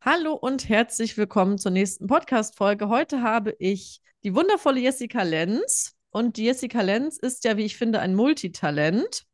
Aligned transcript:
Hallo 0.00 0.34
und 0.34 0.68
herzlich 0.68 1.16
willkommen 1.18 1.58
zur 1.58 1.72
nächsten 1.72 2.06
Podcast-Folge. 2.06 2.88
Heute 2.88 3.20
habe 3.20 3.56
ich 3.58 4.00
die 4.22 4.32
wundervolle 4.32 4.78
Jessica 4.78 5.22
Lenz. 5.22 5.96
Und 6.10 6.36
die 6.36 6.44
Jessica 6.44 6.82
Lenz 6.82 7.18
ist 7.18 7.44
ja, 7.44 7.56
wie 7.56 7.64
ich 7.64 7.76
finde, 7.76 7.98
ein 7.98 8.14
Multitalent, 8.14 9.24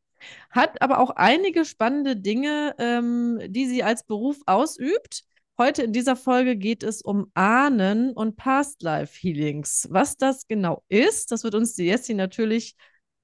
hat 0.48 0.80
aber 0.80 1.00
auch 1.00 1.10
einige 1.10 1.66
spannende 1.66 2.16
Dinge, 2.16 2.74
ähm, 2.78 3.40
die 3.46 3.66
sie 3.66 3.84
als 3.84 4.04
Beruf 4.04 4.38
ausübt. 4.46 5.24
Heute 5.58 5.82
in 5.82 5.92
dieser 5.92 6.16
Folge 6.16 6.56
geht 6.56 6.82
es 6.82 7.02
um 7.02 7.30
Ahnen 7.34 8.12
und 8.14 8.36
Past-Life-Healings. 8.36 9.88
Was 9.90 10.16
das 10.16 10.48
genau 10.48 10.82
ist, 10.88 11.30
das 11.30 11.44
wird 11.44 11.54
uns 11.54 11.74
die 11.74 11.84
Jessie 11.84 12.14
natürlich 12.14 12.74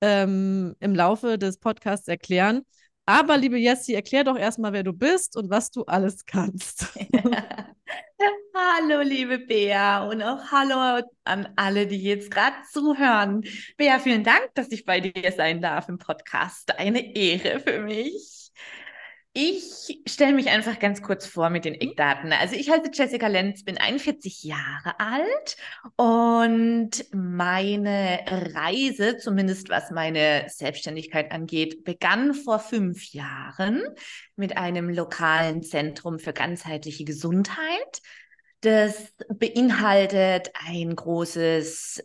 ähm, 0.03 0.77
im 0.79 0.95
Laufe 0.95 1.39
des 1.39 1.57
Podcasts 1.57 2.07
erklären. 2.07 2.67
Aber 3.11 3.37
liebe 3.37 3.59
Jessie, 3.59 3.95
erklär 3.95 4.23
doch 4.23 4.39
erstmal, 4.39 4.73
wer 4.73 4.85
du 4.85 4.93
bist 4.93 5.37
und 5.37 5.51
was 5.51 5.73
du 5.73 5.83
alles 5.83 6.27
kannst. 6.27 6.87
hallo, 8.55 9.01
liebe 9.01 9.41
Bea 9.41 10.09
und 10.09 10.23
auch 10.23 10.53
hallo 10.53 11.05
an 11.25 11.49
alle, 11.57 11.89
die 11.89 12.01
jetzt 12.01 12.31
gerade 12.31 12.55
zuhören. 12.71 13.43
Bea, 13.77 13.99
vielen 13.99 14.23
Dank, 14.23 14.51
dass 14.55 14.71
ich 14.71 14.85
bei 14.85 15.01
dir 15.01 15.33
sein 15.33 15.61
darf 15.61 15.89
im 15.89 15.99
Podcast. 15.99 16.79
Eine 16.79 17.17
Ehre 17.17 17.59
für 17.59 17.81
mich. 17.81 18.40
Ich 19.43 20.03
stelle 20.07 20.35
mich 20.35 20.51
einfach 20.51 20.79
ganz 20.79 21.01
kurz 21.01 21.27
vor 21.27 21.49
mit 21.49 21.65
den 21.65 21.73
mhm. 21.73 21.81
Eckdaten. 21.81 22.31
Also 22.35 22.57
ich 22.57 22.69
heiße 22.69 22.91
Jessica 22.93 23.27
Lenz, 23.27 23.65
bin 23.65 23.79
41 23.79 24.43
Jahre 24.45 25.01
alt 25.01 25.57
und 25.97 27.07
meine 27.11 28.21
Reise, 28.27 29.17
zumindest 29.17 29.71
was 29.71 29.91
meine 29.91 30.45
Selbstständigkeit 30.49 31.33
angeht, 31.33 31.85
begann 31.85 32.35
vor 32.35 32.59
fünf 32.59 33.15
Jahren 33.15 33.83
mit 34.37 34.59
einem 34.59 34.91
lokalen 34.91 35.63
Zentrum 35.63 36.19
für 36.19 36.35
ganzheitliche 36.35 37.05
Gesundheit. 37.05 38.03
Das 38.61 39.15
beinhaltet 39.31 40.51
ein 40.67 40.95
großes 40.95 42.05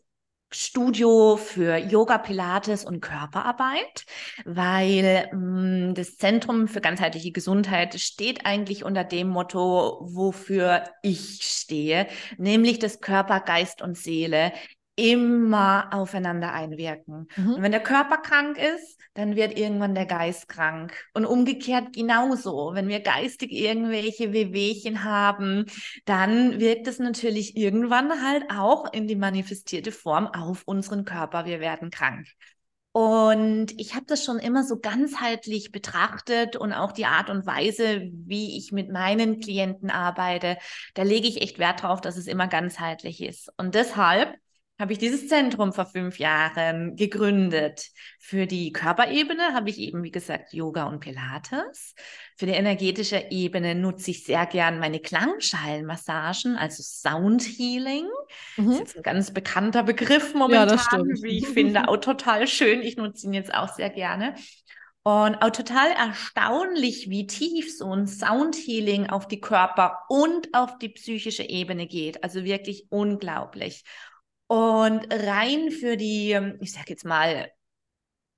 Studio 0.56 1.38
für 1.38 1.78
Yoga, 1.78 2.17
Pilates 2.17 2.86
und 2.86 3.02
Körperarbeit, 3.02 4.06
weil 4.45 5.30
mh, 5.34 5.89
mm, 5.92 5.94
das 5.95 6.16
Zentrum 6.17 6.67
für 6.67 6.81
ganzheitliche 6.81 7.31
Gesundheit 7.31 8.00
steht 8.00 8.45
eigentlich 8.45 8.84
unter 8.86 9.03
dem 9.03 9.28
Motto, 9.28 10.00
wofür 10.02 10.84
ich 11.02 11.39
stehe, 11.44 12.08
nämlich 12.38 12.80
das 12.80 13.02
Körper, 13.02 13.42
Geist 13.42 13.81
und 13.81 13.97
Seele 13.97 14.53
immer 14.95 15.89
aufeinander 15.91 16.53
einwirken. 16.53 17.27
Mhm. 17.35 17.53
Und 17.55 17.61
wenn 17.61 17.71
der 17.71 17.83
Körper 17.83 18.17
krank 18.17 18.57
ist, 18.57 18.99
dann 19.13 19.35
wird 19.35 19.57
irgendwann 19.57 19.95
der 19.95 20.05
Geist 20.05 20.47
krank. 20.47 20.93
Und 21.13 21.25
umgekehrt 21.25 21.93
genauso. 21.93 22.71
Wenn 22.73 22.88
wir 22.88 23.01
geistig 23.01 23.51
irgendwelche 23.51 24.31
Wehwehchen 24.33 25.03
haben, 25.03 25.66
dann 26.05 26.59
wirkt 26.59 26.88
es 26.88 26.99
natürlich 26.99 27.57
irgendwann 27.57 28.23
halt 28.23 28.45
auch 28.49 28.91
in 28.93 29.07
die 29.07 29.16
manifestierte 29.16 29.91
Form 29.91 30.27
auf 30.27 30.63
unseren 30.66 31.05
Körper. 31.05 31.45
Wir 31.45 31.59
werden 31.59 31.89
krank. 31.91 32.27
Und 32.93 33.77
ich 33.77 33.93
habe 33.93 34.05
das 34.05 34.23
schon 34.23 34.39
immer 34.39 34.63
so 34.63 34.79
ganzheitlich 34.79 35.73
betrachtet 35.73 36.55
und 36.55 36.71
auch 36.71 36.93
die 36.93 37.05
Art 37.05 37.29
und 37.29 37.45
Weise, 37.45 38.09
wie 38.13 38.57
ich 38.57 38.71
mit 38.71 38.89
meinen 38.89 39.41
Klienten 39.41 39.89
arbeite, 39.89 40.57
da 40.93 41.03
lege 41.03 41.27
ich 41.27 41.41
echt 41.41 41.59
Wert 41.59 41.83
drauf, 41.83 41.99
dass 41.99 42.16
es 42.16 42.25
immer 42.25 42.47
ganzheitlich 42.47 43.21
ist. 43.21 43.49
Und 43.57 43.75
deshalb 43.75 44.38
habe 44.78 44.92
ich 44.92 45.00
dieses 45.00 45.28
Zentrum 45.30 45.72
vor 45.72 45.86
fünf 45.86 46.20
Jahren 46.20 46.95
gegründet. 46.95 47.90
Für 48.20 48.45
die 48.45 48.73
Körperebene 48.73 49.54
habe 49.54 49.70
ich 49.70 49.80
eben, 49.80 50.04
wie 50.04 50.12
gesagt, 50.12 50.54
Yoga 50.54 50.86
und 50.86 51.00
Pilates. 51.00 51.95
Für 52.38 52.45
die 52.45 52.52
energetische 52.52 53.28
Ebene 53.30 53.73
nutze 53.73 54.12
ich 54.12 54.26
sehr 54.26 54.46
gern 54.46 54.80
meine 54.80 55.00
Klangschalenmassagen, 55.00 56.58
also 56.58 56.84
Sound 56.84 57.44
Healing. 57.44 58.08
Mhm. 58.58 58.66
Das 58.66 58.73
ist 58.73 58.80
jetzt 58.80 58.98
ein 58.98 59.03
ganz 59.03 59.31
bekannter 59.31 59.84
Begriff 59.84 60.34
momentan, 60.34 61.09
ja, 61.09 61.24
wie 61.24 61.38
ich 61.38 61.47
finde, 61.47 61.88
auch 61.88 61.97
total 61.97 62.46
schön. 62.46 62.81
Ich 62.81 62.97
nutze 62.97 63.28
ihn 63.28 63.34
jetzt 63.34 63.53
auch 63.53 63.74
sehr 63.74 63.90
gerne. 63.90 64.35
Und 65.03 65.35
auch 65.35 65.52
total 65.52 65.91
erstaunlich, 65.91 67.12
wie 67.12 67.28
tief 67.28 67.78
so 67.78 67.94
ein 67.94 68.08
Sound 68.08 68.56
Healing 68.56 69.08
auf 69.08 69.28
die 69.28 69.40
Körper 69.40 70.00
und 70.09 70.50
auf 70.53 70.80
die 70.80 70.90
psychische 70.90 71.44
Ebene 71.44 71.85
geht. 71.85 72.24
Also 72.24 72.44
wirklich 72.44 72.88
unglaublich. 72.90 73.84
Und 74.47 75.07
rein 75.11 75.72
für 75.72 75.97
die, 75.97 76.38
ich 76.61 76.73
sag 76.73 76.89
jetzt 76.89 77.06
mal, 77.06 77.50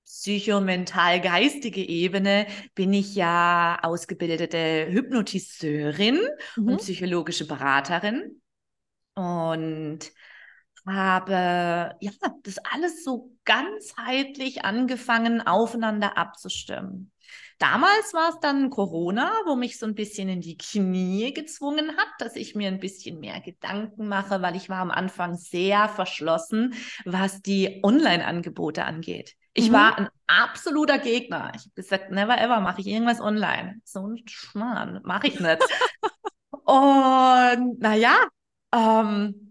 psychomental-geistige 0.06 1.82
Ebene 1.82 2.48
bin 2.76 2.94
ich 2.94 3.16
ja 3.16 3.78
ausgebildete 3.82 4.88
Hypnotiseurin 4.90 6.20
mhm. 6.56 6.68
und 6.68 6.78
psychologische 6.78 7.46
Beraterin 7.46 8.42
und 9.16 10.00
habe 10.86 11.94
ja 12.00 12.12
das 12.44 12.58
alles 12.60 13.04
so 13.04 13.34
ganzheitlich 13.44 14.64
angefangen 14.64 15.42
aufeinander 15.42 16.18
abzustimmen. 16.18 17.12
Damals 17.60 18.14
war 18.14 18.30
es 18.30 18.40
dann 18.40 18.70
Corona, 18.70 19.32
wo 19.46 19.56
mich 19.56 19.80
so 19.80 19.88
ein 19.88 19.96
bisschen 19.96 20.30
in 20.30 20.42
die 20.42 20.58
Knie 20.58 21.34
gezwungen 21.34 21.98
hat, 21.98 22.08
dass 22.20 22.36
ich 22.36 22.54
mir 22.54 22.68
ein 22.68 22.80
bisschen 22.80 23.20
mehr 23.20 23.40
Gedanken 23.42 24.08
mache, 24.08 24.42
weil 24.44 24.56
ich 24.56 24.70
war 24.70 24.80
am 24.80 24.92
Anfang 24.92 25.36
sehr 25.36 25.90
verschlossen, 25.90 26.76
was 27.04 27.42
die 27.42 27.80
Online-Angebote 27.84 28.86
angeht. 28.86 29.36
Ich 29.54 29.70
mhm. 29.70 29.74
war 29.74 29.98
ein 29.98 30.10
absoluter 30.28 31.00
Gegner. 31.00 31.52
Ich 31.56 31.62
habe 31.62 31.72
gesagt, 31.74 32.12
never 32.12 32.40
ever 32.40 32.60
mache 32.60 32.82
ich 32.82 32.88
irgendwas 32.88 33.20
online. 33.20 33.82
So 33.84 34.06
ein 34.06 34.22
Schmarrn, 34.28 35.02
mache 35.04 35.28
ich 35.28 35.40
nicht. 35.40 35.62
Und 36.52 37.80
naja, 37.80 38.28
ähm, 38.72 39.47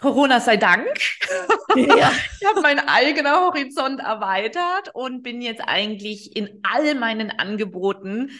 Corona 0.00 0.40
sei 0.40 0.56
Dank. 0.56 0.86
Ja. 1.74 2.12
ich 2.40 2.46
habe 2.46 2.60
meinen 2.62 2.88
eigenen 2.88 3.32
Horizont 3.32 4.00
erweitert 4.00 4.94
und 4.94 5.22
bin 5.22 5.42
jetzt 5.42 5.60
eigentlich 5.60 6.36
in 6.36 6.60
all 6.62 6.94
meinen 6.94 7.30
Angeboten 7.30 8.30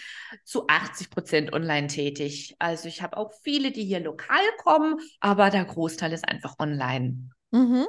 zu 0.44 0.68
80 0.68 1.10
Prozent 1.10 1.52
online 1.52 1.88
tätig. 1.88 2.54
Also 2.60 2.88
ich 2.88 3.02
habe 3.02 3.16
auch 3.16 3.32
viele, 3.42 3.72
die 3.72 3.84
hier 3.84 4.00
lokal 4.00 4.40
kommen, 4.62 4.96
aber 5.20 5.50
der 5.50 5.64
Großteil 5.64 6.12
ist 6.12 6.28
einfach 6.28 6.54
online. 6.60 7.30
Mhm. 7.50 7.86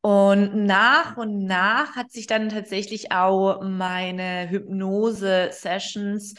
Und 0.00 0.66
nach 0.66 1.16
und 1.16 1.44
nach 1.44 1.96
hat 1.96 2.10
sich 2.10 2.26
dann 2.26 2.50
tatsächlich 2.50 3.12
auch 3.12 3.62
meine 3.62 4.50
Hypnose-Sessions 4.50 6.34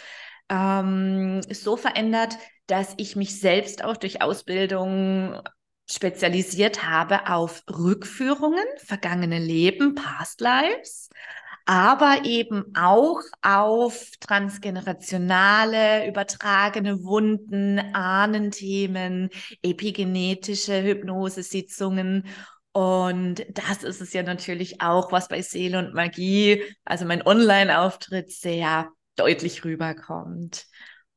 ähm, 0.49 1.41
so 1.49 1.75
verändert, 1.77 2.37
dass 2.67 2.93
ich 2.97 3.15
mich 3.15 3.39
selbst 3.39 3.83
auch 3.83 3.97
durch 3.97 4.21
Ausbildung 4.21 5.41
spezialisiert 5.89 6.83
habe 6.83 7.29
auf 7.29 7.63
Rückführungen, 7.69 8.65
vergangene 8.77 9.39
Leben, 9.39 9.95
Past 9.95 10.41
Lives, 10.41 11.09
aber 11.65 12.25
eben 12.25 12.75
auch 12.75 13.21
auf 13.41 14.11
transgenerationale, 14.19 16.07
übertragene 16.07 17.03
Wunden, 17.03 17.79
Ahnenthemen, 17.93 19.29
epigenetische 19.63 20.83
Hypnosesitzungen. 20.83 22.27
Und 22.71 23.45
das 23.49 23.83
ist 23.83 24.01
es 24.01 24.13
ja 24.13 24.21
natürlich 24.21 24.81
auch, 24.81 25.11
was 25.11 25.27
bei 25.27 25.41
Seele 25.41 25.79
und 25.79 25.93
Magie, 25.93 26.61
also 26.83 27.05
mein 27.05 27.25
Online-Auftritt, 27.25 28.31
sehr 28.31 28.89
deutlich 29.15 29.63
rüberkommt. 29.63 30.65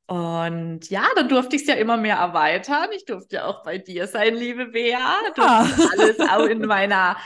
Und 0.08 0.88
ja, 0.88 1.04
dann 1.16 1.28
durfte 1.28 1.56
ich 1.56 1.62
es 1.62 1.68
ja 1.68 1.74
immer 1.74 1.98
mehr 1.98 2.16
erweitern. 2.16 2.88
Ich 2.96 3.04
durfte 3.04 3.36
ja 3.36 3.44
auch 3.44 3.62
bei 3.62 3.76
dir 3.76 4.06
sein, 4.06 4.34
liebe 4.34 4.68
Bea. 4.68 4.98
Ja. 5.36 5.68
alles 5.98 6.18
auch 6.20 6.46
in 6.46 6.62
meiner 6.62 7.18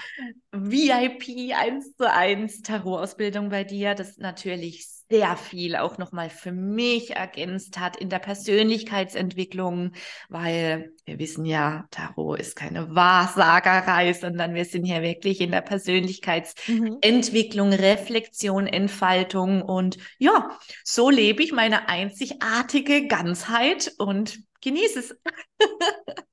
VIP 0.50 1.54
1 1.54 1.96
zu 1.96 2.10
1 2.10 2.62
Tarot-Ausbildung 2.62 3.50
bei 3.50 3.62
dir. 3.62 3.94
Das 3.94 4.18
natürlich 4.18 4.84
sehr 5.12 5.36
viel 5.36 5.76
auch 5.76 5.98
nochmal 5.98 6.30
für 6.30 6.52
mich 6.52 7.14
ergänzt 7.14 7.78
hat 7.78 7.98
in 7.98 8.08
der 8.08 8.18
Persönlichkeitsentwicklung, 8.18 9.92
weil 10.30 10.94
wir 11.04 11.18
wissen 11.18 11.44
ja, 11.44 11.84
Tarot 11.90 12.40
ist 12.40 12.56
keine 12.56 12.94
Wahrsagerei, 12.94 14.14
sondern 14.14 14.54
wir 14.54 14.64
sind 14.64 14.86
hier 14.86 15.02
wirklich 15.02 15.42
in 15.42 15.50
der 15.50 15.60
Persönlichkeitsentwicklung, 15.60 17.68
mhm. 17.68 17.74
Reflexion, 17.74 18.66
Entfaltung 18.66 19.60
und 19.60 19.98
ja, 20.16 20.58
so 20.82 21.10
lebe 21.10 21.42
ich 21.42 21.52
meine 21.52 21.90
einzigartige 21.90 23.06
Ganzheit 23.06 23.92
und 23.98 24.38
genieße 24.62 24.98
es. 24.98 25.14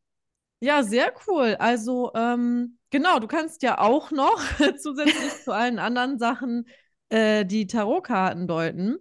ja, 0.61 0.83
sehr 0.83 1.11
cool. 1.27 1.57
Also, 1.59 2.13
ähm, 2.15 2.77
genau, 2.91 3.19
du 3.19 3.27
kannst 3.27 3.61
ja 3.61 3.79
auch 3.79 4.11
noch 4.11 4.41
zusätzlich 4.81 5.43
zu 5.43 5.51
allen 5.51 5.79
anderen 5.79 6.17
Sachen 6.17 6.65
äh, 7.09 7.45
die 7.45 7.67
Tarotkarten 7.67 8.47
deuten. 8.47 8.97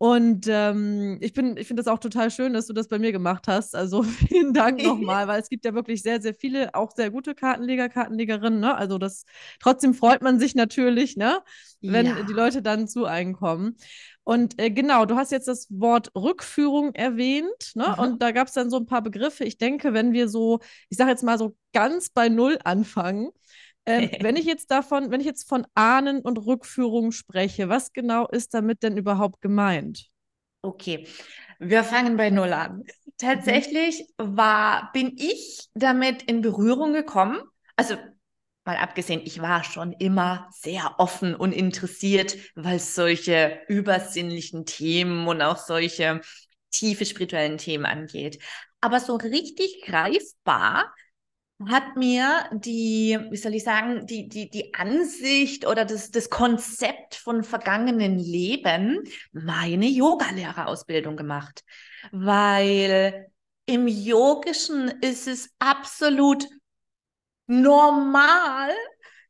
Und 0.00 0.46
ähm, 0.48 1.18
ich, 1.20 1.32
bin, 1.32 1.56
ich 1.56 1.66
finde 1.66 1.82
das 1.82 1.92
auch 1.92 1.98
total 1.98 2.30
schön, 2.30 2.52
dass 2.52 2.66
du 2.66 2.72
das 2.72 2.86
bei 2.86 3.00
mir 3.00 3.10
gemacht 3.10 3.48
hast. 3.48 3.74
Also 3.74 4.02
vielen 4.28 4.52
Dank 4.52 4.80
nochmal, 4.84 5.26
weil 5.26 5.40
es 5.40 5.48
gibt 5.48 5.64
ja 5.64 5.74
wirklich 5.74 6.02
sehr, 6.02 6.22
sehr 6.22 6.34
viele, 6.34 6.72
auch 6.74 6.92
sehr 6.92 7.10
gute 7.10 7.34
Kartenleger, 7.34 7.88
Kartenlegerinnen. 7.88 8.60
Ne? 8.60 8.76
Also 8.76 8.98
das 8.98 9.24
trotzdem 9.58 9.94
freut 9.94 10.22
man 10.22 10.38
sich 10.38 10.54
natürlich, 10.54 11.16
ne? 11.16 11.40
wenn 11.80 12.06
ja. 12.06 12.22
die 12.22 12.32
Leute 12.32 12.62
dann 12.62 12.86
zu 12.86 13.06
einem 13.06 13.34
kommen. 13.34 13.76
Und 14.22 14.60
äh, 14.60 14.70
genau, 14.70 15.04
du 15.04 15.16
hast 15.16 15.32
jetzt 15.32 15.48
das 15.48 15.66
Wort 15.70 16.12
Rückführung 16.14 16.94
erwähnt, 16.94 17.72
ne? 17.74 17.94
Mhm. 17.96 18.02
Und 18.02 18.22
da 18.22 18.30
gab 18.30 18.48
es 18.48 18.52
dann 18.52 18.68
so 18.68 18.76
ein 18.76 18.84
paar 18.84 19.00
Begriffe. 19.00 19.44
Ich 19.44 19.56
denke, 19.56 19.94
wenn 19.94 20.12
wir 20.12 20.28
so, 20.28 20.60
ich 20.90 20.98
sage 20.98 21.10
jetzt 21.10 21.22
mal 21.22 21.38
so 21.38 21.56
ganz 21.72 22.10
bei 22.10 22.28
Null 22.28 22.58
anfangen, 22.62 23.30
ähm, 23.88 24.10
wenn 24.20 24.36
ich 24.36 24.44
jetzt 24.44 24.70
davon, 24.70 25.10
wenn 25.10 25.20
ich 25.20 25.26
jetzt 25.26 25.48
von 25.48 25.66
Ahnen 25.74 26.20
und 26.20 26.36
Rückführung 26.36 27.12
spreche, 27.12 27.68
was 27.68 27.92
genau 27.92 28.28
ist 28.28 28.54
damit 28.54 28.82
denn 28.82 28.96
überhaupt 28.96 29.40
gemeint? 29.40 30.08
Okay, 30.62 31.06
wir 31.58 31.84
fangen 31.84 32.16
bei 32.16 32.30
Null 32.30 32.52
an. 32.52 32.84
Tatsächlich 33.18 34.06
war, 34.18 34.92
bin 34.92 35.16
ich 35.16 35.68
damit 35.74 36.22
in 36.22 36.42
Berührung 36.42 36.92
gekommen. 36.92 37.40
Also 37.76 37.96
mal 38.64 38.76
abgesehen, 38.76 39.22
ich 39.24 39.40
war 39.40 39.64
schon 39.64 39.92
immer 39.92 40.48
sehr 40.52 40.96
offen 40.98 41.34
und 41.34 41.52
interessiert, 41.52 42.36
weil 42.54 42.78
solche 42.78 43.60
übersinnlichen 43.68 44.66
Themen 44.66 45.26
und 45.26 45.40
auch 45.40 45.56
solche 45.56 46.20
tiefe 46.70 47.06
spirituellen 47.06 47.56
Themen 47.56 47.86
angeht. 47.86 48.42
Aber 48.80 49.00
so 49.00 49.16
richtig 49.16 49.82
greifbar 49.84 50.92
hat 51.66 51.96
mir 51.96 52.48
die, 52.52 53.18
wie 53.30 53.36
soll 53.36 53.54
ich 53.54 53.64
sagen, 53.64 54.06
die, 54.06 54.28
die, 54.28 54.48
die 54.48 54.74
Ansicht 54.74 55.66
oder 55.66 55.84
das, 55.84 56.10
das 56.10 56.30
Konzept 56.30 57.16
von 57.16 57.42
vergangenen 57.42 58.18
Leben 58.18 59.02
meine 59.32 59.86
Yogalehrerausbildung 59.86 61.16
gemacht. 61.16 61.64
Weil 62.12 63.26
im 63.66 63.88
Yogischen 63.88 64.88
ist 65.00 65.26
es 65.26 65.50
absolut 65.58 66.46
normal, 67.48 68.70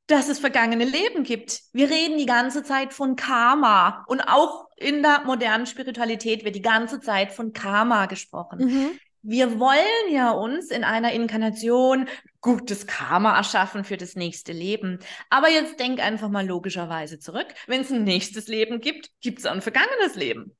dass 0.06 0.28
es 0.28 0.38
vergangene 0.38 0.84
Leben 0.84 1.22
gibt. 1.22 1.60
Wir 1.72 1.88
reden 1.90 2.18
die 2.18 2.26
ganze 2.26 2.62
Zeit 2.62 2.92
von 2.92 3.16
Karma 3.16 4.04
und 4.06 4.22
auch 4.22 4.66
in 4.76 5.02
der 5.02 5.24
modernen 5.24 5.66
Spiritualität 5.66 6.44
wird 6.44 6.54
die 6.54 6.62
ganze 6.62 7.00
Zeit 7.00 7.32
von 7.32 7.52
Karma 7.52 8.06
gesprochen. 8.06 8.58
Mhm. 8.58 9.00
Wir 9.28 9.60
wollen 9.60 10.10
ja 10.10 10.30
uns 10.30 10.70
in 10.70 10.84
einer 10.84 11.12
Inkarnation 11.12 12.08
gutes 12.40 12.86
Karma 12.86 13.36
erschaffen 13.36 13.84
für 13.84 13.98
das 13.98 14.16
nächste 14.16 14.52
Leben. 14.52 15.00
Aber 15.28 15.50
jetzt 15.50 15.78
denk 15.78 16.00
einfach 16.00 16.30
mal 16.30 16.46
logischerweise 16.46 17.18
zurück. 17.18 17.46
Wenn 17.66 17.82
es 17.82 17.92
ein 17.92 18.04
nächstes 18.04 18.48
Leben 18.48 18.80
gibt, 18.80 19.10
gibt 19.20 19.40
es 19.40 19.44
auch 19.44 19.52
ein 19.52 19.60
vergangenes 19.60 20.14
Leben. 20.14 20.56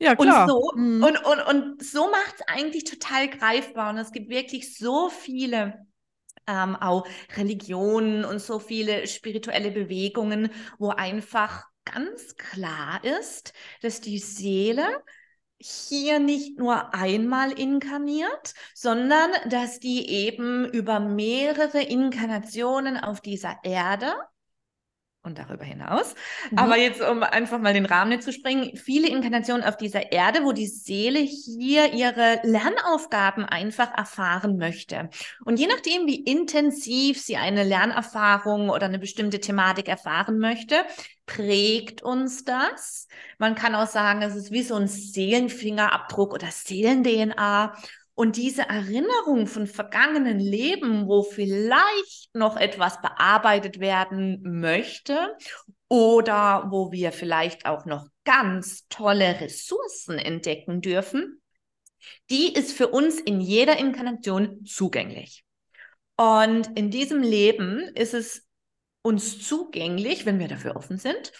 Ja, 0.00 0.14
klar. 0.16 0.42
Und 0.44 0.50
so, 0.50 0.72
Mhm. 0.76 1.02
und, 1.02 1.24
und, 1.24 1.40
und 1.40 1.82
so 1.82 2.10
macht 2.10 2.34
es 2.36 2.42
eigentlich 2.46 2.84
total 2.84 3.26
greifbar. 3.28 3.88
Und 3.88 3.96
es 3.96 4.12
gibt 4.12 4.28
wirklich 4.28 4.76
so 4.76 5.08
viele 5.08 5.86
ähm, 6.46 6.76
auch 6.76 7.06
Religionen 7.38 8.26
und 8.26 8.40
so 8.40 8.58
viele 8.58 9.06
spirituelle 9.06 9.70
Bewegungen, 9.70 10.50
wo 10.78 10.90
einfach 10.90 11.64
ganz 11.86 12.36
klar 12.36 13.02
ist, 13.02 13.54
dass 13.80 14.02
die 14.02 14.18
Seele 14.18 14.84
hier 15.60 16.20
nicht 16.20 16.58
nur 16.58 16.94
einmal 16.94 17.52
inkarniert, 17.52 18.54
sondern 18.74 19.30
dass 19.48 19.80
die 19.80 20.08
eben 20.08 20.64
über 20.66 21.00
mehrere 21.00 21.80
Inkarnationen 21.80 22.96
auf 22.96 23.20
dieser 23.20 23.56
Erde 23.64 24.14
und 25.28 25.38
darüber 25.38 25.64
hinaus. 25.64 26.14
Mhm. 26.50 26.58
Aber 26.58 26.76
jetzt, 26.76 27.00
um 27.00 27.22
einfach 27.22 27.60
mal 27.60 27.72
den 27.72 27.86
Rahmen 27.86 28.10
nicht 28.10 28.24
zu 28.24 28.32
springen, 28.32 28.76
viele 28.76 29.08
Inkarnationen 29.08 29.64
auf 29.64 29.76
dieser 29.76 30.10
Erde, 30.10 30.42
wo 30.42 30.52
die 30.52 30.66
Seele 30.66 31.20
hier 31.20 31.92
ihre 31.92 32.40
Lernaufgaben 32.42 33.44
einfach 33.44 33.96
erfahren 33.96 34.58
möchte. 34.58 35.10
Und 35.44 35.60
je 35.60 35.66
nachdem, 35.66 36.06
wie 36.06 36.24
intensiv 36.24 37.20
sie 37.20 37.36
eine 37.36 37.62
Lernerfahrung 37.62 38.70
oder 38.70 38.86
eine 38.86 38.98
bestimmte 38.98 39.40
Thematik 39.40 39.88
erfahren 39.88 40.38
möchte, 40.38 40.84
prägt 41.26 42.02
uns 42.02 42.44
das. 42.44 43.06
Man 43.38 43.54
kann 43.54 43.74
auch 43.74 43.86
sagen, 43.86 44.22
es 44.22 44.34
ist 44.34 44.50
wie 44.50 44.62
so 44.62 44.74
ein 44.74 44.88
Seelenfingerabdruck 44.88 46.32
oder 46.32 46.48
Seelen-DNA. 46.50 47.76
Und 48.18 48.36
diese 48.36 48.62
Erinnerung 48.62 49.46
von 49.46 49.68
vergangenen 49.68 50.40
Leben, 50.40 51.06
wo 51.06 51.22
vielleicht 51.22 52.34
noch 52.34 52.56
etwas 52.56 53.00
bearbeitet 53.00 53.78
werden 53.78 54.40
möchte 54.42 55.36
oder 55.86 56.66
wo 56.72 56.90
wir 56.90 57.12
vielleicht 57.12 57.64
auch 57.64 57.84
noch 57.86 58.08
ganz 58.24 58.88
tolle 58.88 59.40
Ressourcen 59.40 60.18
entdecken 60.18 60.80
dürfen, 60.80 61.40
die 62.28 62.52
ist 62.52 62.72
für 62.72 62.88
uns 62.88 63.20
in 63.20 63.40
jeder 63.40 63.78
Inkarnation 63.78 64.64
zugänglich. 64.64 65.44
Und 66.16 66.76
in 66.76 66.90
diesem 66.90 67.22
Leben 67.22 67.78
ist 67.94 68.14
es 68.14 68.48
uns 69.02 69.46
zugänglich, 69.46 70.26
wenn 70.26 70.40
wir 70.40 70.48
dafür 70.48 70.74
offen 70.74 70.98
sind, 70.98 71.30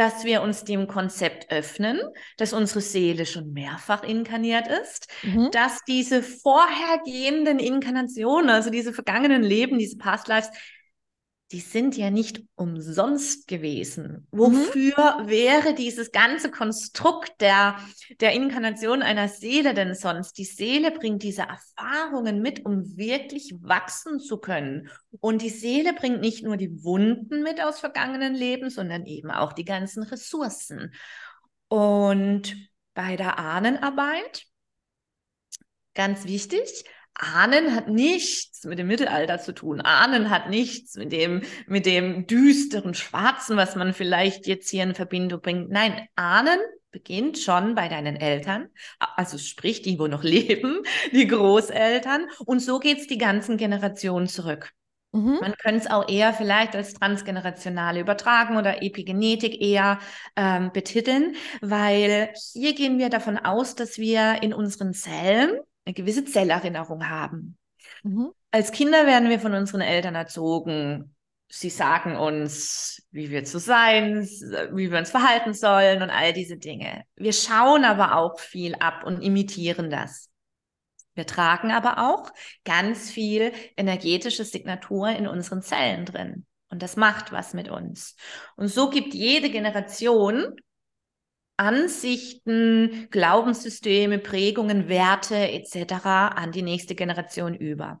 dass 0.00 0.24
wir 0.24 0.40
uns 0.40 0.64
dem 0.64 0.86
Konzept 0.86 1.52
öffnen, 1.52 2.00
dass 2.38 2.54
unsere 2.54 2.80
Seele 2.80 3.26
schon 3.26 3.52
mehrfach 3.52 4.02
inkarniert 4.02 4.66
ist, 4.66 5.08
Mhm. 5.22 5.50
dass 5.52 5.84
diese 5.86 6.22
vorhergehenden 6.22 7.58
Inkarnationen, 7.58 8.48
also 8.48 8.70
diese 8.70 8.94
vergangenen 8.94 9.42
Leben, 9.42 9.78
diese 9.78 9.98
Past 9.98 10.26
Lives, 10.28 10.48
die 11.52 11.60
sind 11.60 11.96
ja 11.96 12.10
nicht 12.10 12.44
umsonst 12.54 13.48
gewesen. 13.48 14.28
Wofür 14.30 14.94
wäre 15.24 15.74
dieses 15.74 16.12
ganze 16.12 16.50
Konstrukt 16.50 17.32
der, 17.40 17.76
der 18.20 18.32
Inkarnation 18.32 19.02
einer 19.02 19.28
Seele 19.28 19.74
denn 19.74 19.94
sonst? 19.94 20.38
Die 20.38 20.44
Seele 20.44 20.92
bringt 20.92 21.24
diese 21.24 21.42
Erfahrungen 21.42 22.40
mit, 22.40 22.64
um 22.64 22.96
wirklich 22.96 23.52
wachsen 23.60 24.20
zu 24.20 24.38
können. 24.38 24.90
Und 25.18 25.42
die 25.42 25.50
Seele 25.50 25.92
bringt 25.92 26.20
nicht 26.20 26.44
nur 26.44 26.56
die 26.56 26.84
Wunden 26.84 27.42
mit 27.42 27.60
aus 27.60 27.80
vergangenen 27.80 28.34
Leben, 28.34 28.70
sondern 28.70 29.04
eben 29.06 29.32
auch 29.32 29.52
die 29.52 29.64
ganzen 29.64 30.04
Ressourcen. 30.04 30.94
Und 31.66 32.56
bei 32.94 33.16
der 33.16 33.38
Ahnenarbeit, 33.40 34.44
ganz 35.94 36.26
wichtig, 36.26 36.84
Ahnen 37.20 37.74
hat 37.74 37.88
nichts 37.88 38.64
mit 38.64 38.78
dem 38.78 38.86
Mittelalter 38.86 39.38
zu 39.38 39.52
tun. 39.52 39.80
Ahnen 39.82 40.30
hat 40.30 40.48
nichts 40.48 40.94
mit 40.96 41.12
dem, 41.12 41.42
mit 41.66 41.84
dem 41.84 42.26
düsteren 42.26 42.94
Schwarzen, 42.94 43.56
was 43.58 43.76
man 43.76 43.92
vielleicht 43.92 44.46
jetzt 44.46 44.70
hier 44.70 44.82
in 44.84 44.94
Verbindung 44.94 45.40
bringt. 45.40 45.70
Nein, 45.70 46.08
Ahnen 46.16 46.58
beginnt 46.90 47.38
schon 47.38 47.74
bei 47.74 47.88
deinen 47.88 48.16
Eltern, 48.16 48.68
also 48.98 49.38
sprich 49.38 49.82
die, 49.82 49.98
wo 49.98 50.06
noch 50.06 50.22
leben, 50.24 50.82
die 51.12 51.26
Großeltern. 51.26 52.26
Und 52.46 52.60
so 52.60 52.78
geht's 52.78 53.06
die 53.06 53.18
ganzen 53.18 53.58
Generationen 53.58 54.26
zurück. 54.26 54.72
Mhm. 55.12 55.38
Man 55.40 55.54
könnte 55.56 55.80
es 55.80 55.90
auch 55.90 56.08
eher 56.08 56.32
vielleicht 56.32 56.74
als 56.74 56.94
transgenerationale 56.94 58.00
Übertragung 58.00 58.56
oder 58.56 58.82
Epigenetik 58.82 59.60
eher 59.60 59.98
ähm, 60.36 60.70
betiteln, 60.72 61.34
weil 61.60 62.32
hier 62.52 62.74
gehen 62.74 62.98
wir 62.98 63.10
davon 63.10 63.36
aus, 63.36 63.74
dass 63.74 63.98
wir 63.98 64.42
in 64.42 64.54
unseren 64.54 64.94
Zellen 64.94 65.58
eine 65.84 65.94
gewisse 65.94 66.24
Zellerinnerung 66.24 67.08
haben. 67.08 67.58
Mhm. 68.02 68.32
Als 68.50 68.72
Kinder 68.72 69.06
werden 69.06 69.28
wir 69.28 69.40
von 69.40 69.54
unseren 69.54 69.80
Eltern 69.80 70.14
erzogen. 70.14 71.14
Sie 71.48 71.70
sagen 71.70 72.16
uns, 72.16 73.02
wie 73.10 73.30
wir 73.30 73.44
zu 73.44 73.58
sein, 73.58 74.22
wie 74.72 74.90
wir 74.90 74.98
uns 74.98 75.10
verhalten 75.10 75.52
sollen 75.52 76.02
und 76.02 76.10
all 76.10 76.32
diese 76.32 76.56
Dinge. 76.56 77.04
Wir 77.16 77.32
schauen 77.32 77.84
aber 77.84 78.16
auch 78.16 78.38
viel 78.38 78.76
ab 78.76 79.04
und 79.04 79.20
imitieren 79.20 79.90
das. 79.90 80.30
Wir 81.14 81.26
tragen 81.26 81.72
aber 81.72 82.10
auch 82.10 82.30
ganz 82.64 83.10
viel 83.10 83.52
energetische 83.76 84.44
Signatur 84.44 85.08
in 85.08 85.26
unseren 85.26 85.60
Zellen 85.60 86.06
drin. 86.06 86.46
Und 86.70 86.82
das 86.82 86.96
macht 86.96 87.32
was 87.32 87.52
mit 87.52 87.68
uns. 87.68 88.14
Und 88.56 88.68
so 88.68 88.90
gibt 88.90 89.12
jede 89.12 89.50
Generation 89.50 90.54
Ansichten, 91.60 93.08
Glaubenssysteme, 93.10 94.18
Prägungen, 94.18 94.88
Werte 94.88 95.36
etc. 95.36 96.32
an 96.34 96.52
die 96.52 96.62
nächste 96.62 96.94
Generation 96.94 97.54
über. 97.54 98.00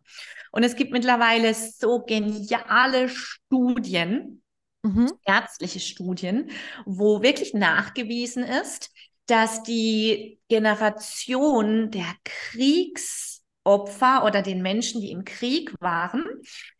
Und 0.50 0.62
es 0.62 0.76
gibt 0.76 0.92
mittlerweile 0.92 1.52
so 1.52 2.00
geniale 2.00 3.10
Studien, 3.10 4.38
Mhm. 4.82 5.12
ärztliche 5.26 5.78
Studien, 5.78 6.50
wo 6.86 7.20
wirklich 7.20 7.52
nachgewiesen 7.52 8.44
ist, 8.44 8.90
dass 9.26 9.62
die 9.62 10.40
Generation 10.48 11.90
der 11.90 12.14
Kriegsopfer 12.24 14.24
oder 14.24 14.40
den 14.40 14.62
Menschen, 14.62 15.02
die 15.02 15.10
im 15.10 15.24
Krieg 15.24 15.78
waren, 15.82 16.24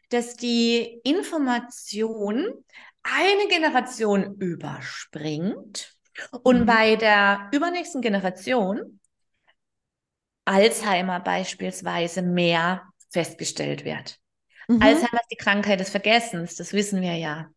dass 0.08 0.34
die 0.34 0.98
Information 1.04 2.46
eine 3.02 3.48
Generation 3.50 4.36
überspringt 4.38 5.94
und 6.42 6.60
Mhm. 6.60 6.66
bei 6.66 6.96
der 6.96 7.48
übernächsten 7.52 8.02
Generation 8.02 9.00
Alzheimer 10.44 11.20
beispielsweise 11.20 12.22
mehr 12.22 12.82
festgestellt 13.10 13.84
wird. 13.84 14.18
Mhm. 14.68 14.82
Alzheimer 14.82 15.20
ist 15.20 15.30
die 15.30 15.36
Krankheit 15.36 15.80
des 15.80 15.90
Vergessens, 15.90 16.56
das 16.56 16.72
wissen 16.72 17.02
wir 17.02 17.14
ja. 17.14 17.50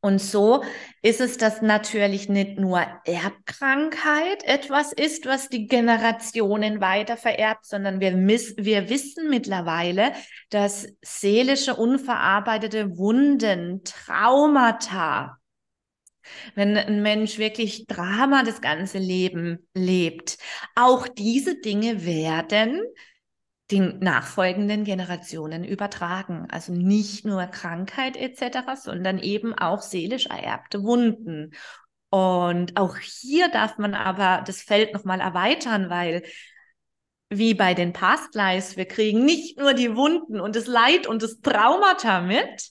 Und 0.00 0.20
so 0.20 0.62
ist 1.02 1.20
es, 1.20 1.38
dass 1.38 1.60
natürlich 1.60 2.28
nicht 2.28 2.56
nur 2.56 2.86
Erbkrankheit 3.04 4.44
etwas 4.44 4.92
ist, 4.92 5.26
was 5.26 5.48
die 5.48 5.66
Generationen 5.66 6.80
weiter 6.80 7.16
vererbt, 7.16 7.66
sondern 7.66 7.98
wir, 7.98 8.14
wir 8.14 8.88
wissen 8.90 9.28
mittlerweile, 9.28 10.12
dass 10.50 10.86
seelische, 11.02 11.74
unverarbeitete 11.74 12.96
Wunden, 12.96 13.82
Traumata 13.82 15.38
wenn 16.54 16.76
ein 16.76 17.02
Mensch 17.02 17.38
wirklich 17.38 17.86
Drama 17.86 18.42
das 18.42 18.60
ganze 18.60 18.98
Leben 18.98 19.66
lebt. 19.74 20.38
Auch 20.74 21.08
diese 21.08 21.60
Dinge 21.60 22.04
werden 22.04 22.80
den 23.70 23.98
nachfolgenden 23.98 24.84
Generationen 24.84 25.64
übertragen. 25.64 26.46
Also 26.50 26.72
nicht 26.72 27.24
nur 27.24 27.46
Krankheit 27.46 28.16
etc., 28.16 28.80
sondern 28.82 29.18
eben 29.18 29.54
auch 29.54 29.82
seelisch 29.82 30.26
ererbte 30.26 30.82
Wunden. 30.82 31.52
Und 32.10 32.78
auch 32.78 32.96
hier 32.96 33.48
darf 33.48 33.76
man 33.76 33.94
aber 33.94 34.42
das 34.46 34.62
Feld 34.62 34.94
nochmal 34.94 35.20
erweitern, 35.20 35.90
weil 35.90 36.22
wie 37.30 37.52
bei 37.52 37.74
den 37.74 37.92
Past 37.92 38.34
Lives, 38.34 38.78
wir 38.78 38.86
kriegen 38.86 39.24
nicht 39.24 39.58
nur 39.58 39.74
die 39.74 39.94
Wunden 39.96 40.40
und 40.40 40.56
das 40.56 40.66
Leid 40.66 41.06
und 41.06 41.22
das 41.22 41.40
Traumata 41.40 42.22
mit, 42.22 42.70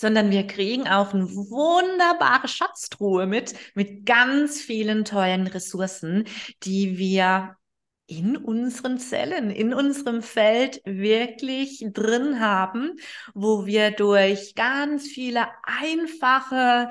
sondern 0.00 0.30
wir 0.30 0.46
kriegen 0.46 0.88
auch 0.88 1.12
eine 1.12 1.28
wunderbare 1.28 2.48
Schatztruhe 2.48 3.26
mit, 3.26 3.54
mit 3.74 4.06
ganz 4.06 4.60
vielen 4.60 5.04
tollen 5.04 5.46
Ressourcen, 5.46 6.24
die 6.62 6.96
wir 6.96 7.56
in 8.06 8.36
unseren 8.36 8.98
Zellen, 8.98 9.50
in 9.50 9.72
unserem 9.72 10.22
Feld 10.22 10.80
wirklich 10.84 11.84
drin 11.92 12.40
haben, 12.40 12.96
wo 13.34 13.66
wir 13.66 13.92
durch 13.92 14.54
ganz 14.54 15.06
viele 15.06 15.46
einfache 15.62 16.88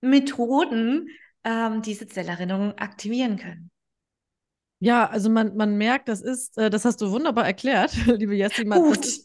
Methoden 0.00 1.08
ähm, 1.44 1.82
diese 1.82 2.08
Zellerinnerung 2.08 2.76
aktivieren 2.76 3.38
können. 3.38 3.70
Ja, 4.80 5.08
also 5.08 5.30
man, 5.30 5.56
man 5.56 5.76
merkt, 5.76 6.08
das 6.08 6.20
ist, 6.20 6.58
äh, 6.58 6.68
das 6.68 6.84
hast 6.84 7.00
du 7.00 7.10
wunderbar 7.10 7.46
erklärt, 7.46 7.94
liebe 8.06 8.34
Jessie. 8.34 8.64
Gut. 8.64 8.98
Das 8.98 9.24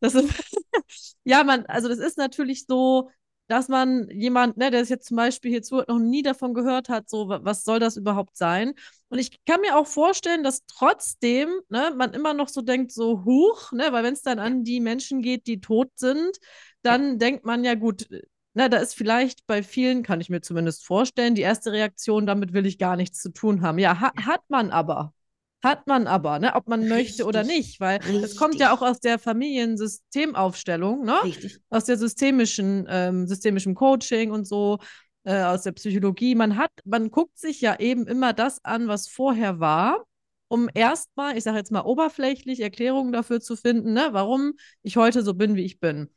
das 0.00 0.14
ist, 0.14 0.28
ja, 1.24 1.44
man, 1.44 1.66
also 1.66 1.88
das 1.88 1.98
ist 1.98 2.18
natürlich 2.18 2.66
so, 2.66 3.10
dass 3.50 3.68
man 3.68 4.08
jemand, 4.10 4.56
ne, 4.56 4.70
der 4.70 4.80
es 4.80 4.88
jetzt 4.88 5.08
zum 5.08 5.16
Beispiel 5.16 5.50
hier 5.50 5.62
zuhört, 5.62 5.88
noch 5.88 5.98
nie 5.98 6.22
davon 6.22 6.54
gehört 6.54 6.88
hat, 6.88 7.10
so, 7.10 7.28
was 7.28 7.64
soll 7.64 7.80
das 7.80 7.96
überhaupt 7.96 8.36
sein? 8.36 8.74
Und 9.08 9.18
ich 9.18 9.44
kann 9.44 9.60
mir 9.60 9.76
auch 9.76 9.88
vorstellen, 9.88 10.44
dass 10.44 10.64
trotzdem, 10.66 11.48
ne, 11.68 11.92
man 11.96 12.12
immer 12.12 12.32
noch 12.32 12.48
so 12.48 12.62
denkt, 12.62 12.92
so, 12.92 13.24
huch, 13.24 13.72
ne, 13.72 13.88
weil 13.90 14.04
wenn 14.04 14.14
es 14.14 14.22
dann 14.22 14.38
an 14.38 14.62
die 14.62 14.78
Menschen 14.80 15.20
geht, 15.20 15.48
die 15.48 15.60
tot 15.60 15.90
sind, 15.96 16.38
dann 16.82 17.12
ja. 17.12 17.14
denkt 17.16 17.44
man 17.44 17.64
ja, 17.64 17.74
gut, 17.74 18.08
ne, 18.54 18.70
da 18.70 18.78
ist 18.78 18.94
vielleicht 18.94 19.44
bei 19.48 19.64
vielen, 19.64 20.04
kann 20.04 20.20
ich 20.20 20.30
mir 20.30 20.40
zumindest 20.42 20.86
vorstellen, 20.86 21.34
die 21.34 21.42
erste 21.42 21.72
Reaktion, 21.72 22.26
damit 22.26 22.52
will 22.52 22.66
ich 22.66 22.78
gar 22.78 22.94
nichts 22.96 23.20
zu 23.20 23.30
tun 23.32 23.62
haben. 23.62 23.78
Ja, 23.80 23.98
ha 24.00 24.12
hat 24.24 24.42
man 24.48 24.70
aber. 24.70 25.12
Hat 25.62 25.86
man 25.86 26.06
aber, 26.06 26.38
ne? 26.38 26.54
ob 26.54 26.68
man 26.68 26.80
Richtig. 26.80 26.96
möchte 26.96 27.24
oder 27.26 27.44
nicht, 27.44 27.80
weil 27.80 28.00
es 28.22 28.36
kommt 28.36 28.56
ja 28.56 28.72
auch 28.72 28.80
aus 28.80 29.00
der 29.00 29.18
Familiensystemaufstellung, 29.18 31.04
ne? 31.04 31.22
Richtig. 31.22 31.58
aus 31.68 31.84
der 31.84 31.98
systemischen, 31.98 32.86
ähm, 32.88 33.26
systemischen 33.26 33.74
Coaching 33.74 34.30
und 34.30 34.46
so, 34.46 34.78
äh, 35.24 35.42
aus 35.42 35.62
der 35.62 35.72
Psychologie. 35.72 36.34
Man 36.34 36.56
hat, 36.56 36.70
man 36.84 37.10
guckt 37.10 37.38
sich 37.38 37.60
ja 37.60 37.78
eben 37.78 38.06
immer 38.06 38.32
das 38.32 38.64
an, 38.64 38.88
was 38.88 39.08
vorher 39.08 39.60
war, 39.60 40.04
um 40.48 40.68
erstmal, 40.72 41.36
ich 41.36 41.44
sage 41.44 41.58
jetzt 41.58 41.70
mal 41.70 41.82
oberflächlich, 41.82 42.60
Erklärungen 42.60 43.12
dafür 43.12 43.40
zu 43.40 43.54
finden, 43.54 43.92
ne? 43.92 44.08
warum 44.12 44.54
ich 44.82 44.96
heute 44.96 45.22
so 45.22 45.34
bin, 45.34 45.56
wie 45.56 45.64
ich 45.64 45.78
bin. 45.78 46.08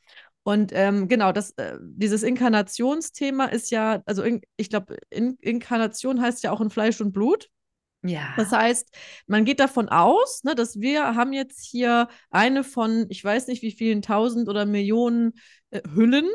Und 0.44 0.72
ähm, 0.74 1.08
genau, 1.08 1.32
das, 1.32 1.52
äh, 1.52 1.78
dieses 1.82 2.24
Inkarnationsthema 2.24 3.46
ist 3.46 3.72
ja, 3.72 4.02
also 4.06 4.24
in, 4.24 4.42
ich 4.58 4.70
glaube, 4.70 4.98
in, 5.10 5.38
Inkarnation 5.40 6.22
heißt 6.22 6.44
ja 6.44 6.52
auch 6.52 6.62
in 6.62 6.70
Fleisch 6.70 7.00
und 7.00 7.14
Blut. 7.14 7.50
Ja. 8.04 8.34
Das 8.36 8.52
heißt, 8.52 8.90
man 9.28 9.46
geht 9.46 9.60
davon 9.60 9.90
aus, 9.90 10.44
ne, 10.44 10.56
dass 10.56 10.80
wir 10.80 11.16
haben 11.16 11.32
jetzt 11.34 11.64
hier 11.64 12.10
eine 12.30 12.64
von, 12.64 13.06
ich 13.10 13.24
weiß 13.24 13.48
nicht 13.48 13.62
wie 13.62 13.72
vielen 13.72 14.02
tausend 14.02 14.50
oder 14.50 14.66
Millionen 14.66 15.34
äh, 15.72 15.82
Hüllen, 15.96 16.28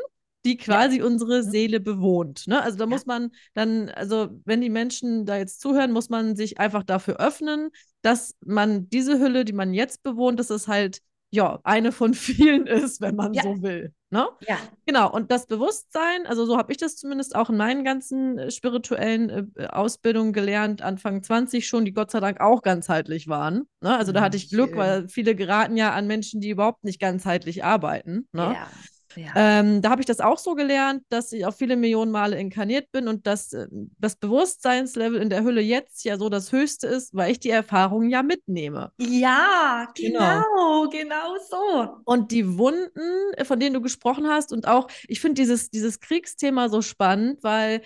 die 0.45 0.57
quasi 0.57 0.99
ja. 0.99 1.05
unsere 1.05 1.43
Seele 1.43 1.79
bewohnt. 1.79 2.47
Ne? 2.47 2.61
Also 2.61 2.77
da 2.77 2.85
ja. 2.85 2.89
muss 2.89 3.05
man 3.05 3.31
dann, 3.53 3.89
also 3.89 4.29
wenn 4.45 4.61
die 4.61 4.69
Menschen 4.69 5.25
da 5.25 5.37
jetzt 5.37 5.61
zuhören, 5.61 5.91
muss 5.91 6.09
man 6.09 6.35
sich 6.35 6.59
einfach 6.59 6.83
dafür 6.83 7.19
öffnen, 7.19 7.69
dass 8.01 8.35
man 8.43 8.89
diese 8.89 9.19
Hülle, 9.19 9.45
die 9.45 9.53
man 9.53 9.73
jetzt 9.73 10.01
bewohnt, 10.01 10.39
dass 10.39 10.49
es 10.49 10.67
halt 10.67 11.01
ja 11.31 11.59
eine 11.63 11.91
von 11.91 12.13
vielen 12.13 12.67
ist, 12.67 13.01
wenn 13.01 13.15
man 13.15 13.33
ja. 13.33 13.43
so 13.43 13.61
will. 13.61 13.93
Ne? 14.11 14.27
Ja. 14.47 14.57
Genau, 14.87 15.11
und 15.11 15.31
das 15.31 15.45
Bewusstsein, 15.45 16.25
also 16.25 16.45
so 16.45 16.57
habe 16.57 16.71
ich 16.71 16.79
das 16.79 16.95
zumindest 16.95 17.35
auch 17.35 17.51
in 17.51 17.57
meinen 17.57 17.83
ganzen 17.83 18.39
äh, 18.39 18.51
spirituellen 18.51 19.53
äh, 19.55 19.67
Ausbildungen 19.67 20.33
gelernt, 20.33 20.81
Anfang 20.81 21.21
20 21.21 21.67
schon, 21.67 21.85
die 21.85 21.93
Gott 21.93 22.09
sei 22.09 22.19
Dank 22.19 22.41
auch 22.41 22.63
ganzheitlich 22.63 23.27
waren. 23.27 23.67
Ne? 23.81 23.95
Also 23.95 24.11
da 24.11 24.21
hatte 24.21 24.37
ich 24.37 24.49
Glück, 24.49 24.75
weil 24.75 25.07
viele 25.07 25.35
geraten 25.35 25.77
ja 25.77 25.93
an 25.93 26.07
Menschen, 26.07 26.41
die 26.41 26.49
überhaupt 26.49 26.83
nicht 26.83 26.99
ganzheitlich 26.99 27.63
arbeiten. 27.63 28.27
Ne? 28.31 28.55
Ja. 28.55 28.67
Ja. 29.15 29.31
Ähm, 29.35 29.81
da 29.81 29.89
habe 29.89 30.01
ich 30.01 30.05
das 30.05 30.19
auch 30.19 30.37
so 30.37 30.55
gelernt, 30.55 31.03
dass 31.09 31.31
ich 31.31 31.45
auch 31.45 31.53
viele 31.53 31.75
Millionen 31.75 32.11
Male 32.11 32.37
inkarniert 32.39 32.91
bin 32.91 33.07
und 33.07 33.27
dass 33.27 33.53
äh, 33.53 33.67
das 33.97 34.15
Bewusstseinslevel 34.15 35.21
in 35.21 35.29
der 35.29 35.43
Hülle 35.43 35.61
jetzt 35.61 36.03
ja 36.03 36.17
so 36.17 36.29
das 36.29 36.51
höchste 36.51 36.87
ist, 36.87 37.13
weil 37.13 37.31
ich 37.31 37.39
die 37.39 37.49
Erfahrungen 37.49 38.09
ja 38.09 38.23
mitnehme. 38.23 38.91
Ja, 38.99 39.87
genau, 39.95 40.19
genau, 40.19 40.89
genau 40.89 41.35
so. 41.49 41.97
Und 42.05 42.31
die 42.31 42.57
Wunden, 42.57 43.33
von 43.43 43.59
denen 43.59 43.73
du 43.73 43.81
gesprochen 43.81 44.27
hast, 44.27 44.53
und 44.53 44.67
auch, 44.67 44.87
ich 45.07 45.19
finde 45.19 45.41
dieses, 45.41 45.69
dieses 45.69 45.99
Kriegsthema 45.99 46.69
so 46.69 46.81
spannend, 46.81 47.43
weil 47.43 47.81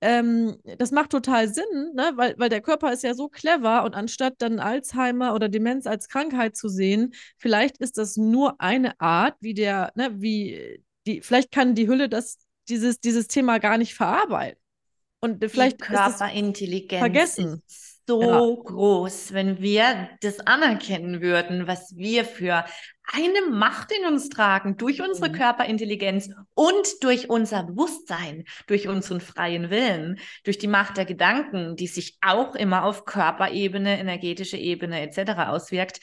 ähm, 0.00 0.56
das 0.78 0.90
macht 0.90 1.10
total 1.10 1.48
Sinn, 1.48 1.92
ne? 1.94 2.12
weil, 2.16 2.34
weil 2.38 2.48
der 2.48 2.60
Körper 2.60 2.92
ist 2.92 3.02
ja 3.02 3.14
so 3.14 3.28
clever 3.28 3.84
und 3.84 3.94
anstatt 3.94 4.34
dann 4.38 4.58
Alzheimer 4.58 5.34
oder 5.34 5.48
Demenz 5.48 5.86
als 5.86 6.08
Krankheit 6.08 6.56
zu 6.56 6.68
sehen, 6.68 7.14
vielleicht 7.38 7.78
ist 7.78 7.96
das 7.96 8.16
nur 8.16 8.60
eine 8.60 9.00
Art, 9.00 9.36
wie 9.40 9.54
der, 9.54 9.92
ne, 9.94 10.10
wie 10.20 10.82
die, 11.06 11.22
vielleicht 11.22 11.50
kann 11.50 11.74
die 11.74 11.88
Hülle 11.88 12.08
das, 12.08 12.38
dieses, 12.68 13.00
dieses 13.00 13.26
Thema 13.28 13.58
gar 13.58 13.78
nicht 13.78 13.94
verarbeiten. 13.94 14.60
Und 15.20 15.42
vielleicht 15.50 15.80
die 15.80 15.84
Körperintelligenz 15.84 17.00
vergessen. 17.00 17.62
Ist 17.66 17.95
so 18.06 18.22
ja. 18.22 18.62
groß, 18.64 19.32
wenn 19.32 19.60
wir 19.60 20.08
das 20.20 20.40
anerkennen 20.40 21.20
würden, 21.20 21.66
was 21.66 21.96
wir 21.96 22.24
für 22.24 22.64
eine 23.12 23.50
Macht 23.50 23.92
in 23.92 24.06
uns 24.06 24.28
tragen, 24.28 24.76
durch 24.76 25.02
unsere 25.02 25.28
mhm. 25.28 25.34
Körperintelligenz 25.34 26.30
und 26.54 27.02
durch 27.02 27.30
unser 27.30 27.64
Bewusstsein, 27.64 28.44
durch 28.66 28.88
unseren 28.88 29.20
freien 29.20 29.70
Willen, 29.70 30.18
durch 30.44 30.58
die 30.58 30.68
Macht 30.68 30.96
der 30.96 31.04
Gedanken, 31.04 31.76
die 31.76 31.86
sich 31.86 32.18
auch 32.20 32.54
immer 32.54 32.84
auf 32.84 33.04
Körperebene, 33.04 33.98
energetische 33.98 34.56
Ebene 34.56 35.00
etc. 35.00 35.48
auswirkt. 35.48 36.00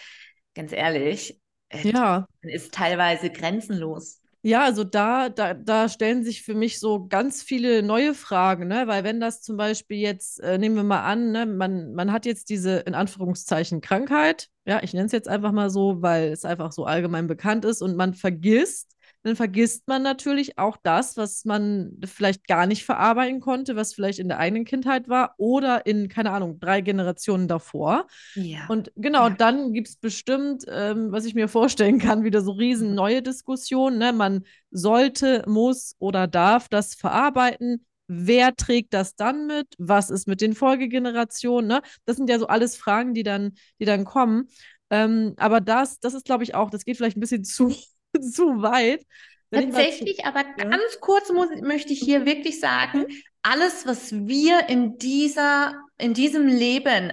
Ganz 0.55 0.71
ehrlich, 0.71 1.39
ja. 1.71 2.27
ist 2.41 2.73
teilweise 2.73 3.29
grenzenlos. 3.29 4.22
Ja, 4.45 4.65
also 4.65 4.83
da, 4.83 5.29
da, 5.29 5.53
da 5.53 5.87
stellen 5.87 6.25
sich 6.25 6.43
für 6.43 6.53
mich 6.53 6.77
so 6.81 7.07
ganz 7.07 7.41
viele 7.41 7.81
neue 7.81 8.13
Fragen, 8.13 8.67
ne? 8.67 8.87
Weil 8.87 9.05
wenn 9.05 9.21
das 9.21 9.41
zum 9.41 9.55
Beispiel 9.55 9.97
jetzt, 9.99 10.41
äh, 10.41 10.57
nehmen 10.57 10.75
wir 10.75 10.83
mal 10.83 11.03
an, 11.03 11.31
ne, 11.31 11.45
man, 11.45 11.93
man 11.93 12.11
hat 12.11 12.25
jetzt 12.25 12.49
diese 12.49 12.79
in 12.79 12.93
Anführungszeichen 12.93 13.79
Krankheit, 13.79 14.49
ja, 14.65 14.83
ich 14.83 14.93
nenne 14.93 15.05
es 15.05 15.13
jetzt 15.13 15.29
einfach 15.29 15.53
mal 15.53 15.69
so, 15.69 16.01
weil 16.01 16.27
es 16.33 16.43
einfach 16.43 16.73
so 16.73 16.83
allgemein 16.83 17.27
bekannt 17.27 17.63
ist 17.63 17.81
und 17.81 17.95
man 17.95 18.13
vergisst, 18.13 18.92
dann 19.23 19.37
vergisst 19.37 19.87
man 19.87 20.03
natürlich 20.03 20.57
auch 20.57 20.77
das, 20.83 21.15
was 21.15 21.45
man 21.45 21.97
vielleicht 22.05 22.45
gar 22.47 22.67
nicht 22.67 22.85
verarbeiten 22.85 23.39
konnte, 23.39 23.75
was 23.75 23.93
vielleicht 23.93 24.19
in 24.19 24.27
der 24.27 24.37
eigenen 24.37 24.65
Kindheit 24.65 25.07
war 25.07 25.33
oder 25.37 25.85
in, 25.85 26.09
keine 26.09 26.31
Ahnung, 26.31 26.59
drei 26.59 26.81
Generationen 26.81 27.47
davor. 27.47 28.07
Ja. 28.35 28.67
Und 28.67 28.91
genau, 28.95 29.29
ja. 29.29 29.35
dann 29.35 29.71
gibt 29.71 29.87
es 29.87 29.95
bestimmt, 29.95 30.65
ähm, 30.67 31.11
was 31.11 31.25
ich 31.25 31.35
mir 31.35 31.47
vorstellen 31.47 31.99
kann, 31.99 32.23
wieder 32.23 32.41
so 32.41 32.51
riesen 32.51 32.89
mhm. 32.89 32.95
neue 32.95 33.21
Diskussionen. 33.21 33.97
Ne? 33.97 34.11
Man 34.11 34.43
sollte, 34.71 35.43
muss 35.47 35.95
oder 35.99 36.27
darf 36.27 36.67
das 36.67 36.93
verarbeiten. 36.93 37.85
Wer 38.07 38.55
trägt 38.57 38.93
das 38.93 39.15
dann 39.15 39.47
mit? 39.47 39.67
Was 39.77 40.09
ist 40.09 40.27
mit 40.27 40.41
den 40.41 40.53
Folgegenerationen? 40.53 41.67
Ne? 41.69 41.81
Das 42.05 42.17
sind 42.17 42.29
ja 42.29 42.37
so 42.37 42.47
alles 42.47 42.75
Fragen, 42.75 43.13
die 43.13 43.23
dann, 43.23 43.53
die 43.79 43.85
dann 43.85 44.03
kommen. 44.03 44.49
Ähm, 44.89 45.33
aber 45.37 45.61
das, 45.61 45.99
das 45.99 46.13
ist, 46.13 46.25
glaube 46.25 46.43
ich, 46.43 46.53
auch, 46.53 46.69
das 46.69 46.83
geht 46.83 46.97
vielleicht 46.97 47.17
ein 47.17 47.21
bisschen 47.21 47.43
zu 47.45 47.73
zu 48.21 48.61
weit. 48.61 49.05
Tatsächlich, 49.51 50.25
aber 50.25 50.43
ja. 50.57 50.65
ganz 50.65 50.99
kurz 50.99 51.31
muss, 51.31 51.49
möchte 51.61 51.93
ich 51.93 51.99
hier 51.99 52.25
wirklich 52.25 52.59
sagen, 52.59 53.01
mhm. 53.01 53.15
alles, 53.43 53.85
was 53.85 54.11
wir 54.11 54.67
in 54.69 54.97
dieser, 54.97 55.73
in 55.97 56.13
diesem 56.13 56.47
Leben 56.47 57.11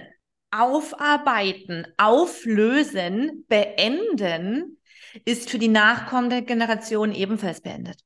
aufarbeiten, 0.49 1.85
auflösen, 1.97 3.45
beenden, 3.47 4.79
ist 5.25 5.49
für 5.49 5.59
die 5.59 5.67
nachkommende 5.67 6.41
Generation 6.41 7.13
ebenfalls 7.13 7.61
beendet. 7.61 8.01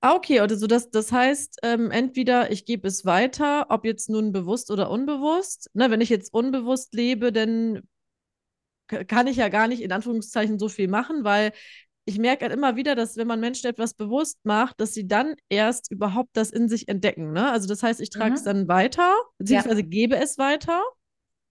Ah, 0.00 0.14
okay, 0.14 0.38
also 0.38 0.66
das, 0.68 0.90
das 0.90 1.10
heißt, 1.10 1.58
ähm, 1.64 1.90
entweder 1.90 2.52
ich 2.52 2.64
gebe 2.64 2.86
es 2.86 3.04
weiter, 3.04 3.66
ob 3.68 3.84
jetzt 3.84 4.08
nun 4.08 4.32
bewusst 4.32 4.70
oder 4.70 4.90
unbewusst. 4.90 5.70
Ne, 5.74 5.90
wenn 5.90 6.00
ich 6.00 6.08
jetzt 6.08 6.32
unbewusst 6.32 6.94
lebe, 6.94 7.32
dann 7.32 7.82
kann 8.86 9.26
ich 9.26 9.36
ja 9.36 9.48
gar 9.48 9.66
nicht 9.66 9.82
in 9.82 9.92
Anführungszeichen 9.92 10.58
so 10.58 10.68
viel 10.68 10.88
machen, 10.88 11.24
weil 11.24 11.52
ich 12.08 12.18
merke 12.18 12.46
halt 12.46 12.54
immer 12.54 12.74
wieder, 12.74 12.94
dass 12.94 13.18
wenn 13.18 13.26
man 13.26 13.38
Menschen 13.38 13.66
etwas 13.66 13.92
bewusst 13.92 14.38
macht, 14.42 14.80
dass 14.80 14.94
sie 14.94 15.06
dann 15.06 15.34
erst 15.50 15.90
überhaupt 15.90 16.30
das 16.32 16.50
in 16.50 16.66
sich 16.66 16.88
entdecken. 16.88 17.32
Ne? 17.32 17.50
Also 17.50 17.68
das 17.68 17.82
heißt, 17.82 18.00
ich 18.00 18.08
trage 18.08 18.30
mhm. 18.30 18.36
es 18.36 18.44
dann 18.44 18.66
weiter, 18.66 19.14
beziehungsweise 19.36 19.82
ja. 19.82 19.86
gebe 19.86 20.16
es 20.16 20.38
weiter. 20.38 20.82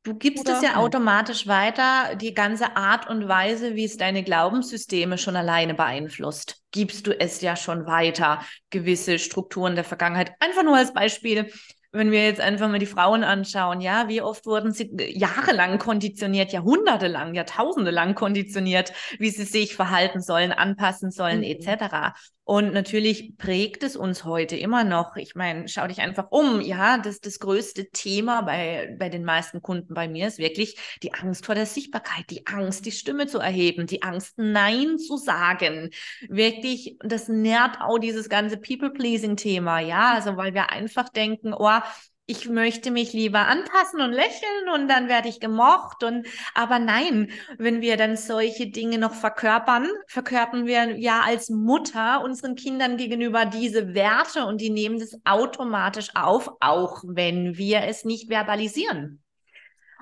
Du 0.01 0.15
gibst 0.15 0.47
Oder 0.47 0.57
es 0.57 0.63
ja 0.63 0.77
automatisch 0.77 1.45
weiter, 1.45 2.15
die 2.15 2.33
ganze 2.33 2.75
Art 2.75 3.07
und 3.07 3.27
Weise, 3.27 3.75
wie 3.75 3.83
es 3.83 3.97
deine 3.97 4.23
Glaubenssysteme 4.23 5.19
schon 5.19 5.35
alleine 5.35 5.75
beeinflusst, 5.75 6.63
gibst 6.71 7.05
du 7.05 7.19
es 7.19 7.41
ja 7.41 7.55
schon 7.55 7.85
weiter, 7.85 8.41
gewisse 8.71 9.19
Strukturen 9.19 9.75
der 9.75 9.83
Vergangenheit. 9.83 10.31
Einfach 10.39 10.63
nur 10.63 10.75
als 10.75 10.91
Beispiel, 10.91 11.51
wenn 11.97 12.11
wir 12.11 12.23
jetzt 12.25 12.39
einfach 12.41 12.69
mal 12.69 12.79
die 12.79 12.85
Frauen 12.85 13.23
anschauen, 13.23 13.81
ja, 13.81 14.07
wie 14.07 14.21
oft 14.21 14.45
wurden 14.45 14.71
sie 14.71 14.89
jahrelang 15.13 15.79
konditioniert, 15.79 16.51
jahrhundertelang, 16.53 17.33
jahrtausende 17.33 17.91
lang 17.91 18.15
konditioniert, 18.15 18.93
wie 19.19 19.29
sie 19.29 19.43
sich 19.45 19.75
verhalten 19.75 20.21
sollen, 20.21 20.51
anpassen 20.51 21.11
sollen, 21.11 21.39
Mhm. 21.39 21.43
etc. 21.43 22.13
Und 22.47 22.71
natürlich 22.71 23.37
prägt 23.37 23.83
es 23.83 23.97
uns 23.97 24.23
heute 24.23 24.55
immer 24.55 24.85
noch. 24.85 25.17
Ich 25.17 25.35
meine, 25.35 25.67
schau 25.67 25.85
dich 25.85 25.99
einfach 25.99 26.27
um, 26.29 26.61
ja, 26.61 26.97
das, 26.97 27.19
das 27.19 27.39
größte 27.39 27.89
Thema 27.89 28.41
bei, 28.43 28.95
bei 28.97 29.09
den 29.09 29.25
meisten 29.25 29.61
Kunden 29.61 29.93
bei 29.93 30.07
mir 30.07 30.27
ist 30.27 30.37
wirklich 30.37 30.77
die 31.03 31.13
Angst 31.13 31.45
vor 31.45 31.55
der 31.55 31.65
Sichtbarkeit, 31.65 32.23
die 32.29 32.47
Angst, 32.47 32.85
die 32.85 32.93
Stimme 32.93 33.27
zu 33.27 33.39
erheben, 33.39 33.85
die 33.85 34.01
Angst, 34.01 34.35
Nein 34.37 34.97
zu 34.97 35.17
sagen. 35.17 35.89
Wirklich, 36.29 36.95
das 37.01 37.27
nährt 37.27 37.81
auch 37.81 37.97
dieses 37.99 38.29
ganze 38.29 38.55
People-Pleasing-Thema, 38.55 39.81
ja, 39.81 40.13
also 40.13 40.37
weil 40.37 40.53
wir 40.53 40.69
einfach 40.69 41.09
denken, 41.09 41.53
oh, 41.53 41.81
ich 42.27 42.49
möchte 42.49 42.91
mich 42.91 43.13
lieber 43.13 43.47
anpassen 43.47 44.01
und 44.01 44.11
lächeln 44.11 44.69
und 44.73 44.87
dann 44.89 45.07
werde 45.07 45.29
ich 45.29 45.39
gemocht 45.39 46.03
und 46.03 46.27
aber 46.53 46.77
nein, 46.79 47.31
wenn 47.57 47.81
wir 47.81 47.97
dann 47.97 48.17
solche 48.17 48.67
Dinge 48.69 48.97
noch 48.97 49.13
verkörpern, 49.13 49.87
verkörpern 50.07 50.65
wir 50.67 50.97
ja 50.99 51.21
als 51.21 51.49
Mutter 51.49 52.21
unseren 52.23 52.55
Kindern 52.55 52.97
gegenüber 52.97 53.45
diese 53.45 53.93
Werte 53.93 54.45
und 54.45 54.59
die 54.61 54.69
nehmen 54.69 54.99
das 54.99 55.17
automatisch 55.25 56.09
auf, 56.15 56.51
auch 56.59 57.03
wenn 57.07 57.57
wir 57.57 57.83
es 57.83 58.05
nicht 58.05 58.29
verbalisieren. 58.29 59.23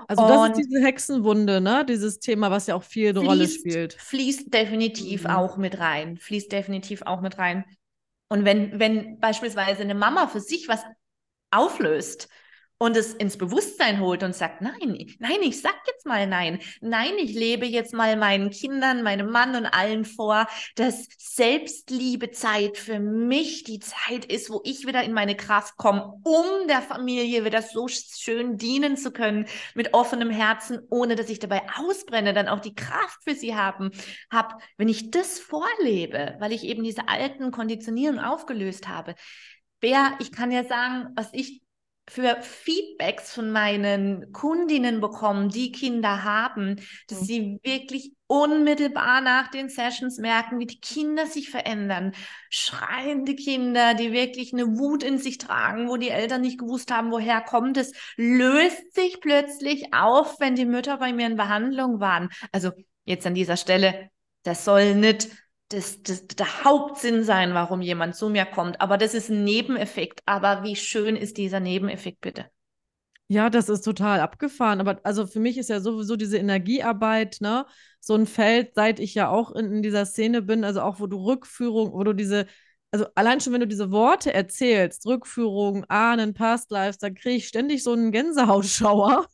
Also 0.07 0.25
das 0.25 0.43
Und 0.43 0.51
ist 0.51 0.55
diese 0.55 0.81
Hexenwunde, 0.83 1.61
ne? 1.61 1.85
Dieses 1.85 2.19
Thema, 2.19 2.51
was 2.51 2.67
ja 2.67 2.75
auch 2.75 2.83
viel 2.83 3.09
eine 3.09 3.19
Rolle 3.19 3.47
spielt. 3.47 4.01
fließt 4.03 4.53
definitiv 4.53 5.25
Mhm. 5.25 5.29
auch 5.29 5.57
mit 5.57 5.79
rein, 5.79 6.17
fließt 6.17 6.51
definitiv 6.51 7.01
auch 7.03 7.21
mit 7.21 7.37
rein. 7.37 7.65
Und 8.29 8.45
wenn, 8.45 8.79
wenn 8.79 9.19
beispielsweise 9.19 9.83
eine 9.83 9.95
Mama 9.95 10.27
für 10.27 10.39
sich 10.39 10.67
was 10.67 10.83
auflöst 11.51 12.29
und 12.77 12.97
es 12.97 13.13
ins 13.13 13.37
Bewusstsein 13.37 13.99
holt 13.99 14.21
und 14.23 14.35
sagt, 14.35 14.61
nein, 14.61 15.07
nein, 15.19 15.41
ich 15.41 15.61
sag 15.61 15.75
jetzt 15.87 16.05
mal 16.05 16.27
nein, 16.27 16.59
nein, 16.81 17.13
ich 17.17 17.33
lebe 17.33 17.65
jetzt 17.65 17.93
mal 17.93 18.17
meinen 18.17 18.49
Kindern, 18.49 19.01
meinem 19.01 19.29
Mann 19.31 19.55
und 19.55 19.65
allen 19.65 20.03
vor, 20.03 20.47
dass 20.75 21.07
Selbstliebezeit 21.17 22.77
für 22.77 22.99
mich 22.99 23.63
die 23.63 23.79
Zeit 23.79 24.25
ist, 24.25 24.49
wo 24.49 24.61
ich 24.65 24.85
wieder 24.85 25.03
in 25.03 25.13
meine 25.13 25.35
Kraft 25.35 25.77
komme, 25.77 26.19
um 26.23 26.67
der 26.67 26.81
Familie 26.81 27.45
wieder 27.45 27.61
so 27.61 27.87
schön 27.87 28.57
dienen 28.57 28.97
zu 28.97 29.11
können, 29.11 29.47
mit 29.73 29.93
offenem 29.93 30.29
Herzen, 30.29 30.79
ohne 30.89 31.15
dass 31.15 31.29
ich 31.29 31.39
dabei 31.39 31.61
ausbrenne, 31.77 32.33
dann 32.33 32.49
auch 32.49 32.59
die 32.59 32.75
Kraft 32.75 33.23
für 33.23 33.35
sie 33.35 33.55
haben, 33.55 33.91
hab, 34.29 34.61
wenn 34.77 34.89
ich 34.89 35.11
das 35.11 35.39
vorlebe, 35.39 36.35
weil 36.39 36.51
ich 36.51 36.63
eben 36.65 36.83
diese 36.83 37.07
alten 37.07 37.51
Konditionierungen 37.51 38.23
aufgelöst 38.23 38.89
habe. 38.89 39.15
Bea, 39.85 40.17
ich 40.19 40.31
kann 40.31 40.51
ja 40.51 40.63
sagen, 40.63 41.09
was 41.15 41.29
ich 41.33 41.61
für 42.07 42.37
Feedbacks 42.41 43.33
von 43.33 43.51
meinen 43.51 44.31
Kundinnen 44.31 44.99
bekommen, 45.01 45.49
die 45.49 45.71
Kinder 45.71 46.23
haben, 46.23 46.75
dass 47.07 47.21
Mhm. 47.21 47.25
sie 47.25 47.59
wirklich 47.63 48.13
unmittelbar 48.27 49.21
nach 49.21 49.49
den 49.49 49.69
Sessions 49.69 50.17
merken, 50.17 50.59
wie 50.59 50.65
die 50.65 50.79
Kinder 50.79 51.27
sich 51.27 51.49
verändern. 51.49 52.13
Schreiende 52.49 53.35
Kinder, 53.35 53.93
die 53.93 54.11
wirklich 54.11 54.53
eine 54.53 54.77
Wut 54.77 55.03
in 55.03 55.17
sich 55.19 55.37
tragen, 55.37 55.87
wo 55.87 55.97
die 55.97 56.09
Eltern 56.09 56.41
nicht 56.41 56.59
gewusst 56.59 56.91
haben, 56.91 57.11
woher 57.11 57.41
kommt 57.41 57.77
es, 57.77 57.91
löst 58.17 58.93
sich 58.95 59.19
plötzlich 59.21 59.93
auf, 59.93 60.39
wenn 60.39 60.55
die 60.55 60.65
Mütter 60.65 60.97
bei 60.97 61.13
mir 61.13 61.27
in 61.27 61.35
Behandlung 61.37 61.99
waren. 61.99 62.29
Also 62.51 62.71
jetzt 63.05 63.25
an 63.27 63.35
dieser 63.35 63.57
Stelle, 63.57 64.09
das 64.43 64.65
soll 64.65 64.95
nicht 64.95 65.29
das, 65.75 66.01
das 66.01 66.25
der 66.27 66.63
Hauptsinn 66.63 67.23
sein, 67.23 67.53
warum 67.53 67.81
jemand 67.81 68.15
zu 68.15 68.29
mir 68.29 68.45
kommt. 68.45 68.81
Aber 68.81 68.97
das 68.97 69.13
ist 69.13 69.29
ein 69.29 69.43
Nebeneffekt. 69.43 70.21
Aber 70.25 70.63
wie 70.63 70.75
schön 70.75 71.15
ist 71.15 71.37
dieser 71.37 71.59
Nebeneffekt 71.59 72.21
bitte? 72.21 72.45
Ja, 73.27 73.49
das 73.49 73.69
ist 73.69 73.81
total 73.81 74.19
abgefahren. 74.19 74.79
Aber 74.79 74.99
also 75.03 75.25
für 75.27 75.39
mich 75.39 75.57
ist 75.57 75.69
ja 75.69 75.79
sowieso 75.79 76.15
diese 76.15 76.37
Energiearbeit, 76.37 77.37
ne, 77.41 77.65
so 77.99 78.13
ein 78.15 78.27
Feld, 78.27 78.73
seit 78.75 78.99
ich 78.99 79.15
ja 79.15 79.29
auch 79.29 79.51
in, 79.51 79.71
in 79.73 79.81
dieser 79.81 80.05
Szene 80.05 80.41
bin, 80.41 80.63
also 80.63 80.81
auch 80.81 80.99
wo 80.99 81.07
du 81.07 81.25
Rückführung, 81.25 81.91
wo 81.93 82.03
du 82.03 82.13
diese, 82.13 82.45
also 82.91 83.07
allein 83.15 83.41
schon, 83.41 83.53
wenn 83.53 83.61
du 83.61 83.67
diese 83.67 83.91
Worte 83.91 84.31
erzählst, 84.33 85.05
Rückführung, 85.07 85.85
Ahnen, 85.89 86.33
Past 86.33 86.69
Lives, 86.71 86.99
dann 86.99 87.15
kriege 87.15 87.37
ich 87.37 87.47
ständig 87.47 87.83
so 87.83 87.93
einen 87.93 88.11
Gänsehautschauer. 88.11 89.25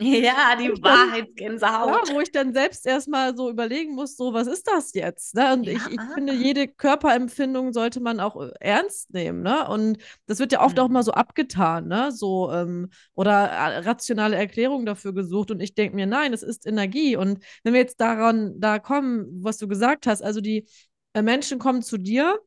Ja, 0.00 0.56
die 0.56 0.68
dann- 0.68 0.76
Ja, 0.76 0.82
Wahrheitsgänsehaut. 0.82 2.12
wo 2.12 2.20
ich 2.20 2.30
dann 2.32 2.52
selbst 2.52 2.86
erstmal 2.86 3.36
so 3.36 3.50
überlegen 3.50 3.94
muss, 3.94 4.16
so, 4.16 4.32
was 4.32 4.46
ist 4.46 4.66
das 4.66 4.92
jetzt? 4.94 5.34
Ne? 5.34 5.52
Und 5.52 5.64
Ja. 5.66 5.72
ich, 5.72 5.86
ich 5.86 6.00
finde, 6.14 6.32
jede 6.34 6.68
Körperempfindung 6.68 7.72
sollte 7.72 8.00
man 8.00 8.20
auch 8.20 8.36
äh, 8.40 8.50
ernst 8.60 9.12
nehmen, 9.12 9.42
ne? 9.42 9.68
Und 9.68 9.98
das 10.26 10.38
wird 10.38 10.52
ja 10.52 10.62
oft 10.62 10.78
auch 10.80 10.88
Mhm. 10.88 10.94
mal 10.94 11.02
so 11.02 11.12
abgetan, 11.12 11.88
ne? 11.88 12.10
So, 12.12 12.50
ähm, 12.52 12.90
oder 13.14 13.32
äh, 13.48 13.78
rationale 13.78 14.36
Erklärungen 14.36 14.86
dafür 14.86 15.12
gesucht. 15.14 15.50
Und 15.50 15.60
ich 15.60 15.74
denke 15.74 15.94
mir, 15.96 16.06
nein, 16.06 16.32
es 16.32 16.42
ist 16.42 16.66
Energie. 16.66 17.16
Und 17.16 17.42
wenn 17.62 17.72
wir 17.72 17.80
jetzt 17.80 18.00
daran, 18.00 18.54
da 18.60 18.78
kommen, 18.78 19.26
was 19.42 19.58
du 19.58 19.68
gesagt 19.68 20.06
hast, 20.06 20.22
also 20.22 20.40
die 20.40 20.66
äh, 21.14 21.22
Menschen 21.22 21.58
kommen 21.58 21.82
zu 21.82 21.96
dir, 21.98 22.38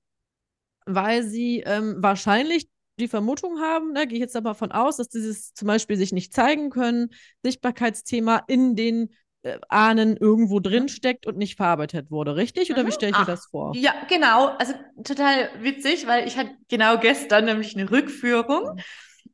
weil 0.86 1.24
sie 1.24 1.62
ähm, 1.66 1.96
wahrscheinlich 2.00 2.68
die 3.00 3.08
Vermutung 3.08 3.60
haben, 3.62 3.94
ne, 3.94 4.08
gehe 4.08 4.18
ich 4.18 4.22
jetzt 4.22 4.36
aber 4.36 4.56
von 4.56 4.72
aus, 4.72 4.98
dass 4.98 5.10
dieses 5.10 5.54
zum 5.54 5.68
Beispiel 5.68 5.98
sich 5.98 6.12
nicht 6.14 6.34
zeigen 6.34 6.70
können, 6.70 7.10
Sichtbarkeitsthema 7.44 8.44
in 8.48 8.76
den 8.76 9.10
äh, 9.44 9.58
Ahnen 9.70 10.18
irgendwo 10.18 10.60
drin 10.60 10.90
steckt 10.90 11.26
und 11.28 11.38
nicht 11.38 11.56
verarbeitet 11.58 12.12
wurde, 12.12 12.36
richtig? 12.36 12.72
Oder 12.72 12.86
wie 12.86 12.92
Mhm. 12.92 12.94
stelle 12.94 13.12
ich 13.14 13.18
mir 13.18 13.26
Ah, 13.26 13.26
das 13.26 13.48
vor? 13.48 13.80
Ja, 13.82 13.94
genau. 14.08 14.48
Also 14.58 14.74
total 15.04 15.50
witzig, 15.64 16.08
weil 16.08 16.28
ich 16.28 16.38
hatte 16.38 16.52
genau 16.70 16.98
gestern 16.98 17.46
nämlich 17.46 17.76
eine 17.76 17.90
Rückführung. 17.92 18.64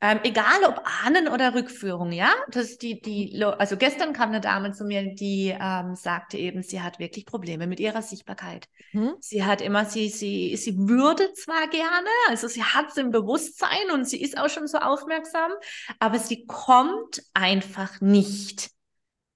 Ähm, 0.02 0.20
egal 0.24 0.64
ob 0.68 0.82
Ahnen 1.04 1.28
oder 1.28 1.56
Rückführung, 1.56 2.12
ja. 2.12 2.32
Das 2.50 2.78
die, 2.78 3.02
die, 3.02 3.44
also 3.44 3.78
gestern 3.78 4.14
kam 4.14 4.30
eine 4.30 4.42
Dame 4.42 4.72
zu 4.72 4.84
mir, 4.84 5.16
die 5.16 5.56
ähm, 5.60 5.96
sagte 5.96 6.38
eben, 6.38 6.64
sie 6.64 6.82
hat 6.82 7.00
wirklich 7.00 7.26
Probleme 7.26 7.66
mit 7.66 7.80
ihrer 7.80 8.02
Sichtbarkeit. 8.02 8.68
Hm? 8.92 9.16
Sie 9.20 9.44
hat 9.44 9.62
immer, 9.62 9.86
sie, 9.86 10.10
sie, 10.10 10.56
sie 10.58 10.78
würde 10.78 11.34
zwar 11.34 11.68
gerne, 11.70 12.10
also 12.28 12.48
sie 12.48 12.64
hat 12.64 12.90
es 12.90 12.98
im 12.98 13.12
Bewusstsein 13.12 13.92
und 13.94 14.08
sie 14.08 14.22
ist 14.22 14.38
auch 14.38 14.50
schon 14.50 14.68
so 14.68 14.80
aufmerksam, 14.80 15.52
aber 16.00 16.20
sie 16.20 16.46
kommt 16.46 17.24
einfach 17.34 18.02
nicht 18.02 18.70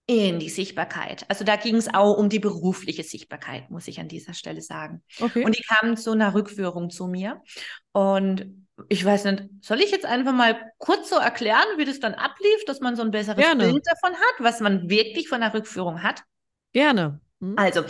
in 0.09 0.39
die 0.39 0.49
Sichtbarkeit. 0.49 1.23
Also 1.27 1.45
da 1.45 1.55
ging 1.55 1.75
es 1.75 1.93
auch 1.93 2.17
um 2.17 2.29
die 2.29 2.39
berufliche 2.39 3.03
Sichtbarkeit, 3.03 3.69
muss 3.69 3.87
ich 3.87 3.99
an 3.99 4.07
dieser 4.07 4.33
Stelle 4.33 4.61
sagen. 4.61 5.03
Okay. 5.19 5.45
Und 5.45 5.55
die 5.55 5.61
kamen 5.61 5.97
zu 5.97 6.11
einer 6.11 6.33
Rückführung 6.33 6.89
zu 6.89 7.05
mir. 7.05 7.43
Und 7.91 8.67
ich 8.87 9.03
weiß 9.03 9.25
nicht, 9.25 9.43
soll 9.61 9.81
ich 9.81 9.91
jetzt 9.91 10.05
einfach 10.05 10.33
mal 10.33 10.71
kurz 10.77 11.09
so 11.09 11.17
erklären, 11.17 11.65
wie 11.77 11.85
das 11.85 11.99
dann 11.99 12.13
ablief, 12.13 12.65
dass 12.65 12.79
man 12.79 12.95
so 12.95 13.01
ein 13.01 13.11
besseres 13.11 13.43
Gerne. 13.43 13.65
Bild 13.65 13.83
davon 13.85 14.15
hat, 14.15 14.35
was 14.39 14.59
man 14.59 14.89
wirklich 14.89 15.27
von 15.27 15.41
der 15.41 15.53
Rückführung 15.53 16.03
hat? 16.03 16.23
Gerne. 16.73 17.19
Hm? 17.41 17.55
Also, 17.57 17.83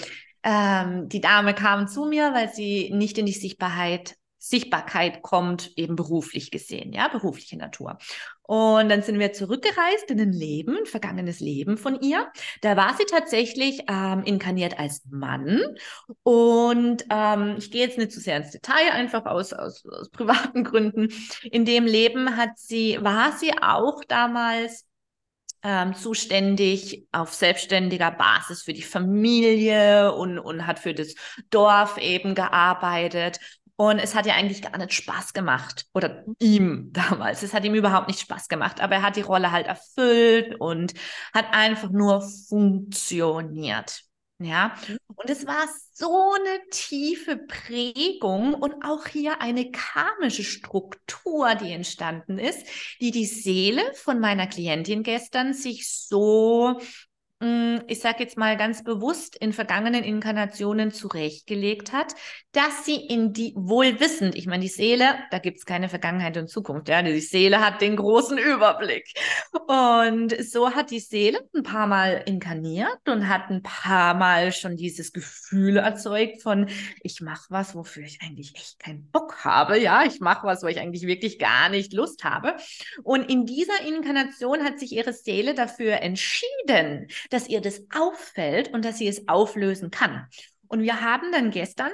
ähm, 0.43 1.10
die 1.10 1.21
Dame 1.21 1.54
kam 1.54 1.88
zu 1.88 2.06
mir, 2.06 2.34
weil 2.34 2.52
sie 2.52 2.91
nicht 2.93 3.17
in 3.17 3.25
die 3.25 3.34
Sichtbarkeit, 3.34 4.15
Sichtbarkeit 4.39 5.21
kommt, 5.21 5.78
eben 5.78 5.95
beruflich 5.95 6.49
gesehen, 6.49 6.93
ja, 6.93 7.10
berufliche 7.10 7.58
Natur. 7.58 7.97
Und 8.41 8.89
dann 8.89 9.04
sind 9.04 9.19
wir 9.19 9.32
zurückgereist 9.32 10.10
in 10.10 10.19
ein 10.19 10.32
Leben, 10.32 10.75
ein 10.75 10.86
vergangenes 10.88 11.39
Leben 11.39 11.78
von 11.78 11.99
ihr. 12.02 12.32
Da 12.62 12.75
war 12.75 12.95
sie 12.97 13.06
tatsächlich 13.06 13.84
ähm, 13.88 14.23
inkarniert 14.23 14.80
als 14.80 15.04
Mann. 15.12 15.62
Und 16.23 17.06
ähm, 17.12 17.56
ich 17.60 17.69
gehe 17.69 17.86
jetzt 17.86 17.99
nicht 17.99 18.12
zu 18.12 18.19
sehr 18.19 18.38
ins 18.38 18.52
Detail, 18.52 18.91
einfach 18.91 19.25
aus, 19.25 19.54
aus, 19.54 19.86
aus 19.86 20.10
privaten 20.12 20.63
Gründen. 20.63 21.10
In 21.43 21.65
dem 21.65 21.86
Leben 21.86 22.38
hat 22.38 22.58
sie, 22.58 22.97
war 23.02 23.34
sie 23.34 23.52
auch 23.62 24.04
damals 24.06 24.86
ähm, 25.62 25.93
zuständig 25.93 27.08
auf 27.12 27.34
selbstständiger 27.34 28.12
Basis 28.12 28.62
für 28.63 28.73
die 28.73 28.82
Familie 28.82 30.13
und, 30.13 30.39
und 30.39 30.65
hat 30.65 30.80
für 30.80 30.93
das 30.93 31.15
Dorf 31.49 31.97
eben 31.97 32.34
gearbeitet. 32.36 33.39
Und 33.80 33.98
es 33.98 34.13
hat 34.13 34.26
ja 34.26 34.34
eigentlich 34.34 34.62
gar 34.62 34.78
nicht 34.78 34.92
Spaß 34.92 35.32
gemacht. 35.32 35.86
Oder 35.94 36.26
ihm 36.38 36.89
damals. 36.92 37.44
Es 37.44 37.54
hat 37.54 37.63
ihm 37.63 37.76
überhaupt 37.76 38.10
nicht 38.10 38.20
Spaß 38.20 38.50
gemacht. 38.50 38.82
Aber 38.82 38.96
er 38.96 39.02
hat 39.04 39.15
die 39.15 39.22
Rolle 39.22 39.54
halt 39.54 39.68
erfüllt 39.68 40.60
und 40.60 40.94
hat 41.34 41.46
einfach 41.54 41.89
nur 41.89 42.22
funktioniert. 42.22 44.02
Ja, 44.42 44.76
und 45.15 45.30
es 45.30 45.46
war 45.48 45.68
so 45.92 46.34
eine 46.34 46.70
tiefe 46.72 47.36
Prägung 47.36 48.54
und 48.54 48.86
auch 48.86 49.06
hier 49.06 49.42
eine 49.42 49.70
karmische 49.70 50.46
Struktur, 50.46 51.56
die 51.56 51.74
entstanden 51.74 52.39
ist, 52.39 52.65
die 53.02 53.12
die 53.12 53.26
Seele 53.26 53.94
von 53.96 54.22
meiner 54.22 54.48
Klientin 54.48 55.04
gestern 55.04 55.54
sich 55.54 55.89
so 55.92 56.80
ich 57.41 58.02
sage 58.02 58.23
jetzt 58.23 58.38
mal 58.38 58.58
ganz 58.58 58.84
bewusst, 58.84 59.38
in 59.38 59.54
vergangenen 59.54 60.04
Inkarnationen 60.04 60.91
zurechtgelegt 60.91 61.93
hat, 61.93 62.13
dass 62.52 62.86
sie 62.86 62.95
in 62.95 63.32
die 63.32 63.54
wohlwissend, 63.56 64.36
ich 64.36 64.45
meine, 64.45 64.63
die 64.63 64.67
Seele, 64.67 65.15
da 65.32 65.39
gibt 65.39 65.60
es 65.60 65.65
keine 65.65 65.88
Vergangenheit 65.88 66.36
und 66.36 66.49
Zukunft, 66.49 66.89
ja, 66.89 67.02
die 67.02 67.21
Seele 67.21 67.62
hat 67.62 67.80
den 67.80 67.95
großen 67.95 68.38
Überblick. 68.38 69.06
Und 69.67 70.36
so 70.43 70.71
hat 70.71 70.91
die 70.91 70.99
Seele 70.99 71.39
ein 71.56 71.63
paar 71.63 71.88
Mal 71.88 72.23
inkarniert 72.25 73.08
und 73.08 73.30
hat 73.30 73.49
ein 73.49 73.62
paar 73.63 74.15
Mal 74.15 74.52
schon 74.52 74.75
dieses 74.75 75.13
Gefühl 75.13 75.78
erzeugt 75.78 76.41
von, 76.41 76.67
ich 77.04 77.21
mache 77.21 77.45
was, 77.49 77.73
wofür 77.73 78.04
ich 78.04 78.19
eigentlich 78.21 78.54
echt 78.56 78.80
keinen 78.80 79.10
Bock 79.12 79.45
habe, 79.45 79.80
ja, 79.80 80.04
ich 80.04 80.19
mache 80.19 80.45
was, 80.45 80.62
wo 80.62 80.67
ich 80.67 80.80
eigentlich 80.80 81.08
wirklich 81.08 81.39
gar 81.39 81.69
nicht 81.69 81.93
Lust 81.93 82.25
habe. 82.25 82.58
Und 83.04 83.30
in 83.30 83.45
dieser 83.45 83.82
Inkarnation 83.88 84.65
hat 84.65 84.78
sich 84.78 84.91
ihre 84.91 85.13
Seele 85.13 85.54
dafür 85.54 86.02
entschieden, 86.02 87.08
dass 87.30 87.48
ihr 87.48 87.62
das 87.62 87.84
auffällt 87.94 88.74
und 88.74 88.86
dass 88.86 88.98
sie 88.98 89.08
es 89.08 89.28
auflösen 89.28 89.92
kann. 89.92 90.28
Und 90.68 90.82
wir 90.82 91.02
haben 91.02 91.32
dann 91.32 91.52
gestern 91.52 91.92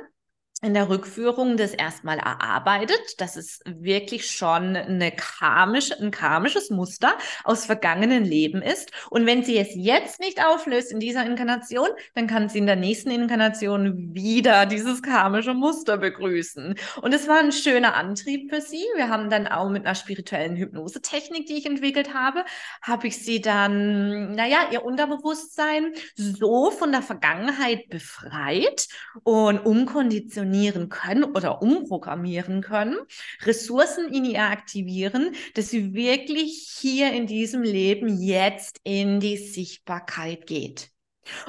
in 0.65 0.73
der 0.73 0.89
Rückführung 0.89 1.57
das 1.57 1.73
erstmal 1.73 2.17
erarbeitet. 2.17 2.99
Das 3.19 3.37
ist 3.37 3.61
wirklich 3.65 4.31
schon 4.31 4.75
eine 4.75 5.11
karmische, 5.11 5.95
ein 6.01 6.09
karmisches 6.09 6.71
Muster 6.71 7.13
aus 7.43 7.65
vergangenen 7.65 8.25
Leben 8.25 8.63
ist. 8.63 8.91
Und 9.11 9.27
wenn 9.27 9.43
sie 9.43 9.57
es 9.57 9.69
jetzt 9.75 10.19
nicht 10.19 10.43
auflöst 10.43 10.91
in 10.91 10.99
dieser 10.99 11.23
Inkarnation, 11.23 11.89
dann 12.15 12.25
kann 12.25 12.49
sie 12.49 12.57
in 12.57 12.65
der 12.65 12.75
nächsten 12.75 13.11
Inkarnation 13.11 14.15
wieder 14.15 14.65
dieses 14.65 15.03
karmische 15.03 15.53
Muster 15.53 15.99
begrüßen. 15.99 16.75
Und 17.01 17.13
es 17.13 17.27
war 17.27 17.39
ein 17.39 17.51
schöner 17.51 17.93
Antrieb 17.95 18.49
für 18.49 18.61
sie. 18.61 18.83
Wir 18.95 19.09
haben 19.09 19.29
dann 19.29 19.47
auch 19.47 19.69
mit 19.69 19.85
einer 19.85 19.95
spirituellen 19.95 20.55
Hypnosetechnik, 20.55 21.45
die 21.45 21.59
ich 21.59 21.67
entwickelt 21.67 22.15
habe, 22.15 22.43
habe 22.81 23.07
ich 23.07 23.23
sie 23.23 23.39
dann, 23.39 24.33
naja, 24.33 24.69
ihr 24.71 24.83
Unterbewusstsein 24.83 25.93
so 26.15 26.71
von 26.71 26.91
der 26.91 27.03
Vergangenheit 27.03 27.87
befreit 27.89 28.87
und 29.23 29.59
umkonditioniert 29.59 30.54
konditionieren 30.55 30.89
können 30.89 31.23
oder 31.23 31.61
umprogrammieren 31.61 32.61
können, 32.61 32.97
Ressourcen 33.43 34.13
in 34.13 34.25
ihr 34.25 34.41
aktivieren, 34.41 35.35
dass 35.53 35.69
sie 35.69 35.93
wirklich 35.93 36.75
hier 36.79 37.13
in 37.13 37.27
diesem 37.27 37.63
Leben 37.63 38.21
jetzt 38.21 38.79
in 38.83 39.19
die 39.19 39.37
Sichtbarkeit 39.37 40.47
geht. 40.47 40.89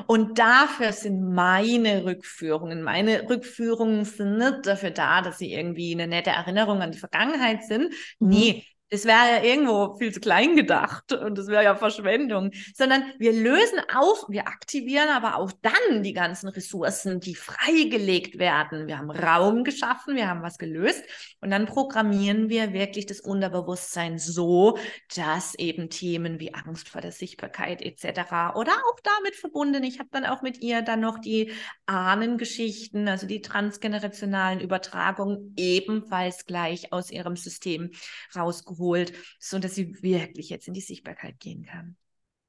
Und 0.06 0.38
dafür 0.38 0.92
sind 0.92 1.34
meine 1.34 2.06
Rückführungen. 2.06 2.82
Meine 2.82 3.28
Rückführungen 3.28 4.06
sind 4.06 4.38
nicht 4.38 4.60
dafür 4.64 4.90
da, 4.90 5.20
dass 5.20 5.38
sie 5.38 5.52
irgendwie 5.52 5.92
eine 5.92 6.06
nette 6.06 6.30
Erinnerung 6.30 6.80
an 6.80 6.92
die 6.92 6.98
Vergangenheit 6.98 7.62
sind. 7.64 7.92
Mhm. 8.18 8.28
Nee, 8.28 8.64
das 8.90 9.04
wäre 9.04 9.38
ja 9.38 9.42
irgendwo 9.42 9.96
viel 9.96 10.12
zu 10.12 10.20
klein 10.20 10.54
gedacht 10.54 11.12
und 11.12 11.36
das 11.36 11.48
wäre 11.48 11.64
ja 11.64 11.74
Verschwendung, 11.74 12.52
sondern 12.74 13.02
wir 13.18 13.32
lösen 13.32 13.80
auf, 13.92 14.26
wir 14.28 14.46
aktivieren 14.46 15.08
aber 15.08 15.36
auch 15.36 15.50
dann 15.62 16.04
die 16.04 16.12
ganzen 16.12 16.48
Ressourcen, 16.48 17.18
die 17.18 17.34
freigelegt 17.34 18.38
werden. 18.38 18.86
Wir 18.86 18.98
haben 18.98 19.10
Raum 19.10 19.64
geschaffen, 19.64 20.14
wir 20.14 20.28
haben 20.28 20.42
was 20.42 20.58
gelöst 20.58 21.02
und 21.40 21.50
dann 21.50 21.66
programmieren 21.66 22.48
wir 22.48 22.72
wirklich 22.72 23.06
das 23.06 23.20
Unterbewusstsein 23.20 24.18
so, 24.18 24.78
dass 25.14 25.56
eben 25.56 25.90
Themen 25.90 26.38
wie 26.38 26.54
Angst 26.54 26.88
vor 26.88 27.00
der 27.00 27.12
Sichtbarkeit 27.12 27.82
etc. 27.82 28.54
oder 28.54 28.72
auch 28.72 29.00
damit 29.02 29.34
verbunden, 29.34 29.82
ich 29.82 29.98
habe 29.98 30.10
dann 30.12 30.24
auch 30.24 30.42
mit 30.42 30.62
ihr 30.62 30.82
dann 30.82 31.00
noch 31.00 31.18
die 31.18 31.52
Ahnengeschichten, 31.86 33.08
also 33.08 33.26
die 33.26 33.42
transgenerationalen 33.42 34.60
Übertragungen 34.60 35.54
ebenfalls 35.56 36.46
gleich 36.46 36.92
aus 36.92 37.10
ihrem 37.10 37.34
System 37.34 37.90
rausgeholt 38.34 38.75
geholt, 38.76 39.12
sodass 39.38 39.74
sie 39.74 40.02
wirklich 40.02 40.50
jetzt 40.50 40.68
in 40.68 40.74
die 40.74 40.80
Sichtbarkeit 40.80 41.40
gehen 41.40 41.64
kann. 41.64 41.96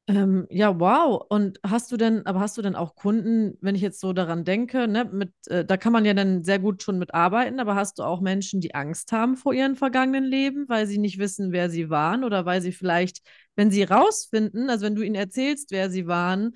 Ähm, 0.09 0.47
ja, 0.49 0.79
wow. 0.79 1.25
Und 1.27 1.59
hast 1.67 1.91
du 1.91 1.97
denn, 1.97 2.25
aber 2.25 2.39
hast 2.39 2.57
du 2.57 2.61
denn 2.61 2.75
auch 2.75 2.95
Kunden, 2.95 3.57
wenn 3.59 3.75
ich 3.75 3.81
jetzt 3.81 3.99
so 3.99 4.13
daran 4.13 4.45
denke, 4.45 4.87
ne, 4.87 5.03
mit, 5.03 5.33
äh, 5.47 5.65
da 5.65 5.75
kann 5.75 5.91
man 5.91 6.05
ja 6.05 6.13
dann 6.13 6.45
sehr 6.45 6.59
gut 6.59 6.81
schon 6.81 6.97
mitarbeiten, 6.97 7.59
aber 7.59 7.75
hast 7.75 7.99
du 7.99 8.03
auch 8.03 8.21
Menschen, 8.21 8.61
die 8.61 8.73
Angst 8.73 9.11
haben 9.11 9.35
vor 9.35 9.53
ihren 9.53 9.75
vergangenen 9.75 10.23
Leben, 10.23 10.69
weil 10.69 10.87
sie 10.87 10.97
nicht 10.97 11.17
wissen, 11.17 11.51
wer 11.51 11.69
sie 11.69 11.89
waren 11.89 12.23
oder 12.23 12.45
weil 12.45 12.61
sie 12.61 12.71
vielleicht, 12.71 13.19
wenn 13.57 13.69
sie 13.69 13.83
rausfinden, 13.83 14.69
also 14.69 14.85
wenn 14.85 14.95
du 14.95 15.01
ihnen 15.01 15.15
erzählst, 15.15 15.71
wer 15.71 15.89
sie 15.89 16.07
waren, 16.07 16.55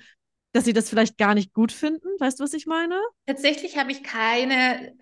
dass 0.54 0.64
sie 0.64 0.74
das 0.74 0.90
vielleicht 0.90 1.18
gar 1.18 1.34
nicht 1.34 1.54
gut 1.54 1.74
finden? 1.74 2.08
Weißt 2.20 2.40
du, 2.40 2.46
was 2.46 2.54
ich 2.54 2.68
meine? 2.68 3.00
Tatsächlich 3.26 3.78
habe 3.78 3.92
ich 3.92 4.02
keine 4.02 4.94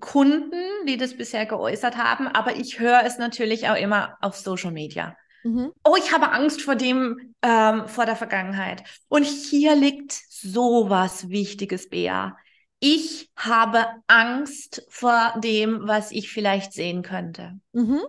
Kunden, 0.00 0.62
die 0.86 0.96
das 0.96 1.16
bisher 1.16 1.46
geäußert 1.46 1.96
haben, 1.96 2.28
aber 2.28 2.56
ich 2.56 2.78
höre 2.78 3.02
es 3.04 3.18
natürlich 3.18 3.68
auch 3.68 3.76
immer 3.76 4.16
auf 4.20 4.36
Social 4.36 4.70
Media. 4.70 5.16
Mhm. 5.42 5.72
Oh, 5.84 5.96
ich 5.98 6.12
habe 6.12 6.30
Angst 6.30 6.62
vor 6.62 6.76
dem, 6.76 7.34
ähm, 7.42 7.88
vor 7.88 8.06
der 8.06 8.16
Vergangenheit. 8.16 8.82
Und 9.08 9.24
hier 9.24 9.74
liegt 9.76 10.12
so 10.12 10.88
was 10.88 11.28
Wichtiges, 11.28 11.88
Bea. 11.88 12.36
Ich 12.78 13.30
habe 13.36 13.86
Angst 14.06 14.86
vor 14.88 15.34
dem, 15.38 15.80
was 15.86 16.12
ich 16.12 16.30
vielleicht 16.30 16.72
sehen 16.72 17.02
könnte. 17.02 17.58
Mhm. 17.72 18.02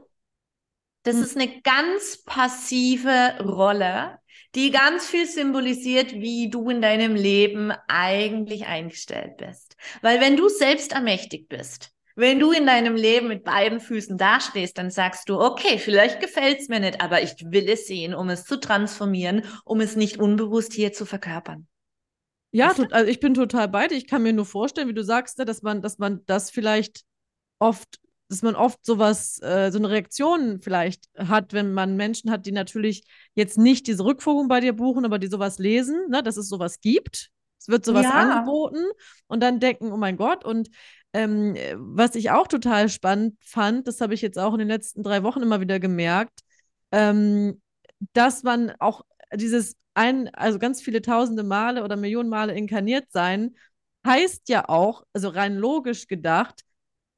Das 1.04 1.16
mhm. 1.16 1.24
ist 1.24 1.38
eine 1.38 1.62
ganz 1.62 2.24
passive 2.24 3.38
Rolle, 3.40 4.20
die 4.58 4.72
ganz 4.72 5.06
viel 5.06 5.28
symbolisiert, 5.28 6.14
wie 6.14 6.50
du 6.50 6.68
in 6.70 6.82
deinem 6.82 7.16
Leben 7.16 7.72
eigentlich 7.88 8.66
eingestellt 8.66 9.38
bist. 9.38 9.78
Weil 10.02 10.20
wenn 10.20 10.36
du 10.36 10.50
selbst 10.50 10.94
ermächtigt 10.94 11.48
bist, 11.48 11.92
wenn 12.16 12.40
du 12.40 12.52
in 12.52 12.66
deinem 12.66 12.96
Leben 12.96 13.28
mit 13.28 13.44
beiden 13.44 13.80
Füßen 13.80 14.18
dastehst, 14.18 14.80
dann 14.80 14.90
sagst 14.90 15.30
du, 15.30 15.40
okay, 15.40 15.78
vielleicht 15.78 16.20
gefällt 16.20 16.60
es 16.60 16.70
mir 16.70 16.80
nicht, 16.80 17.00
aber 17.00 17.22
ich 17.22 17.36
will 17.46 17.70
es 17.70 17.86
sehen, 17.86 18.16
um 18.16 18.30
es 18.30 18.46
zu 18.46 18.60
transformieren, 18.60 19.44
um 19.64 19.80
es 19.80 19.96
nicht 19.96 20.18
unbewusst 20.18 20.74
hier 20.74 20.92
zu 20.92 21.06
verkörpern. 21.06 21.68
Ja, 22.50 22.74
also 22.90 23.12
ich 23.12 23.20
bin 23.20 23.36
total 23.36 23.68
bei 23.68 23.88
dir. 23.88 23.96
Ich 23.96 24.08
kann 24.08 24.24
mir 24.24 24.34
nur 24.34 24.48
vorstellen, 24.48 24.88
wie 24.88 24.96
du 24.96 25.04
sagst, 25.04 25.38
dass 25.38 25.62
man, 25.62 25.84
dass 25.84 26.00
man 26.00 26.26
das 26.26 26.50
vielleicht 26.50 27.04
oft 27.60 28.00
dass 28.30 28.42
man 28.42 28.56
oft 28.56 28.86
sowas, 28.86 29.40
äh, 29.42 29.72
so 29.72 29.78
eine 29.78 29.90
Reaktion 29.90 30.60
vielleicht 30.62 31.06
hat, 31.18 31.54
wenn 31.54 31.74
man 31.74 31.96
Menschen 31.96 32.30
hat, 32.30 32.46
die 32.46 32.52
natürlich 32.52 33.06
jetzt 33.36 33.58
nicht 33.58 33.88
diese 33.88 34.04
Rückführung 34.04 34.48
bei 34.48 34.60
dir 34.60 34.74
buchen, 34.74 35.06
aber 35.06 35.20
die 35.20 35.28
sowas 35.28 35.60
lesen, 35.60 36.10
ne, 36.10 36.22
dass 36.24 36.38
es 36.38 36.50
sowas 36.50 36.82
gibt. 36.82 37.30
Es 37.60 37.68
wird 37.68 37.86
sowas 37.86 38.04
ja. 38.04 38.12
angeboten 38.12 38.86
und 39.28 39.42
dann 39.42 39.60
denken, 39.60 39.92
oh 39.92 39.98
mein 39.98 40.18
Gott. 40.18 40.46
Und 40.46 40.70
ähm, 41.14 41.56
was 41.76 42.16
ich 42.16 42.32
auch 42.32 42.48
total 42.48 42.90
spannend 42.90 43.38
fand, 43.44 43.88
das 43.88 44.02
habe 44.02 44.14
ich 44.14 44.22
jetzt 44.22 44.38
auch 44.38 44.54
in 44.54 44.60
den 44.60 44.68
letzten 44.68 45.04
drei 45.04 45.24
Wochen 45.24 45.42
immer 45.42 45.62
wieder 45.62 45.80
gemerkt, 45.80 46.42
ähm, 46.92 47.62
dass 48.14 48.44
man 48.44 48.72
auch 48.80 49.04
dieses 49.34 49.76
ein, 49.94 50.34
also 50.36 50.60
ganz 50.60 50.82
viele 50.82 51.02
tausende 51.02 51.44
Male 51.44 51.84
oder 51.84 51.96
Millionen 51.96 52.30
Male 52.30 52.54
inkarniert 52.54 53.12
sein, 53.12 53.56
heißt 54.06 54.48
ja 54.50 54.70
auch, 54.70 55.04
also 55.14 55.30
rein 55.30 55.56
logisch 55.56 56.08
gedacht, 56.08 56.62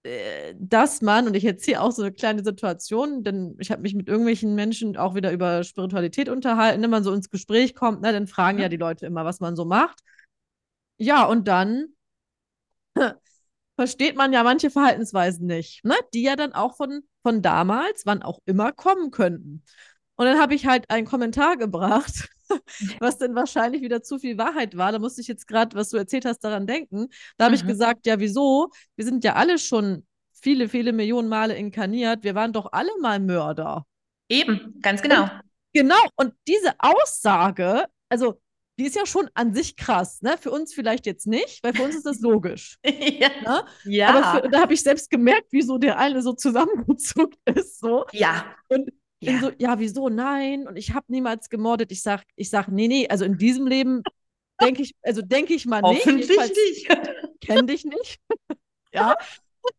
dass 0.03 1.01
man, 1.01 1.27
und 1.27 1.35
ich 1.35 1.43
erzähle 1.43 1.81
auch 1.81 1.91
so 1.91 2.01
eine 2.01 2.13
kleine 2.13 2.43
Situation, 2.43 3.23
denn 3.23 3.55
ich 3.59 3.69
habe 3.69 3.81
mich 3.81 3.95
mit 3.95 4.07
irgendwelchen 4.07 4.55
Menschen 4.55 4.95
auch 4.95 5.13
wieder 5.13 5.31
über 5.31 5.63
Spiritualität 5.63 6.29
unterhalten, 6.29 6.81
wenn 6.81 6.89
man 6.89 7.03
so 7.03 7.13
ins 7.13 7.29
Gespräch 7.29 7.75
kommt, 7.75 8.01
ne, 8.01 8.13
dann 8.13 8.27
fragen 8.27 8.59
ja 8.59 8.69
die 8.69 8.77
Leute 8.77 9.05
immer, 9.05 9.25
was 9.25 9.41
man 9.41 9.55
so 9.55 9.65
macht. 9.65 9.99
Ja, 10.97 11.25
und 11.25 11.47
dann 11.47 11.87
versteht 13.75 14.15
man 14.15 14.31
ja 14.31 14.43
manche 14.43 14.69
Verhaltensweisen 14.69 15.45
nicht, 15.45 15.83
ne, 15.83 15.95
die 16.13 16.23
ja 16.23 16.35
dann 16.35 16.53
auch 16.53 16.77
von, 16.77 17.01
von 17.21 17.41
damals, 17.41 18.05
wann 18.05 18.23
auch 18.23 18.39
immer, 18.45 18.71
kommen 18.71 19.11
könnten. 19.11 19.63
Und 20.15 20.25
dann 20.25 20.39
habe 20.39 20.55
ich 20.55 20.65
halt 20.65 20.89
einen 20.89 21.07
Kommentar 21.07 21.57
gebracht, 21.57 22.29
was 22.99 23.17
denn 23.17 23.35
wahrscheinlich 23.35 23.81
wieder 23.81 24.01
zu 24.01 24.19
viel 24.19 24.37
Wahrheit 24.37 24.77
war. 24.77 24.91
Da 24.91 24.99
musste 24.99 25.21
ich 25.21 25.27
jetzt 25.27 25.47
gerade, 25.47 25.75
was 25.75 25.89
du 25.89 25.97
erzählt 25.97 26.25
hast, 26.25 26.39
daran 26.39 26.67
denken. 26.67 27.07
Da 27.37 27.45
habe 27.45 27.55
mhm. 27.55 27.61
ich 27.61 27.67
gesagt, 27.67 28.05
ja, 28.05 28.19
wieso? 28.19 28.69
Wir 28.95 29.05
sind 29.05 29.23
ja 29.23 29.35
alle 29.35 29.57
schon 29.57 30.05
viele, 30.31 30.69
viele 30.69 30.93
Millionen 30.93 31.29
Male 31.29 31.55
inkarniert. 31.55 32.23
Wir 32.23 32.35
waren 32.35 32.53
doch 32.53 32.71
alle 32.71 32.91
mal 33.01 33.19
Mörder. 33.19 33.85
Eben, 34.29 34.79
ganz 34.81 35.01
genau. 35.01 35.23
Und, 35.23 35.31
genau. 35.73 36.01
Und 36.15 36.33
diese 36.47 36.73
Aussage, 36.79 37.85
also 38.09 38.39
die 38.79 38.85
ist 38.85 38.95
ja 38.95 39.05
schon 39.05 39.29
an 39.33 39.53
sich 39.53 39.75
krass, 39.75 40.21
ne? 40.21 40.37
Für 40.39 40.51
uns 40.51 40.73
vielleicht 40.73 41.05
jetzt 41.05 41.27
nicht, 41.27 41.61
weil 41.63 41.73
für 41.73 41.83
uns 41.83 41.95
ist 41.95 42.05
das 42.05 42.19
logisch. 42.21 42.77
ja. 42.85 43.29
Ne? 43.43 43.65
ja. 43.83 44.09
Aber 44.09 44.41
für, 44.41 44.49
da 44.49 44.61
habe 44.61 44.73
ich 44.73 44.81
selbst 44.81 45.09
gemerkt, 45.09 45.51
wie 45.51 45.61
so 45.61 45.77
der 45.77 45.97
eine 45.97 46.21
so 46.21 46.31
zusammengezuckt 46.31 47.37
ist. 47.55 47.79
So. 47.79 48.05
Ja. 48.13 48.45
Und 48.69 48.89
ja. 49.19 49.39
so, 49.39 49.51
ja, 49.57 49.79
wieso? 49.79 50.09
Nein. 50.09 50.67
Und 50.67 50.77
ich 50.77 50.93
habe 50.93 51.05
niemals 51.09 51.49
gemordet. 51.49 51.91
Ich 51.91 52.01
sag, 52.01 52.23
ich 52.35 52.49
sag, 52.49 52.67
nee, 52.67 52.87
nee, 52.87 53.07
also 53.07 53.25
in 53.25 53.37
diesem 53.37 53.67
Leben 53.67 54.03
denke 54.61 54.81
ich, 54.81 54.95
also 55.01 55.21
denke 55.21 55.53
ich 55.53 55.65
mal 55.65 55.81
nicht. 55.81 56.05
Hoffentlich 56.05 56.29
nicht. 56.29 56.87
Kenn 57.41 57.67
dich 57.67 57.85
nicht. 57.85 58.19
ja. 58.93 59.15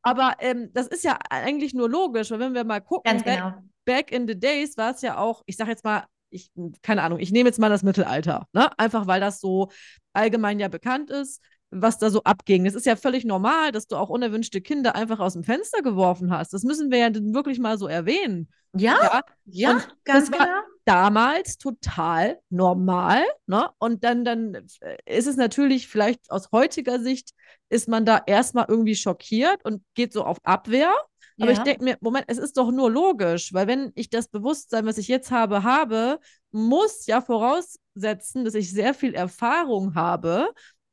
Aber 0.03 0.37
ähm, 0.41 0.71
das 0.73 0.87
ist 0.87 1.05
ja 1.05 1.19
eigentlich 1.31 1.75
nur 1.75 1.89
logisch, 1.89 2.31
weil 2.31 2.39
wenn 2.39 2.55
wir 2.55 2.65
mal 2.65 2.81
gucken, 2.81 3.11
Ganz 3.11 3.25
genau. 3.25 3.51
back, 3.85 4.09
back 4.09 4.13
in 4.13 4.29
the 4.29 4.39
days 4.39 4.77
war 4.77 4.93
es 4.93 5.03
ja 5.03 5.19
auch, 5.19 5.43
ich 5.47 5.57
sag 5.57 5.69
jetzt 5.69 5.85
mal, 5.85 6.05
ich, 6.31 6.51
keine 6.83 7.03
Ahnung, 7.03 7.19
ich 7.19 7.33
nehme 7.33 7.49
jetzt 7.49 7.59
mal 7.59 7.71
das 7.71 7.83
Mittelalter, 7.83 8.47
ne? 8.53 8.71
Einfach 8.79 9.07
weil 9.09 9.21
das 9.21 9.41
so 9.41 9.71
allgemein 10.13 10.61
ja 10.61 10.69
bekannt 10.69 11.11
ist 11.11 11.43
was 11.71 11.99
da 11.99 12.11
so 12.11 12.23
abging. 12.25 12.67
Es 12.67 12.75
ist 12.75 12.87
ja 12.87 12.97
völlig 12.97 13.25
normal, 13.25 13.73
dass 13.73 13.87
du 13.87 13.97
auch 13.97 14.09
unerwünschte 14.09 14.61
Kinder 14.61 14.97
einfach 14.97 15.21
aus 15.21 15.35
dem 15.35 15.45
Fenster 15.45 15.83
geworfen 15.83 16.33
hast. 16.33 16.53
Das 16.53 16.65
müssen 16.65 16.91
wir 16.91 16.99
ja 16.99 17.11
wirklich 17.15 17.59
mal 17.59 17.79
so 17.79 17.87
erwähnen. 17.87 18.49
Ja, 18.73 18.99
ja, 19.03 19.23
ja 19.47 19.73
ganz 20.05 20.31
das 20.31 20.39
war, 20.39 20.47
genau. 20.47 20.61
damals 20.85 21.59
total 21.59 22.39
normal. 22.51 23.23
Ne? 23.47 23.69
Und 23.79 24.05
dann, 24.05 24.25
dann 24.25 24.55
äh, 24.81 24.97
ist 25.07 25.27
es 25.27 25.37
natürlich 25.37 25.89
vielleicht 25.89 26.31
aus 26.31 26.51
heutiger 26.53 27.01
Sicht, 27.01 27.31
ist 27.69 27.89
man 27.89 28.05
da 28.05 28.23
erstmal 28.27 28.67
irgendwie 28.69 28.97
schockiert 28.97 29.65
und 29.65 29.83
geht 29.95 30.13
so 30.13 30.25
auf 30.25 30.39
Abwehr. 30.45 30.93
Aber 31.39 31.53
ja. 31.53 31.57
ich 31.57 31.61
denke 31.61 31.85
mir, 31.85 31.97
Moment, 32.01 32.27
es 32.29 32.39
ist 32.39 32.59
doch 32.59 32.71
nur 32.71 32.91
logisch, 32.91 33.55
weil 33.55 33.67
wenn 33.67 33.93
ich 33.95 34.11
das 34.11 34.29
Bewusstsein, 34.29 34.85
was 34.85 34.99
ich 34.99 35.09
jetzt 35.09 35.31
habe, 35.31 35.63
habe, 35.63 36.19
muss 36.51 37.07
ja 37.07 37.23
voraussetzen, 37.23 38.45
dass 38.45 38.55
ich 38.55 38.71
sehr 38.71 38.93
viel 38.93 39.15
Erfahrung 39.15 39.95
habe 39.95 40.51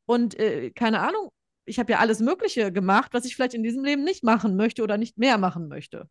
und 0.07 0.39
äh, 0.39 0.71
keine 0.71 1.01
Ahnung, 1.01 1.29
ich 1.65 1.79
habe 1.79 1.91
ja 1.91 1.99
alles 1.99 2.19
Mögliche 2.19 2.71
gemacht, 2.71 3.13
was 3.13 3.25
ich 3.25 3.35
vielleicht 3.35 3.53
in 3.53 3.63
diesem 3.63 3.83
Leben 3.83 4.03
nicht 4.03 4.23
machen 4.23 4.55
möchte 4.55 4.81
oder 4.81 4.97
nicht 4.97 5.17
mehr 5.17 5.37
machen 5.37 5.67
möchte. 5.67 6.09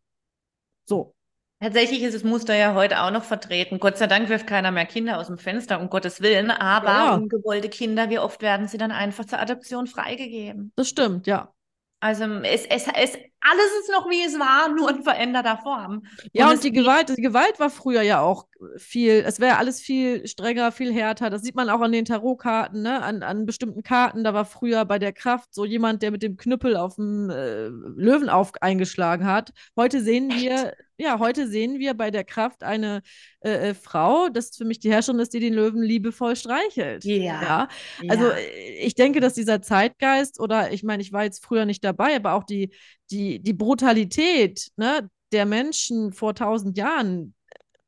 So. 0.85 1.13
Tatsächlich 1.59 2.03
ist 2.03 2.13
das 2.13 2.23
Muster 2.23 2.55
ja 2.55 2.75
heute 2.75 3.01
auch 3.01 3.09
noch 3.09 3.23
vertreten. 3.23 3.79
Gott 3.79 3.97
sei 3.97 4.05
Dank 4.05 4.29
wirft 4.29 4.45
keiner 4.45 4.71
mehr 4.71 4.85
Kinder 4.85 5.17
aus 5.17 5.25
dem 5.25 5.39
Fenster, 5.39 5.79
um 5.79 5.89
Gottes 5.89 6.21
Willen. 6.21 6.51
Aber 6.51 6.87
ja. 6.87 7.15
ungewollte 7.15 7.67
Kinder, 7.67 8.11
wie 8.11 8.19
oft 8.19 8.43
werden 8.43 8.67
sie 8.67 8.77
dann 8.77 8.91
einfach 8.91 9.25
zur 9.25 9.39
Adoption 9.39 9.87
freigegeben? 9.87 10.71
Das 10.75 10.87
stimmt, 10.87 11.25
ja. 11.25 11.51
Also 11.99 12.25
es, 12.25 12.65
es, 12.65 12.85
es, 12.93 13.17
alles 13.39 13.65
ist 13.81 13.91
noch 13.91 14.07
wie 14.07 14.23
es 14.23 14.37
war, 14.37 14.69
nur 14.69 14.89
in 14.91 15.01
veränderter 15.01 15.57
Form. 15.57 16.03
Ja, 16.31 16.47
und, 16.47 16.55
und 16.55 16.63
die 16.63 16.71
Gewalt, 16.71 17.09
die 17.09 17.21
Gewalt 17.21 17.59
war 17.59 17.71
früher 17.71 18.03
ja 18.03 18.21
auch 18.21 18.47
viel, 18.77 19.23
es 19.25 19.39
wäre 19.39 19.57
alles 19.57 19.81
viel 19.81 20.27
strenger, 20.27 20.71
viel 20.71 20.93
härter. 20.93 21.31
Das 21.31 21.41
sieht 21.41 21.55
man 21.55 21.69
auch 21.69 21.81
an 21.81 21.91
den 21.91 22.05
Tarotkarten, 22.05 22.83
ne? 22.83 23.01
an, 23.01 23.23
an 23.23 23.47
bestimmten 23.47 23.81
Karten. 23.81 24.23
Da 24.23 24.35
war 24.35 24.45
früher 24.45 24.85
bei 24.85 24.99
der 24.99 25.11
Kraft 25.11 25.53
so 25.55 25.65
jemand, 25.65 26.03
der 26.03 26.11
mit 26.11 26.21
dem 26.21 26.37
Knüppel 26.37 26.77
auf 26.77 26.95
dem 26.95 27.31
äh, 27.31 27.67
Löwen 27.67 28.29
auf, 28.29 28.51
eingeschlagen 28.61 29.25
hat. 29.25 29.51
Heute 29.75 30.01
sehen 30.01 30.29
Echt? 30.29 30.41
wir, 30.41 30.73
ja, 30.97 31.19
heute 31.19 31.47
sehen 31.47 31.79
wir 31.79 31.93
bei 31.93 32.11
der 32.11 32.23
Kraft 32.23 32.63
eine 32.63 33.01
äh, 33.41 33.69
äh, 33.69 33.73
Frau, 33.73 34.29
das 34.29 34.55
für 34.55 34.65
mich 34.65 34.79
die 34.79 34.91
Herrscherin 34.91 35.19
ist, 35.19 35.33
die 35.33 35.39
den 35.39 35.53
Löwen 35.53 35.81
liebevoll 35.81 36.35
streichelt. 36.35 37.05
Yeah. 37.05 37.41
Ja. 37.41 37.67
Also 38.07 38.25
ja. 38.25 38.37
Äh, 38.37 38.85
ich 38.85 38.95
denke, 38.95 39.19
dass 39.19 39.33
dieser 39.33 39.61
Zeitgeist, 39.61 40.39
oder 40.39 40.71
ich 40.71 40.83
meine, 40.83 41.01
ich 41.01 41.13
war 41.13 41.23
jetzt 41.23 41.43
früher 41.43 41.65
nicht 41.65 41.83
dabei, 41.83 42.15
aber 42.15 42.33
auch 42.33 42.43
die, 42.43 42.71
die, 43.11 43.39
die 43.39 43.53
Brutalität 43.53 44.69
ne, 44.75 45.09
der 45.31 45.45
Menschen 45.45 46.13
vor 46.13 46.33
tausend 46.33 46.77
Jahren. 46.77 47.33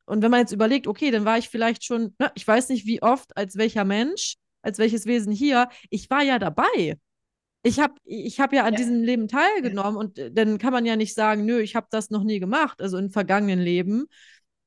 Und 0.04 0.22
wenn 0.22 0.30
man 0.30 0.40
jetzt 0.40 0.52
überlegt, 0.52 0.86
okay, 0.86 1.10
dann 1.10 1.24
war 1.24 1.38
ich 1.38 1.48
vielleicht 1.48 1.84
schon, 1.84 2.14
ne, 2.18 2.30
ich 2.34 2.46
weiß 2.46 2.68
nicht 2.68 2.86
wie 2.86 3.02
oft, 3.02 3.36
als 3.36 3.56
welcher 3.56 3.84
Mensch, 3.84 4.36
als 4.62 4.78
welches 4.78 5.06
Wesen 5.06 5.32
hier, 5.32 5.68
ich 5.88 6.10
war 6.10 6.22
ja 6.22 6.38
dabei. 6.38 6.96
Ich 7.62 7.78
habe 7.78 7.94
ich 8.04 8.40
hab 8.40 8.52
ja 8.52 8.64
an 8.64 8.72
ja. 8.72 8.78
diesem 8.78 9.02
Leben 9.02 9.28
teilgenommen 9.28 9.96
und 9.96 10.18
äh, 10.18 10.32
dann 10.32 10.58
kann 10.58 10.72
man 10.72 10.86
ja 10.86 10.96
nicht 10.96 11.14
sagen, 11.14 11.44
nö, 11.44 11.60
ich 11.60 11.76
habe 11.76 11.88
das 11.90 12.10
noch 12.10 12.24
nie 12.24 12.40
gemacht, 12.40 12.80
also 12.80 12.96
in 12.96 13.10
vergangenen 13.10 13.60
Leben. 13.60 14.06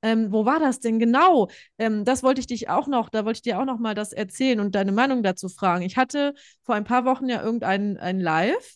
Ähm, 0.04 0.32
wo 0.32 0.46
war 0.46 0.60
das 0.60 0.80
denn 0.80 1.00
genau? 1.00 1.50
Ähm, 1.78 2.04
das 2.04 2.24
wollte 2.24 2.42
ich 2.42 2.48
dich 2.48 2.70
auch 2.70 2.88
noch, 2.88 3.10
da 3.10 3.26
wollte 3.26 3.38
ich 3.38 3.42
dir 3.42 3.60
auch 3.60 3.66
noch 3.66 3.80
mal 3.80 3.96
das 3.96 4.12
erzählen 4.12 4.60
und 4.60 4.76
deine 4.76 4.92
Meinung 4.92 5.24
dazu 5.24 5.48
fragen. 5.48 5.84
Ich 5.84 5.98
hatte 5.98 6.34
vor 6.62 6.76
ein 6.76 6.84
paar 6.84 7.06
Wochen 7.06 7.30
ja 7.30 7.42
irgendein 7.42 7.98
ein 7.98 8.20
Live 8.20 8.76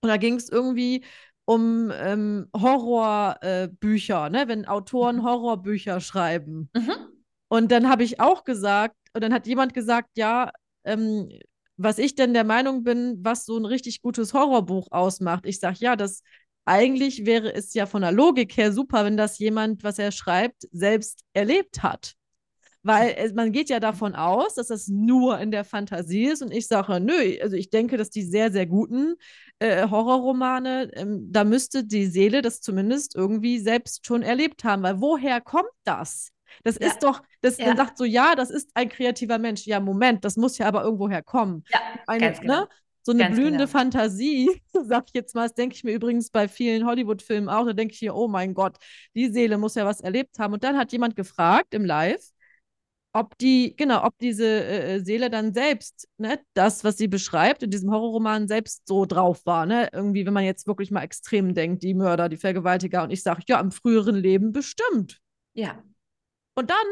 und 0.00 0.08
da 0.08 0.16
ging 0.16 0.34
es 0.34 0.48
irgendwie 0.48 1.04
um 1.44 1.90
ähm, 1.94 2.48
Horrorbücher, 2.54 4.26
äh, 4.26 4.30
ne? 4.30 4.44
wenn 4.48 4.66
Autoren 4.66 5.16
mhm. 5.16 5.24
Horrorbücher 5.24 6.00
schreiben. 6.00 6.70
Mhm. 6.74 6.92
Und 7.48 7.72
dann 7.72 7.88
habe 7.88 8.04
ich 8.04 8.20
auch 8.20 8.44
gesagt, 8.44 8.96
und 9.14 9.22
dann 9.22 9.32
hat 9.32 9.46
jemand 9.46 9.74
gesagt, 9.74 10.10
ja, 10.16 10.50
ähm, 10.84 11.30
was 11.78 11.98
ich 11.98 12.14
denn 12.14 12.34
der 12.34 12.44
Meinung 12.44 12.82
bin, 12.82 13.18
was 13.22 13.46
so 13.46 13.56
ein 13.56 13.64
richtig 13.64 14.02
gutes 14.02 14.34
Horrorbuch 14.34 14.88
ausmacht. 14.90 15.46
Ich 15.46 15.60
sage, 15.60 15.78
ja, 15.80 15.96
das 15.96 16.22
eigentlich 16.64 17.24
wäre 17.24 17.54
es 17.54 17.72
ja 17.72 17.86
von 17.86 18.02
der 18.02 18.12
Logik 18.12 18.56
her 18.56 18.72
super, 18.72 19.04
wenn 19.04 19.16
das 19.16 19.38
jemand, 19.38 19.84
was 19.84 19.98
er 19.98 20.12
schreibt, 20.12 20.68
selbst 20.70 21.24
erlebt 21.32 21.82
hat. 21.82 22.14
Weil 22.82 23.32
man 23.34 23.52
geht 23.52 23.70
ja 23.70 23.80
davon 23.80 24.14
aus, 24.14 24.54
dass 24.54 24.68
das 24.68 24.88
nur 24.88 25.38
in 25.40 25.50
der 25.50 25.64
Fantasie 25.64 26.26
ist. 26.26 26.42
Und 26.42 26.52
ich 26.52 26.66
sage, 26.66 27.00
nö, 27.00 27.36
also 27.42 27.56
ich 27.56 27.70
denke, 27.70 27.96
dass 27.96 28.10
die 28.10 28.22
sehr, 28.22 28.52
sehr 28.52 28.66
guten 28.66 29.14
äh, 29.58 29.88
Horrorromane, 29.88 30.90
ähm, 30.94 31.26
da 31.30 31.44
müsste 31.44 31.84
die 31.84 32.06
Seele 32.06 32.42
das 32.42 32.60
zumindest 32.60 33.14
irgendwie 33.14 33.58
selbst 33.58 34.06
schon 34.06 34.22
erlebt 34.22 34.64
haben. 34.64 34.82
Weil 34.82 35.00
woher 35.00 35.40
kommt 35.40 35.70
das? 35.84 36.32
Das 36.64 36.78
ja. 36.78 36.86
ist 36.88 37.02
doch, 37.02 37.22
das, 37.40 37.58
ja. 37.58 37.76
sagt 37.76 37.98
so, 37.98 38.04
ja, 38.04 38.34
das 38.34 38.50
ist 38.50 38.70
ein 38.74 38.88
kreativer 38.88 39.38
Mensch. 39.38 39.66
Ja, 39.66 39.80
Moment, 39.80 40.24
das 40.24 40.36
muss 40.36 40.58
ja 40.58 40.66
aber 40.66 40.82
irgendwoher 40.82 41.22
kommen. 41.22 41.64
Ja, 41.72 41.80
Eine, 42.06 42.26
ganz 42.26 42.40
genau. 42.40 42.60
Ne? 42.60 42.68
So 43.02 43.12
eine 43.12 43.22
ganz 43.22 43.36
blühende 43.36 43.58
genau. 43.60 43.70
Fantasie, 43.70 44.50
sag 44.84 45.04
ich 45.06 45.14
jetzt 45.14 45.34
mal, 45.34 45.44
das 45.44 45.54
denke 45.54 45.74
ich 45.74 45.82
mir 45.82 45.92
übrigens 45.92 46.30
bei 46.30 46.46
vielen 46.46 46.84
Hollywood-Filmen 46.84 47.48
auch, 47.48 47.64
da 47.64 47.72
denke 47.72 47.94
ich 47.94 48.02
mir, 48.02 48.14
oh 48.14 48.28
mein 48.28 48.52
Gott, 48.52 48.76
die 49.14 49.30
Seele 49.30 49.56
muss 49.56 49.76
ja 49.76 49.86
was 49.86 50.00
erlebt 50.00 50.38
haben. 50.38 50.52
Und 50.52 50.62
dann 50.62 50.76
hat 50.76 50.92
jemand 50.92 51.16
gefragt 51.16 51.72
im 51.72 51.86
Live, 51.86 52.20
ob 53.12 53.38
die, 53.38 53.74
genau, 53.76 54.04
ob 54.04 54.18
diese 54.18 54.44
äh, 54.44 54.96
äh, 54.96 55.00
Seele 55.00 55.30
dann 55.30 55.54
selbst, 55.54 56.08
ne, 56.18 56.38
das, 56.54 56.84
was 56.84 56.98
sie 56.98 57.08
beschreibt, 57.08 57.62
in 57.62 57.70
diesem 57.70 57.90
Horrorroman 57.90 58.46
selbst 58.46 58.86
so 58.86 59.06
drauf 59.06 59.44
war, 59.46 59.66
ne? 59.66 59.88
Irgendwie, 59.92 60.26
wenn 60.26 60.34
man 60.34 60.44
jetzt 60.44 60.66
wirklich 60.66 60.90
mal 60.90 61.02
extrem 61.02 61.54
denkt, 61.54 61.82
die 61.82 61.94
Mörder, 61.94 62.28
die 62.28 62.36
Vergewaltiger, 62.36 63.02
und 63.02 63.10
ich 63.10 63.22
sage, 63.22 63.42
ja, 63.48 63.58
im 63.60 63.72
früheren 63.72 64.16
Leben 64.16 64.52
bestimmt. 64.52 65.20
Ja. 65.54 65.82
Und 66.58 66.70
dann 66.70 66.86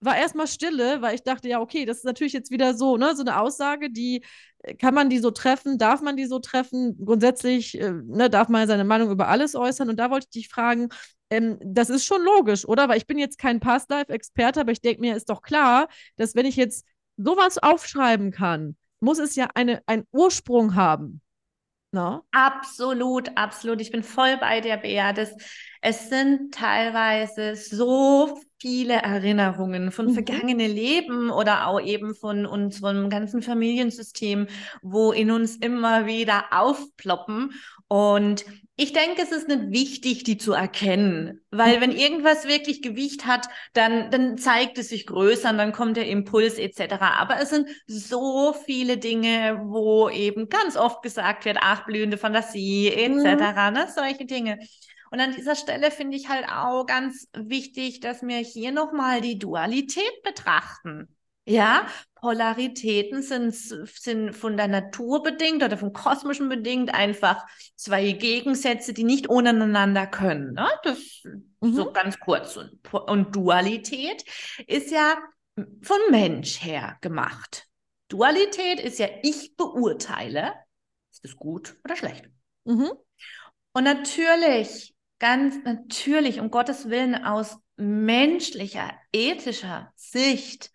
war 0.00 0.16
erstmal 0.16 0.48
Stille, 0.48 1.00
weil 1.00 1.14
ich 1.14 1.22
dachte, 1.22 1.48
ja, 1.48 1.60
okay, 1.60 1.84
das 1.84 1.98
ist 1.98 2.04
natürlich 2.04 2.32
jetzt 2.32 2.50
wieder 2.50 2.74
so, 2.74 2.96
ne, 2.96 3.14
so 3.14 3.22
eine 3.22 3.38
Aussage, 3.40 3.88
die 3.88 4.24
äh, 4.64 4.74
kann 4.74 4.94
man 4.94 5.10
die 5.10 5.18
so 5.18 5.30
treffen, 5.30 5.78
darf 5.78 6.00
man 6.00 6.16
die 6.16 6.24
so 6.26 6.40
treffen? 6.40 6.96
Grundsätzlich 7.04 7.78
äh, 7.80 7.92
ne, 7.92 8.28
darf 8.28 8.48
man 8.48 8.66
seine 8.66 8.82
Meinung 8.84 9.12
über 9.12 9.28
alles 9.28 9.54
äußern. 9.54 9.88
Und 9.90 9.98
da 9.98 10.10
wollte 10.10 10.26
ich 10.26 10.42
dich 10.42 10.48
fragen, 10.48 10.88
ähm, 11.30 11.56
das 11.62 11.88
ist 11.88 12.04
schon 12.04 12.24
logisch, 12.24 12.66
oder? 12.66 12.88
Weil 12.88 12.98
ich 12.98 13.06
bin 13.06 13.16
jetzt 13.16 13.38
kein 13.38 13.60
Past-Life-Experte, 13.60 14.62
aber 14.62 14.72
ich 14.72 14.80
denke 14.80 15.02
mir, 15.02 15.14
ist 15.14 15.30
doch 15.30 15.40
klar, 15.40 15.88
dass 16.16 16.34
wenn 16.34 16.46
ich 16.46 16.56
jetzt 16.56 16.84
sowas 17.16 17.58
aufschreiben 17.58 18.32
kann, 18.32 18.76
muss 18.98 19.20
es 19.20 19.36
ja 19.36 19.50
eine, 19.54 19.82
einen 19.86 20.04
Ursprung 20.10 20.74
haben. 20.74 21.20
No? 21.92 22.22
Absolut, 22.30 23.36
absolut. 23.36 23.80
Ich 23.80 23.90
bin 23.90 24.04
voll 24.04 24.36
bei 24.38 24.60
dir, 24.60 24.76
Bea. 24.76 25.12
Das, 25.12 25.34
es 25.80 26.08
sind 26.08 26.54
teilweise 26.54 27.56
so 27.56 28.40
viele 28.60 28.94
Erinnerungen 28.94 29.90
von 29.90 30.06
mhm. 30.06 30.14
vergangenen 30.14 30.70
Leben 30.70 31.30
oder 31.30 31.66
auch 31.66 31.80
eben 31.80 32.14
von 32.14 32.46
unserem 32.46 33.10
ganzen 33.10 33.42
Familiensystem, 33.42 34.46
wo 34.82 35.10
in 35.10 35.32
uns 35.32 35.56
immer 35.56 36.06
wieder 36.06 36.44
aufploppen. 36.52 37.52
Und 37.88 38.44
ich 38.80 38.94
denke, 38.94 39.20
es 39.20 39.30
ist 39.30 39.46
nicht 39.46 39.72
wichtig, 39.72 40.24
die 40.24 40.38
zu 40.38 40.54
erkennen, 40.54 41.42
weil 41.50 41.82
wenn 41.82 41.92
irgendwas 41.92 42.48
wirklich 42.48 42.80
Gewicht 42.80 43.26
hat, 43.26 43.46
dann, 43.74 44.10
dann 44.10 44.38
zeigt 44.38 44.78
es 44.78 44.88
sich 44.88 45.06
größer 45.06 45.50
und 45.50 45.58
dann 45.58 45.72
kommt 45.72 45.98
der 45.98 46.08
Impuls 46.08 46.58
etc. 46.58 46.94
Aber 46.98 47.38
es 47.38 47.50
sind 47.50 47.68
so 47.86 48.54
viele 48.64 48.96
Dinge, 48.96 49.60
wo 49.66 50.08
eben 50.08 50.48
ganz 50.48 50.78
oft 50.78 51.02
gesagt 51.02 51.44
wird, 51.44 51.58
ach, 51.60 51.84
blühende 51.84 52.16
Fantasie 52.16 52.88
etc. 52.88 53.22
Mhm. 53.22 53.74
Ne? 53.74 53.86
Solche 53.94 54.24
Dinge. 54.24 54.58
Und 55.10 55.20
an 55.20 55.34
dieser 55.34 55.56
Stelle 55.56 55.90
finde 55.90 56.16
ich 56.16 56.30
halt 56.30 56.48
auch 56.48 56.86
ganz 56.86 57.28
wichtig, 57.34 58.00
dass 58.00 58.22
wir 58.22 58.38
hier 58.38 58.72
nochmal 58.72 59.20
die 59.20 59.38
Dualität 59.38 60.22
betrachten. 60.24 61.14
Ja, 61.50 61.88
Polaritäten 62.14 63.22
sind, 63.22 63.52
sind 63.52 64.36
von 64.36 64.56
der 64.56 64.68
Natur 64.68 65.24
bedingt 65.24 65.64
oder 65.64 65.76
vom 65.76 65.92
Kosmischen 65.92 66.48
bedingt 66.48 66.94
einfach 66.94 67.44
zwei 67.74 68.12
Gegensätze, 68.12 68.92
die 68.92 69.02
nicht 69.02 69.28
ohne 69.28 69.50
einander 69.50 70.06
können. 70.06 70.52
Ne? 70.52 70.68
Das 70.84 71.24
mhm. 71.60 71.74
so 71.74 71.90
ganz 71.90 72.20
kurz. 72.20 72.56
Und, 72.56 72.78
und 72.92 73.34
Dualität 73.34 74.24
ist 74.68 74.92
ja 74.92 75.16
von 75.82 75.98
Mensch 76.10 76.62
her 76.62 76.98
gemacht. 77.00 77.66
Dualität 78.06 78.78
ist 78.78 79.00
ja, 79.00 79.08
ich 79.24 79.56
beurteile, 79.56 80.54
ist 81.10 81.24
es 81.24 81.34
gut 81.36 81.74
oder 81.84 81.96
schlecht. 81.96 82.26
Mhm. 82.64 82.92
Und 83.72 83.84
natürlich 83.84 84.94
ganz 85.18 85.56
natürlich, 85.64 86.38
um 86.38 86.52
Gottes 86.52 86.90
Willen, 86.90 87.24
aus 87.24 87.58
menschlicher, 87.76 88.92
ethischer 89.12 89.92
Sicht 89.96 90.70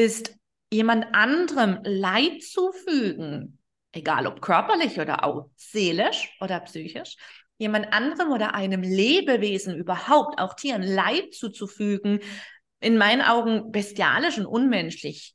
ist 0.00 0.34
jemand 0.72 1.14
anderem 1.14 1.80
Leid 1.82 2.42
zufügen, 2.42 3.58
egal 3.92 4.26
ob 4.26 4.40
körperlich 4.40 4.98
oder 4.98 5.24
auch 5.24 5.50
seelisch 5.56 6.34
oder 6.40 6.58
psychisch, 6.60 7.16
jemand 7.58 7.92
anderem 7.92 8.32
oder 8.32 8.54
einem 8.54 8.82
Lebewesen 8.82 9.76
überhaupt, 9.76 10.40
auch 10.40 10.54
Tieren, 10.54 10.82
Leid 10.82 11.34
zuzufügen, 11.34 12.20
in 12.80 12.96
meinen 12.96 13.20
Augen 13.20 13.72
bestialisch 13.72 14.38
und 14.38 14.46
unmenschlich. 14.46 15.34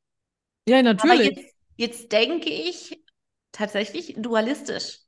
Ja, 0.68 0.82
natürlich. 0.82 1.14
Aber 1.14 1.24
jetzt, 1.24 1.56
jetzt 1.76 2.12
denke 2.12 2.50
ich 2.50 3.04
tatsächlich 3.52 4.16
dualistisch. 4.18 5.02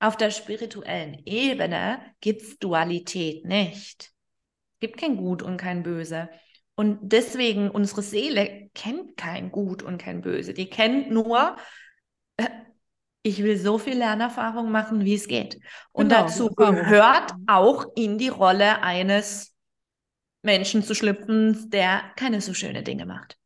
Auf 0.00 0.16
der 0.16 0.32
spirituellen 0.32 1.22
Ebene 1.24 2.00
gibt 2.20 2.42
es 2.42 2.58
Dualität 2.58 3.44
nicht. 3.44 4.10
Es 4.72 4.80
gibt 4.80 4.98
kein 4.98 5.16
Gut 5.16 5.42
und 5.42 5.58
kein 5.58 5.84
Böse. 5.84 6.28
Und 6.76 6.98
deswegen, 7.02 7.70
unsere 7.70 8.02
Seele 8.02 8.70
kennt 8.74 9.16
kein 9.16 9.52
Gut 9.52 9.82
und 9.82 9.98
kein 9.98 10.22
Böse. 10.22 10.54
Die 10.54 10.68
kennt 10.68 11.10
nur, 11.10 11.56
äh, 12.36 12.48
ich 13.22 13.42
will 13.42 13.56
so 13.56 13.78
viel 13.78 13.96
Lernerfahrung 13.96 14.70
machen, 14.70 15.04
wie 15.04 15.14
es 15.14 15.28
geht. 15.28 15.60
Und 15.92 16.08
genau, 16.08 16.22
dazu 16.22 16.48
gehört 16.48 17.32
auch 17.46 17.86
in 17.94 18.18
die 18.18 18.28
Rolle 18.28 18.82
eines 18.82 19.54
Menschen 20.42 20.82
zu 20.82 20.94
schlüpfen, 20.94 21.70
der 21.70 22.02
keine 22.16 22.40
so 22.40 22.54
schöne 22.54 22.82
Dinge 22.82 23.06
macht. 23.06 23.38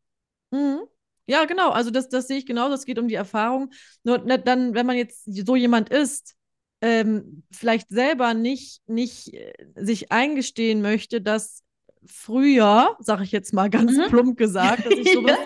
Mhm. 0.51 0.81
Ja, 1.27 1.45
genau. 1.45 1.71
Also 1.71 1.91
das, 1.91 2.09
das 2.09 2.27
sehe 2.27 2.39
ich 2.39 2.47
genauso. 2.47 2.75
Es 2.75 2.87
geht 2.87 2.99
um 2.99 3.09
die 3.09 3.15
Erfahrung. 3.15 3.71
Nur 4.03 4.19
ne, 4.19 4.39
dann, 4.39 4.75
wenn 4.75 4.87
man 4.87 4.97
jetzt 4.97 5.25
so 5.27 5.55
jemand 5.55 5.91
ist, 5.91 6.35
ähm, 6.81 7.43
vielleicht 7.51 7.91
selber 7.91 8.33
nicht, 8.35 8.81
nicht 8.89 9.35
äh, 9.35 9.53
sich 9.75 10.11
eingestehen 10.11 10.81
möchte, 10.81 11.21
dass 11.21 11.63
früher, 12.13 12.97
sage 13.01 13.25
ich 13.25 13.33
jetzt 13.33 13.53
mal 13.53 13.71
ganz 13.71 13.97
mhm. 13.97 14.09
plump 14.09 14.37
gesagt, 14.37 14.87
dass 14.87 14.93
ich 14.95 15.13
sowas, 15.13 15.39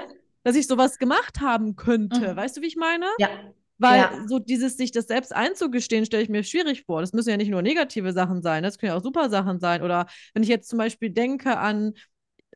dass 0.45 0.57
ich 0.57 0.67
sowas 0.67 0.99
gemacht 0.99 1.41
haben 1.41 1.77
könnte. 1.77 2.33
Mhm. 2.33 2.37
Weißt 2.37 2.57
du, 2.57 2.63
wie 2.63 2.67
ich 2.67 2.77
meine? 2.77 3.07
Ja. 3.19 3.29
Weil 3.79 4.01
ja. 4.01 4.13
so 4.29 4.39
dieses 4.39 4.77
sich 4.77 4.93
das 4.93 5.07
selbst 5.07 5.35
einzugestehen, 5.35 6.07
stelle 6.07 6.23
ich 6.23 6.29
mir 6.29 6.45
schwierig 6.45 6.85
vor. 6.85 7.01
Das 7.01 7.13
müssen 7.13 7.31
ja 7.31 7.37
nicht 7.37 7.51
nur 7.51 7.63
negative 7.63 8.13
Sachen 8.13 8.43
sein, 8.43 8.63
das 8.63 8.79
können 8.79 8.93
ja 8.93 8.99
auch 8.99 9.03
super 9.03 9.29
Sachen 9.29 9.59
sein. 9.59 9.83
Oder 9.83 10.07
wenn 10.35 10.43
ich 10.43 10.49
jetzt 10.49 10.69
zum 10.69 10.79
Beispiel 10.79 11.11
denke 11.11 11.59
an 11.59 11.95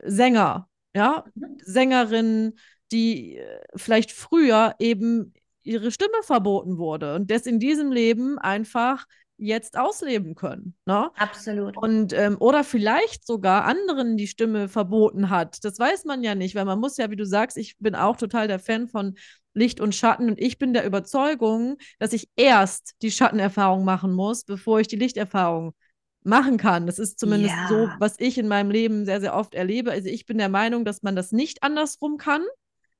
Sänger, 0.02 0.68
ja, 0.94 1.24
mhm. 1.34 1.58
Sängerinnen, 1.62 2.58
die 2.92 3.38
äh, 3.38 3.60
vielleicht 3.74 4.12
früher 4.12 4.74
eben 4.78 5.34
ihre 5.62 5.90
Stimme 5.90 6.22
verboten 6.22 6.78
wurde 6.78 7.16
und 7.16 7.30
das 7.30 7.46
in 7.46 7.58
diesem 7.58 7.90
Leben 7.90 8.38
einfach 8.38 9.06
jetzt 9.38 9.76
ausleben 9.76 10.34
können. 10.34 10.74
Ne? 10.86 11.10
Absolut. 11.16 11.76
Und 11.76 12.12
ähm, 12.12 12.36
oder 12.40 12.64
vielleicht 12.64 13.26
sogar 13.26 13.64
anderen 13.64 14.16
die 14.16 14.26
Stimme 14.26 14.68
verboten 14.68 15.30
hat. 15.30 15.64
Das 15.64 15.78
weiß 15.78 16.04
man 16.04 16.22
ja 16.22 16.34
nicht, 16.34 16.54
weil 16.54 16.64
man 16.64 16.80
muss 16.80 16.96
ja, 16.96 17.10
wie 17.10 17.16
du 17.16 17.26
sagst, 17.26 17.56
ich 17.56 17.76
bin 17.78 17.94
auch 17.94 18.16
total 18.16 18.48
der 18.48 18.58
Fan 18.58 18.88
von 18.88 19.16
Licht 19.52 19.80
und 19.80 19.94
Schatten 19.94 20.28
und 20.28 20.40
ich 20.40 20.58
bin 20.58 20.74
der 20.74 20.86
Überzeugung, 20.86 21.76
dass 21.98 22.12
ich 22.12 22.28
erst 22.36 22.94
die 23.02 23.10
Schattenerfahrung 23.10 23.84
machen 23.84 24.12
muss, 24.12 24.44
bevor 24.44 24.80
ich 24.80 24.88
die 24.88 24.96
Lichterfahrung 24.96 25.74
machen 26.22 26.58
kann. 26.58 26.86
Das 26.86 26.98
ist 26.98 27.18
zumindest 27.18 27.54
ja. 27.54 27.68
so, 27.68 27.88
was 27.98 28.16
ich 28.18 28.36
in 28.36 28.48
meinem 28.48 28.70
Leben 28.70 29.04
sehr, 29.04 29.20
sehr 29.20 29.34
oft 29.34 29.54
erlebe. 29.54 29.92
Also 29.92 30.08
ich 30.08 30.26
bin 30.26 30.38
der 30.38 30.48
Meinung, 30.48 30.84
dass 30.84 31.02
man 31.02 31.16
das 31.16 31.32
nicht 31.32 31.62
andersrum 31.62 32.18
kann. 32.18 32.42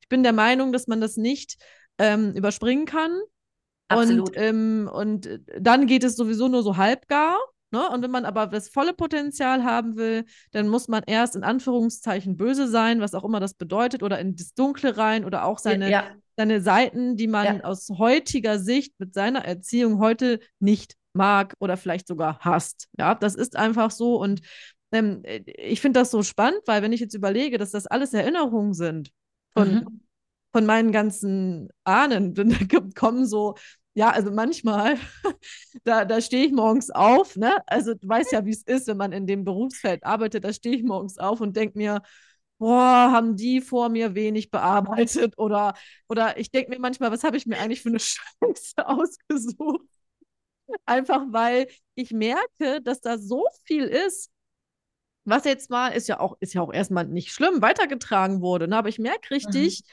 Ich 0.00 0.08
bin 0.08 0.22
der 0.22 0.32
Meinung, 0.32 0.72
dass 0.72 0.86
man 0.86 1.00
das 1.00 1.16
nicht 1.16 1.56
ähm, 1.98 2.32
überspringen 2.32 2.86
kann. 2.86 3.20
Absolut. 3.88 4.30
Und, 4.30 4.36
ähm, 4.36 4.90
und 4.92 5.40
dann 5.58 5.86
geht 5.86 6.04
es 6.04 6.16
sowieso 6.16 6.48
nur 6.48 6.62
so 6.62 6.76
halbgar. 6.76 7.36
Ne? 7.72 7.88
Und 7.90 8.02
wenn 8.02 8.10
man 8.10 8.24
aber 8.24 8.46
das 8.46 8.68
volle 8.68 8.92
Potenzial 8.92 9.64
haben 9.64 9.96
will, 9.96 10.24
dann 10.52 10.68
muss 10.68 10.88
man 10.88 11.02
erst 11.06 11.36
in 11.36 11.42
Anführungszeichen 11.42 12.36
böse 12.36 12.68
sein, 12.68 13.00
was 13.00 13.14
auch 13.14 13.24
immer 13.24 13.40
das 13.40 13.54
bedeutet, 13.54 14.02
oder 14.02 14.18
in 14.18 14.36
das 14.36 14.54
Dunkle 14.54 14.96
rein 14.96 15.24
oder 15.24 15.44
auch 15.44 15.58
seine, 15.58 15.90
ja. 15.90 16.10
seine 16.36 16.60
Seiten, 16.60 17.16
die 17.16 17.26
man 17.26 17.58
ja. 17.58 17.64
aus 17.64 17.88
heutiger 17.98 18.58
Sicht 18.58 18.94
mit 18.98 19.14
seiner 19.14 19.44
Erziehung 19.44 19.98
heute 19.98 20.40
nicht 20.60 20.94
mag 21.12 21.54
oder 21.58 21.76
vielleicht 21.76 22.06
sogar 22.06 22.38
hasst. 22.40 22.88
Ja, 22.98 23.14
das 23.14 23.34
ist 23.34 23.56
einfach 23.56 23.90
so. 23.90 24.20
Und 24.20 24.42
ähm, 24.92 25.22
ich 25.24 25.80
finde 25.80 26.00
das 26.00 26.10
so 26.10 26.22
spannend, 26.22 26.60
weil 26.66 26.82
wenn 26.82 26.92
ich 26.92 27.00
jetzt 27.00 27.14
überlege, 27.14 27.58
dass 27.58 27.72
das 27.72 27.86
alles 27.86 28.14
Erinnerungen 28.14 28.74
sind 28.74 29.10
von 29.54 29.74
mhm 29.74 30.00
von 30.56 30.64
meinen 30.64 30.90
ganzen 30.90 31.68
Ahnen. 31.84 32.34
Kommen 32.94 33.26
so, 33.26 33.56
ja, 33.92 34.08
also 34.08 34.30
manchmal, 34.30 34.96
da, 35.84 36.06
da 36.06 36.22
stehe 36.22 36.46
ich 36.46 36.52
morgens 36.52 36.88
auf, 36.88 37.36
ne? 37.36 37.58
Also 37.66 37.92
du 37.92 38.08
weißt 38.08 38.32
ja, 38.32 38.46
wie 38.46 38.52
es 38.52 38.62
ist, 38.62 38.86
wenn 38.86 38.96
man 38.96 39.12
in 39.12 39.26
dem 39.26 39.44
Berufsfeld 39.44 40.02
arbeitet, 40.06 40.44
da 40.44 40.54
stehe 40.54 40.74
ich 40.74 40.82
morgens 40.82 41.18
auf 41.18 41.42
und 41.42 41.58
denke 41.58 41.76
mir, 41.76 42.00
boah, 42.56 43.10
haben 43.12 43.36
die 43.36 43.60
vor 43.60 43.90
mir 43.90 44.14
wenig 44.14 44.50
bearbeitet 44.50 45.36
oder, 45.36 45.74
oder 46.08 46.38
ich 46.38 46.50
denke 46.50 46.70
mir 46.70 46.78
manchmal, 46.78 47.12
was 47.12 47.22
habe 47.22 47.36
ich 47.36 47.44
mir 47.44 47.58
eigentlich 47.58 47.82
für 47.82 47.90
eine 47.90 48.00
Scheiße 48.00 48.76
ausgesucht? 48.78 49.82
Einfach 50.86 51.22
weil 51.32 51.66
ich 51.96 52.12
merke, 52.12 52.80
dass 52.82 53.02
da 53.02 53.18
so 53.18 53.44
viel 53.64 53.84
ist, 53.84 54.30
was 55.26 55.44
jetzt 55.44 55.68
mal, 55.68 55.88
ist 55.88 56.08
ja 56.08 56.18
auch, 56.18 56.38
ist 56.40 56.54
ja 56.54 56.62
auch 56.62 56.72
erstmal 56.72 57.04
nicht 57.04 57.30
schlimm, 57.30 57.60
weitergetragen 57.60 58.40
wurde. 58.40 58.68
Ne? 58.68 58.78
Aber 58.78 58.88
ich 58.88 58.98
merke 58.98 59.32
richtig, 59.32 59.82
mhm 59.84 59.90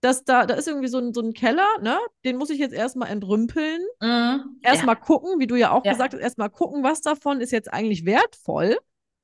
dass 0.00 0.24
da, 0.24 0.46
da 0.46 0.54
ist 0.54 0.66
irgendwie 0.66 0.88
so 0.88 0.98
ein, 0.98 1.12
so 1.12 1.20
ein 1.20 1.32
Keller, 1.34 1.66
ne? 1.82 1.98
Den 2.24 2.36
muss 2.36 2.50
ich 2.50 2.58
jetzt 2.58 2.74
erstmal 2.74 3.10
entrümpeln. 3.10 3.82
Mhm. 4.00 4.58
Erstmal 4.62 4.96
ja. 4.96 5.00
gucken, 5.00 5.38
wie 5.38 5.46
du 5.46 5.56
ja 5.56 5.72
auch 5.72 5.84
ja. 5.84 5.92
gesagt 5.92 6.14
hast, 6.14 6.20
erstmal 6.20 6.50
gucken, 6.50 6.82
was 6.82 7.02
davon 7.02 7.40
ist 7.40 7.52
jetzt 7.52 7.72
eigentlich 7.72 8.04
wertvoll 8.04 8.78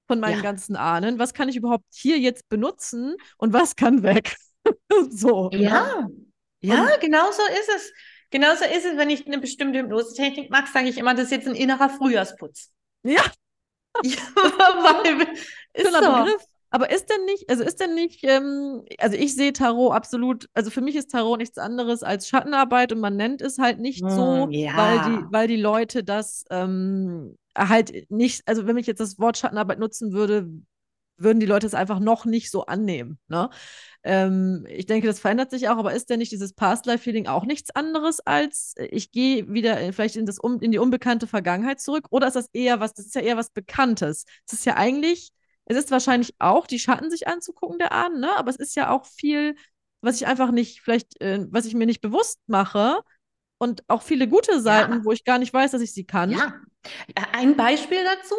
von 0.07 0.21
meinen 0.21 0.37
ja. 0.37 0.43
ganzen 0.43 0.77
Ahnen. 0.77 1.19
Was 1.19 1.35
kann 1.35 1.49
ich 1.49 1.57
überhaupt 1.57 1.87
hier 1.91 2.19
jetzt 2.19 2.49
benutzen 2.49 3.17
und 3.39 3.53
was 3.53 3.77
kann 3.77 4.03
weg? 4.03 4.37
so. 5.11 5.49
Ne? 5.51 5.63
Ja. 5.63 6.09
Ja, 6.61 6.83
und, 6.83 7.01
genau 7.01 7.31
so 7.31 7.43
ist 7.53 7.71
es. 7.77 7.93
Genauso 8.31 8.65
ist 8.65 8.85
es, 8.85 8.97
wenn 8.97 9.11
ich 9.11 9.27
eine 9.27 9.39
bestimmte 9.39 9.79
Hypnose-Technik 9.79 10.51
mache, 10.51 10.71
sage 10.73 10.89
ich 10.89 10.99
immer, 10.99 11.15
das 11.15 11.27
ist 11.27 11.31
jetzt 11.31 11.49
ein 11.49 11.55
innerer 11.55 11.89
Frühjahrsputz. 11.89 12.73
Ja. 13.03 13.23
ja 14.03 14.17
weil, 14.35 15.29
ist 15.73 15.93
so. 15.93 16.01
Begriff. 16.01 16.43
Aber 16.71 16.91
ist 16.91 17.07
denn 17.07 17.25
nicht, 17.25 17.49
also 17.49 17.63
ist 17.63 17.81
denn 17.81 17.95
nicht, 17.95 18.21
ähm, 18.25 18.85
also 18.99 19.17
ich 19.17 19.35
sehe 19.35 19.53
Tarot 19.53 19.93
absolut, 19.93 20.49
also 20.53 20.71
für 20.71 20.81
mich 20.81 20.97
ist 20.97 21.11
Tarot 21.11 21.39
nichts 21.39 21.59
anderes 21.59 22.03
als 22.03 22.29
Schattenarbeit 22.29 22.93
und 22.93 23.01
man 23.01 23.17
nennt 23.17 23.41
es 23.41 23.59
halt 23.59 23.79
nicht 23.79 24.01
so, 24.01 24.45
hm, 24.45 24.51
ja. 24.51 24.77
weil, 24.77 24.99
die, 24.99 25.25
weil 25.33 25.49
die 25.49 25.57
Leute 25.57 26.03
das 26.03 26.45
ähm, 26.51 27.37
halt 27.57 28.11
nicht, 28.11 28.43
also 28.47 28.67
wenn 28.67 28.77
ich 28.77 28.87
jetzt 28.87 29.01
das 29.01 29.19
Wort 29.19 29.39
Schattenarbeit 29.39 29.79
nutzen 29.79 30.13
würde, 30.13 30.49
würden 31.19 31.41
die 31.41 31.47
Leute 31.47 31.67
es 31.67 31.75
einfach 31.75 31.99
noch 31.99 32.25
nicht 32.25 32.51
so 32.51 32.67
annehmen. 32.67 33.19
Ne? 33.29 33.49
Ähm, 34.03 34.67
ich 34.69 34.87
denke, 34.87 35.07
das 35.07 35.21
verändert 35.21 35.51
sich 35.51 35.69
auch, 35.69 35.79
aber 35.79 35.95
ist 35.95 36.11
denn 36.11 36.19
nicht 36.19 36.33
dieses 36.33 36.53
Past-Life-Feeling 36.53 37.27
auch 37.27 37.45
nichts 37.45 37.71
anderes 37.75 38.21
als 38.21 38.75
ich 38.77 39.13
gehe 39.13 39.49
wieder 39.49 39.77
vielleicht 39.93 40.17
in, 40.17 40.27
das 40.27 40.39
um, 40.39 40.61
in 40.61 40.73
die 40.73 40.79
unbekannte 40.79 41.27
Vergangenheit 41.27 41.81
zurück? 41.81 42.07
Oder 42.11 42.27
ist 42.27 42.37
das 42.37 42.51
eher 42.53 42.81
was, 42.81 42.95
das 42.95 43.07
ist 43.07 43.15
ja 43.15 43.23
eher 43.23 43.37
was 43.37 43.51
Bekanntes? 43.51 44.25
Es 44.47 44.53
ist 44.53 44.67
ja 44.67 44.77
eigentlich 44.77 45.33
es 45.67 45.77
ist 45.77 45.91
wahrscheinlich 45.91 46.35
auch, 46.39 46.67
die 46.67 46.79
Schatten 46.79 47.11
sich 47.11 47.29
anzugucken, 47.29 47.79
der 47.79 47.93
Ahnen, 47.93 48.21
ne? 48.21 48.37
aber 48.37 48.51
es 48.51 48.57
ist 48.57 48.75
ja 48.77 48.91
auch 48.91 49.05
viel, 49.05 49.57
was 50.01 50.17
ich 50.17 50.27
einfach 50.27 50.51
nicht, 50.51 50.81
vielleicht, 50.81 51.21
äh, 51.21 51.45
was 51.51 51.67
ich 51.67 51.75
mir 51.75 51.87
nicht 51.87 52.01
bewusst 52.01 52.41
mache. 52.47 53.01
Und 53.59 53.83
auch 53.89 54.03
viele 54.03 54.29
gute 54.29 54.61
Seiten, 54.61 54.93
ja. 54.93 55.05
wo 55.05 55.13
ich 55.13 55.25
gar 55.25 55.39
nicht 55.39 55.53
weiß, 55.53 55.71
dass 55.71 55.81
ich 55.81 55.93
sie 55.93 56.05
kann. 56.05 56.31
Ja. 56.31 56.55
Ein 57.33 57.57
Beispiel 57.57 58.05
dazu. 58.05 58.35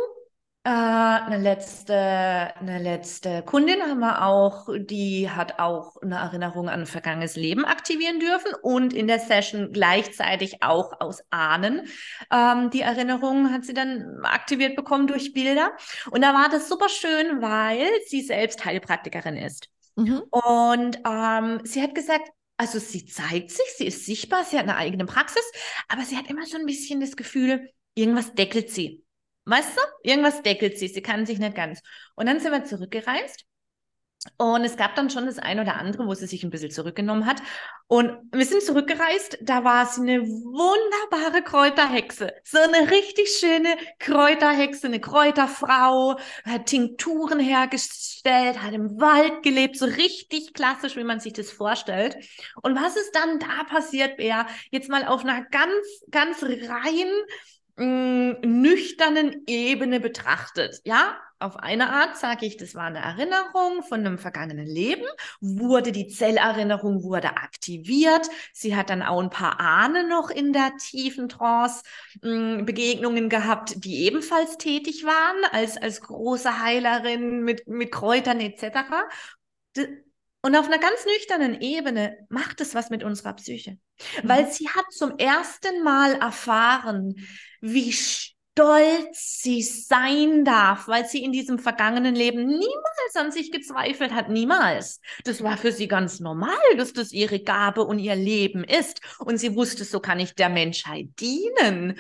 Äh, 0.67 0.69
eine 0.69 1.37
letzte, 1.37 1.95
eine 1.95 2.79
letzte 2.79 3.41
Kundin 3.43 3.81
haben 3.83 4.01
wir 4.01 4.25
auch, 4.25 4.67
die 4.77 5.29
hat 5.29 5.59
auch 5.59 5.95
eine 6.01 6.15
Erinnerung 6.15 6.67
an 6.67 6.81
ein 6.81 6.85
vergangenes 6.85 7.37
Leben 7.37 7.63
aktivieren 7.63 8.19
dürfen 8.19 8.51
und 8.63 8.91
in 8.91 9.07
der 9.07 9.19
Session 9.19 9.71
gleichzeitig 9.71 10.63
auch 10.63 10.99
aus 10.99 11.21
Ahnen. 11.29 11.87
Ähm, 12.33 12.69
die 12.69 12.81
Erinnerung 12.81 13.53
hat 13.53 13.63
sie 13.63 13.73
dann 13.73 14.19
aktiviert 14.23 14.75
bekommen 14.75 15.07
durch 15.07 15.31
Bilder. 15.31 15.71
Und 16.11 16.21
da 16.21 16.33
war 16.33 16.49
das 16.49 16.67
super 16.67 16.89
schön, 16.89 17.41
weil 17.41 17.87
sie 18.07 18.19
selbst 18.19 18.65
Heilpraktikerin 18.65 19.37
ist. 19.37 19.69
Mhm. 19.95 20.21
Und 20.31 20.99
ähm, 21.07 21.61
sie 21.63 21.81
hat 21.81 21.95
gesagt, 21.95 22.29
also 22.57 22.79
sie 22.79 23.05
zeigt 23.05 23.51
sich, 23.51 23.67
sie 23.77 23.87
ist 23.87 24.05
sichtbar, 24.05 24.43
sie 24.43 24.57
hat 24.57 24.63
eine 24.63 24.75
eigene 24.75 25.05
Praxis, 25.05 25.49
aber 25.87 26.01
sie 26.01 26.17
hat 26.17 26.29
immer 26.29 26.45
so 26.45 26.57
ein 26.57 26.65
bisschen 26.65 26.99
das 26.99 27.15
Gefühl, 27.15 27.69
irgendwas 27.95 28.33
deckelt 28.33 28.69
sie. 28.69 29.06
Weißt 29.47 29.77
du? 29.77 29.81
Irgendwas 30.03 30.43
deckelt 30.43 30.77
sie, 30.77 30.89
sie 30.89 31.01
kann 31.01 31.25
sich 31.25 31.39
nicht 31.39 31.55
ganz. 31.55 31.81
Und 32.15 32.25
dann 32.25 32.39
sind 32.41 32.51
wir 32.51 32.65
zurückgereist. 32.65 33.45
Und 34.37 34.65
es 34.65 34.75
gab 34.75 34.95
dann 34.95 35.09
schon 35.09 35.25
das 35.25 35.39
eine 35.39 35.61
oder 35.61 35.75
andere, 35.75 36.05
wo 36.05 36.13
sie 36.13 36.25
sich 36.25 36.43
ein 36.43 36.49
bisschen 36.49 36.71
zurückgenommen 36.71 37.25
hat. 37.25 37.41
Und 37.85 38.11
wir 38.33 38.45
sind 38.45 38.61
zurückgereist, 38.61 39.37
da 39.41 39.63
war 39.63 39.85
sie 39.85 40.01
eine 40.01 40.21
wunderbare 40.21 41.43
Kräuterhexe. 41.43 42.33
So 42.43 42.57
eine 42.57 42.91
richtig 42.91 43.29
schöne 43.39 43.77
Kräuterhexe, 43.99 44.87
eine 44.87 44.99
Kräuterfrau, 44.99 46.17
hat 46.43 46.65
Tinkturen 46.65 47.39
hergestellt, 47.39 48.61
hat 48.61 48.73
im 48.73 48.99
Wald 48.99 49.43
gelebt, 49.43 49.77
so 49.77 49.85
richtig 49.85 50.53
klassisch, 50.53 50.97
wie 50.97 51.05
man 51.05 51.21
sich 51.21 51.31
das 51.33 51.51
vorstellt. 51.51 52.17
Und 52.61 52.75
was 52.75 52.97
ist 52.97 53.15
dann 53.15 53.39
da 53.39 53.63
passiert, 53.63 54.17
Bea? 54.17 54.45
Jetzt 54.71 54.89
mal 54.89 55.05
auf 55.05 55.21
einer 55.23 55.45
ganz, 55.45 55.85
ganz 56.11 56.43
rein 56.43 57.07
nüchternen 57.77 59.43
Ebene 59.47 59.99
betrachtet. 59.99 60.81
Ja, 60.83 61.17
auf 61.39 61.57
eine 61.57 61.91
Art 61.91 62.17
sage 62.17 62.47
ich, 62.47 62.57
das 62.57 62.73
war 62.73 62.85
eine 62.85 62.97
Erinnerung 62.97 63.83
von 63.87 63.99
einem 63.99 64.17
vergangenen 64.17 64.65
Leben, 64.65 65.05
wurde 65.39 65.91
die 65.91 66.07
Zellerinnerung 66.07 67.03
wurde 67.03 67.37
aktiviert. 67.37 68.27
Sie 68.53 68.75
hat 68.75 68.89
dann 68.89 69.03
auch 69.03 69.21
ein 69.21 69.29
paar 69.29 69.59
Ahnen 69.59 70.09
noch 70.09 70.31
in 70.31 70.51
der 70.51 70.71
tiefen 70.77 71.29
Trance 71.29 71.83
mh, 72.23 72.63
Begegnungen 72.63 73.29
gehabt, 73.29 73.85
die 73.85 74.05
ebenfalls 74.05 74.57
tätig 74.57 75.03
waren 75.03 75.43
als, 75.51 75.77
als 75.77 76.01
große 76.01 76.59
Heilerin 76.59 77.43
mit, 77.43 77.67
mit 77.67 77.91
Kräutern 77.91 78.39
etc. 78.39 79.05
Und 80.47 80.55
auf 80.55 80.67
einer 80.67 80.79
ganz 80.79 81.05
nüchternen 81.05 81.59
Ebene 81.59 82.25
macht 82.29 82.61
es 82.61 82.73
was 82.73 82.89
mit 82.89 83.03
unserer 83.03 83.33
Psyche, 83.33 83.71
mhm. 83.71 84.29
weil 84.29 84.49
sie 84.49 84.69
hat 84.69 84.85
zum 84.91 85.17
ersten 85.17 85.83
Mal 85.83 86.13
erfahren, 86.13 87.15
wie 87.59 87.91
stolz 87.91 89.41
sie 89.41 89.61
sein 89.61 90.45
darf, 90.45 90.87
weil 90.87 91.05
sie 91.05 91.21
in 91.21 91.33
diesem 91.33 91.59
vergangenen 91.59 92.15
Leben 92.15 92.45
niemals 92.45 93.15
an 93.15 93.33
sich 93.33 93.51
gezweifelt 93.51 94.13
hat, 94.13 94.29
niemals. 94.29 95.01
Das 95.25 95.43
war 95.43 95.57
für 95.57 95.73
sie 95.73 95.89
ganz 95.89 96.21
normal, 96.21 96.77
dass 96.77 96.93
das 96.93 97.11
ihre 97.11 97.41
Gabe 97.41 97.83
und 97.83 97.99
ihr 97.99 98.15
Leben 98.15 98.63
ist. 98.63 99.01
Und 99.19 99.39
sie 99.39 99.53
wusste, 99.53 99.83
so 99.83 99.99
kann 99.99 100.21
ich 100.21 100.33
der 100.33 100.47
Menschheit 100.47 101.09
dienen. 101.19 101.99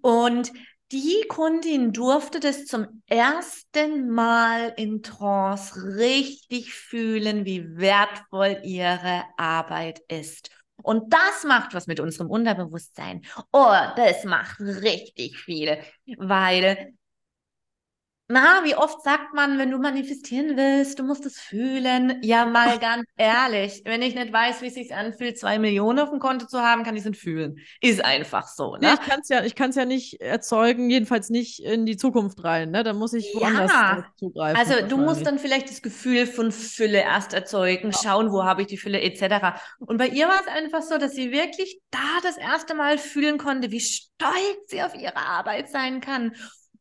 Und 0.00 0.52
die 0.94 1.26
Kundin 1.26 1.92
durfte 1.92 2.38
das 2.38 2.66
zum 2.66 3.02
ersten 3.08 4.10
Mal 4.10 4.72
in 4.76 5.02
Trance 5.02 5.74
richtig 5.96 6.72
fühlen, 6.72 7.44
wie 7.44 7.76
wertvoll 7.76 8.60
ihre 8.62 9.24
Arbeit 9.36 10.02
ist. 10.06 10.50
Und 10.76 11.12
das 11.12 11.42
macht 11.42 11.74
was 11.74 11.88
mit 11.88 11.98
unserem 11.98 12.30
Unterbewusstsein. 12.30 13.22
Oh, 13.52 13.74
das 13.96 14.22
macht 14.22 14.60
richtig 14.60 15.36
viel, 15.36 15.78
weil 16.16 16.94
na, 18.26 18.62
wie 18.64 18.74
oft 18.74 19.02
sagt 19.02 19.34
man, 19.34 19.58
wenn 19.58 19.70
du 19.70 19.76
manifestieren 19.76 20.56
willst, 20.56 20.98
du 20.98 21.02
musst 21.02 21.26
es 21.26 21.38
fühlen? 21.38 22.20
Ja, 22.22 22.46
mal 22.46 22.78
ganz 22.78 23.04
ehrlich, 23.18 23.82
wenn 23.84 24.00
ich 24.00 24.14
nicht 24.14 24.32
weiß, 24.32 24.62
wie 24.62 24.68
es 24.68 24.74
sich 24.74 24.94
anfühlt, 24.94 25.38
zwei 25.38 25.58
Millionen 25.58 25.98
auf 25.98 26.08
dem 26.08 26.20
Konto 26.20 26.46
zu 26.46 26.60
haben, 26.60 26.84
kann 26.84 26.94
ich 26.94 27.00
es 27.02 27.10
nicht 27.10 27.20
fühlen. 27.20 27.58
Ist 27.82 28.02
einfach 28.02 28.48
so. 28.48 28.76
Ne? 28.76 28.78
Nee, 28.80 28.94
ich 28.94 29.00
kann 29.00 29.20
es 29.20 29.28
ja, 29.28 29.44
ich 29.44 29.54
kann's 29.54 29.76
ja 29.76 29.84
nicht 29.84 30.22
erzeugen, 30.22 30.88
jedenfalls 30.88 31.28
nicht 31.28 31.60
in 31.62 31.84
die 31.84 31.98
Zukunft 31.98 32.42
rein. 32.44 32.70
Ne? 32.70 32.82
Da 32.82 32.94
muss 32.94 33.12
ich 33.12 33.30
woanders 33.34 33.70
ja. 33.70 34.06
zugreifen. 34.16 34.58
Also 34.58 34.86
du 34.88 34.96
musst 34.96 35.26
dann 35.26 35.38
vielleicht 35.38 35.68
das 35.68 35.82
Gefühl 35.82 36.26
von 36.26 36.50
Fülle 36.50 37.02
erst 37.02 37.34
erzeugen, 37.34 37.90
ja. 37.90 37.98
schauen, 38.02 38.32
wo 38.32 38.44
habe 38.44 38.62
ich 38.62 38.68
die 38.68 38.78
Fülle 38.78 39.02
etc. 39.02 39.58
Und 39.80 39.98
bei 39.98 40.08
ihr 40.08 40.28
war 40.28 40.40
es 40.40 40.46
einfach 40.46 40.80
so, 40.80 40.96
dass 40.96 41.12
sie 41.12 41.30
wirklich 41.30 41.78
da 41.90 41.98
das 42.22 42.38
erste 42.38 42.74
Mal 42.74 42.96
fühlen 42.96 43.36
konnte, 43.36 43.70
wie 43.70 43.80
stolz 43.80 44.32
sie 44.68 44.82
auf 44.82 44.94
ihre 44.94 45.18
Arbeit 45.18 45.68
sein 45.68 46.00
kann 46.00 46.32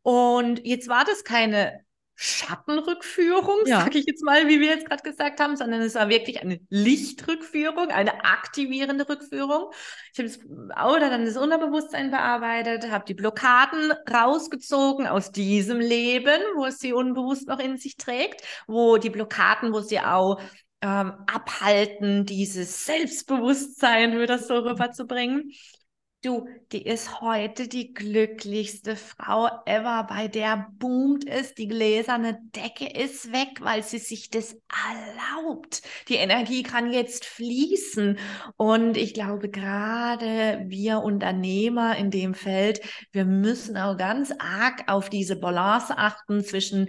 und 0.04 0.66
jetzt 0.66 0.88
war 0.88 1.04
das 1.06 1.24
keine 1.24 1.84
Schattenrückführung, 2.16 3.66
ja. 3.66 3.82
sage 3.82 3.98
ich 3.98 4.06
jetzt 4.06 4.24
mal, 4.24 4.48
wie 4.48 4.60
wir 4.60 4.68
jetzt 4.68 4.88
gerade 4.88 5.02
gesagt 5.02 5.40
haben, 5.40 5.58
sondern 5.58 5.82
es 5.82 5.96
war 5.96 6.10
wirklich 6.10 6.42
eine 6.42 6.60
Lichtrückführung, 6.70 7.90
eine 7.90 8.24
aktivierende 8.24 9.10
Rückführung. 9.10 9.72
Ich 10.14 10.20
habe 10.20 10.96
oder 10.96 11.10
dann 11.10 11.26
das 11.26 11.38
Unterbewusstsein 11.38 12.12
bearbeitet, 12.12 12.92
habe 12.92 13.06
die 13.06 13.16
Blockaden 13.16 13.92
rausgezogen 14.10 15.08
aus 15.08 15.32
diesem 15.32 15.80
Leben, 15.80 16.40
wo 16.56 16.66
es 16.66 16.80
sie 16.80 16.94
unbewusst 16.94 17.48
noch 17.48 17.60
in 17.60 17.78
sich 17.78 17.98
trägt, 17.98 18.44
wo 18.68 18.98
die 18.98 19.10
Blockaden, 19.10 19.74
wo 19.74 19.80
sie 19.80 20.00
auch 20.00 20.40
ähm, 20.82 21.14
abhalten, 21.26 22.26
dieses 22.26 22.86
Selbstbewusstsein 22.86 24.20
wieder 24.20 24.38
so 24.38 24.60
rüberzubringen. 24.60 25.52
Du, 26.24 26.48
die 26.72 26.84
ist 26.84 27.20
heute 27.20 27.68
die 27.68 27.94
glücklichste 27.94 28.96
Frau 28.96 29.50
ever. 29.66 30.06
Bei 30.08 30.30
der 30.30 30.70
boomt 30.80 31.28
es, 31.28 31.54
die 31.54 31.68
gläserne 31.68 32.40
Decke 32.56 32.88
ist 32.88 33.34
weg, 33.34 33.60
weil 33.60 33.84
sie 33.84 33.98
sich 33.98 34.30
das 34.30 34.56
erlaubt. 34.72 35.82
Die 36.08 36.16
Energie 36.16 36.64
kann 36.64 36.94
jetzt 36.94 37.26
fließen. 37.26 38.18
Und 38.56 38.96
ich 38.96 39.14
glaube, 39.14 39.50
gerade 39.50 40.64
wir 40.68 41.00
Unternehmer 41.00 41.98
in 41.98 42.10
dem 42.10 42.36
Feld, 42.36 42.80
wir 43.12 43.26
müssen 43.26 43.76
auch 43.76 43.98
ganz 43.98 44.32
arg 44.40 44.86
auf 44.88 45.10
diese 45.10 45.36
Balance 45.36 45.98
achten 45.98 46.42
zwischen 46.42 46.88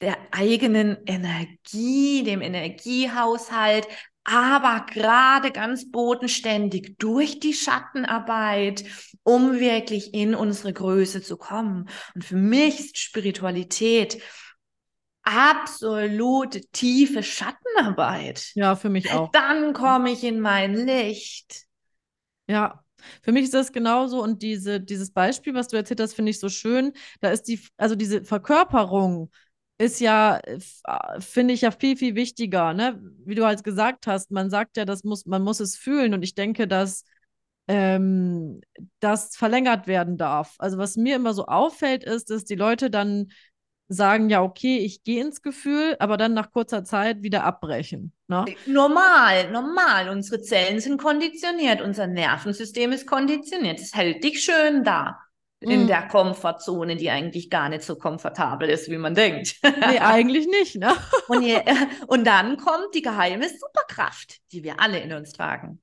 der 0.00 0.16
eigenen 0.32 0.96
Energie, 1.06 2.24
dem 2.24 2.40
Energiehaushalt, 2.40 3.86
aber 4.30 4.86
gerade 4.86 5.50
ganz 5.50 5.90
bodenständig 5.90 6.96
durch 6.98 7.40
die 7.40 7.52
Schattenarbeit, 7.52 8.84
um 9.24 9.58
wirklich 9.58 10.14
in 10.14 10.34
unsere 10.34 10.72
Größe 10.72 11.20
zu 11.20 11.36
kommen. 11.36 11.88
Und 12.14 12.24
für 12.24 12.36
mich 12.36 12.78
ist 12.78 12.98
Spiritualität 12.98 14.22
absolute 15.22 16.60
tiefe 16.72 17.22
Schattenarbeit. 17.22 18.52
Ja, 18.54 18.76
für 18.76 18.88
mich 18.88 19.10
auch. 19.12 19.30
Dann 19.32 19.72
komme 19.72 20.12
ich 20.12 20.22
in 20.22 20.40
mein 20.40 20.74
Licht. 20.74 21.64
Ja, 22.48 22.84
für 23.22 23.32
mich 23.32 23.44
ist 23.44 23.54
das 23.54 23.72
genauso 23.72 24.22
und 24.22 24.42
diese, 24.42 24.80
dieses 24.80 25.10
Beispiel, 25.12 25.54
was 25.54 25.68
du 25.68 25.76
erzählt 25.76 26.00
hast, 26.00 26.14
finde 26.14 26.30
ich 26.30 26.38
so 26.38 26.48
schön. 26.48 26.92
Da 27.20 27.30
ist 27.30 27.44
die, 27.44 27.60
also 27.76 27.96
diese 27.96 28.24
Verkörperung 28.24 29.30
ist 29.80 29.98
ja, 30.00 30.36
äh, 30.36 30.58
äh, 30.84 31.20
finde 31.20 31.54
ich 31.54 31.62
ja 31.62 31.70
viel, 31.70 31.96
viel 31.96 32.14
wichtiger, 32.14 32.74
ne? 32.74 33.00
Wie 33.24 33.34
du 33.34 33.46
halt 33.46 33.64
gesagt 33.64 34.06
hast, 34.06 34.30
man 34.30 34.50
sagt 34.50 34.76
ja, 34.76 34.84
das 34.84 35.04
muss, 35.04 35.24
man 35.24 35.42
muss 35.42 35.58
es 35.60 35.76
fühlen 35.76 36.12
und 36.12 36.22
ich 36.22 36.34
denke, 36.34 36.68
dass 36.68 37.04
ähm, 37.66 38.60
das 39.00 39.36
verlängert 39.36 39.86
werden 39.86 40.18
darf. 40.18 40.54
Also 40.58 40.76
was 40.76 40.96
mir 40.96 41.16
immer 41.16 41.32
so 41.32 41.46
auffällt, 41.46 42.04
ist, 42.04 42.28
dass 42.28 42.44
die 42.44 42.56
Leute 42.56 42.90
dann 42.90 43.32
sagen, 43.88 44.28
ja, 44.28 44.42
okay, 44.42 44.78
ich 44.78 45.02
gehe 45.02 45.22
ins 45.24 45.40
Gefühl, 45.40 45.96
aber 45.98 46.18
dann 46.18 46.34
nach 46.34 46.52
kurzer 46.52 46.84
Zeit 46.84 47.22
wieder 47.22 47.44
abbrechen. 47.44 48.12
Ne? 48.28 48.44
Normal, 48.66 49.50
normal. 49.50 50.10
Unsere 50.10 50.42
Zellen 50.42 50.80
sind 50.80 51.00
konditioniert, 51.00 51.80
unser 51.80 52.06
Nervensystem 52.06 52.92
ist 52.92 53.06
konditioniert. 53.06 53.80
Es 53.80 53.94
hält 53.94 54.22
dich 54.22 54.44
schön 54.44 54.84
da 54.84 55.18
in 55.60 55.82
mhm. 55.82 55.86
der 55.86 56.08
Komfortzone, 56.08 56.96
die 56.96 57.10
eigentlich 57.10 57.50
gar 57.50 57.68
nicht 57.68 57.82
so 57.82 57.96
komfortabel 57.96 58.68
ist, 58.68 58.90
wie 58.90 58.96
man 58.96 59.14
denkt. 59.14 59.56
Nee, 59.62 59.98
eigentlich 59.98 60.46
nicht, 60.46 60.76
ne? 60.76 60.94
und, 61.28 61.42
je, 61.42 61.60
und 62.06 62.26
dann 62.26 62.56
kommt 62.56 62.94
die 62.94 63.02
geheime 63.02 63.46
Superkraft, 63.48 64.38
die 64.52 64.64
wir 64.64 64.80
alle 64.80 65.00
in 65.00 65.12
uns 65.12 65.32
tragen. 65.32 65.82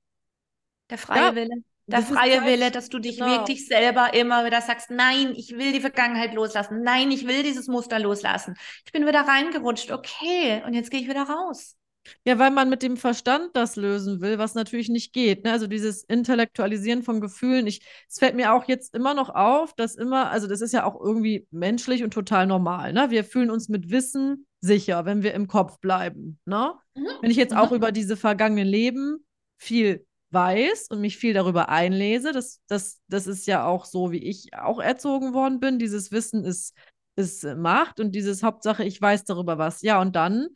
Der 0.90 0.98
freie 0.98 1.22
ja, 1.22 1.34
Wille. 1.34 1.62
Der 1.86 2.02
freie 2.02 2.44
Wille, 2.44 2.70
dass 2.70 2.90
du 2.90 2.98
dich 2.98 3.18
genau. 3.18 3.30
wirklich 3.30 3.66
selber 3.66 4.12
immer 4.12 4.44
wieder 4.44 4.60
sagst, 4.60 4.90
nein, 4.90 5.32
ich 5.34 5.56
will 5.56 5.72
die 5.72 5.80
Vergangenheit 5.80 6.34
loslassen. 6.34 6.82
Nein, 6.82 7.10
ich 7.10 7.26
will 7.26 7.42
dieses 7.42 7.66
Muster 7.66 7.98
loslassen. 7.98 8.56
Ich 8.84 8.92
bin 8.92 9.06
wieder 9.06 9.22
reingerutscht. 9.22 9.90
Okay, 9.90 10.62
und 10.66 10.74
jetzt 10.74 10.90
gehe 10.90 11.00
ich 11.00 11.08
wieder 11.08 11.22
raus. 11.22 11.76
Ja, 12.24 12.38
weil 12.38 12.50
man 12.50 12.68
mit 12.68 12.82
dem 12.82 12.96
Verstand 12.96 13.50
das 13.54 13.76
lösen 13.76 14.20
will, 14.20 14.38
was 14.38 14.54
natürlich 14.54 14.88
nicht 14.88 15.12
geht. 15.12 15.44
Ne? 15.44 15.52
Also 15.52 15.66
dieses 15.66 16.04
Intellektualisieren 16.04 17.02
von 17.02 17.20
Gefühlen. 17.20 17.66
Ich, 17.66 17.80
es 18.08 18.18
fällt 18.18 18.34
mir 18.34 18.52
auch 18.52 18.64
jetzt 18.68 18.94
immer 18.94 19.14
noch 19.14 19.30
auf, 19.30 19.74
dass 19.74 19.94
immer, 19.94 20.30
also 20.30 20.46
das 20.46 20.60
ist 20.60 20.72
ja 20.72 20.84
auch 20.84 21.00
irgendwie 21.00 21.46
menschlich 21.50 22.02
und 22.04 22.12
total 22.12 22.46
normal. 22.46 22.92
Ne? 22.92 23.10
Wir 23.10 23.24
fühlen 23.24 23.50
uns 23.50 23.68
mit 23.68 23.90
Wissen 23.90 24.46
sicher, 24.60 25.04
wenn 25.04 25.22
wir 25.22 25.34
im 25.34 25.46
Kopf 25.46 25.78
bleiben. 25.80 26.38
Ne? 26.44 26.74
Mhm. 26.94 27.06
Wenn 27.20 27.30
ich 27.30 27.36
jetzt 27.36 27.54
auch 27.54 27.70
mhm. 27.70 27.76
über 27.76 27.92
diese 27.92 28.16
vergangenen 28.16 28.66
Leben 28.66 29.24
viel 29.58 30.04
weiß 30.30 30.88
und 30.90 31.00
mich 31.00 31.16
viel 31.16 31.32
darüber 31.34 31.68
einlese, 31.68 32.32
das, 32.32 32.60
das, 32.68 33.00
das 33.08 33.26
ist 33.26 33.46
ja 33.46 33.64
auch 33.64 33.84
so, 33.84 34.12
wie 34.12 34.22
ich 34.22 34.54
auch 34.54 34.80
erzogen 34.80 35.32
worden 35.32 35.60
bin. 35.60 35.78
Dieses 35.78 36.12
Wissen 36.12 36.44
ist, 36.44 36.74
ist 37.16 37.44
Macht 37.44 38.00
und 38.00 38.12
dieses 38.12 38.42
Hauptsache, 38.42 38.84
ich 38.84 39.00
weiß 39.00 39.24
darüber 39.24 39.58
was. 39.58 39.82
Ja, 39.82 40.00
und 40.00 40.16
dann 40.16 40.48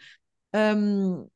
ähm, 0.53 1.28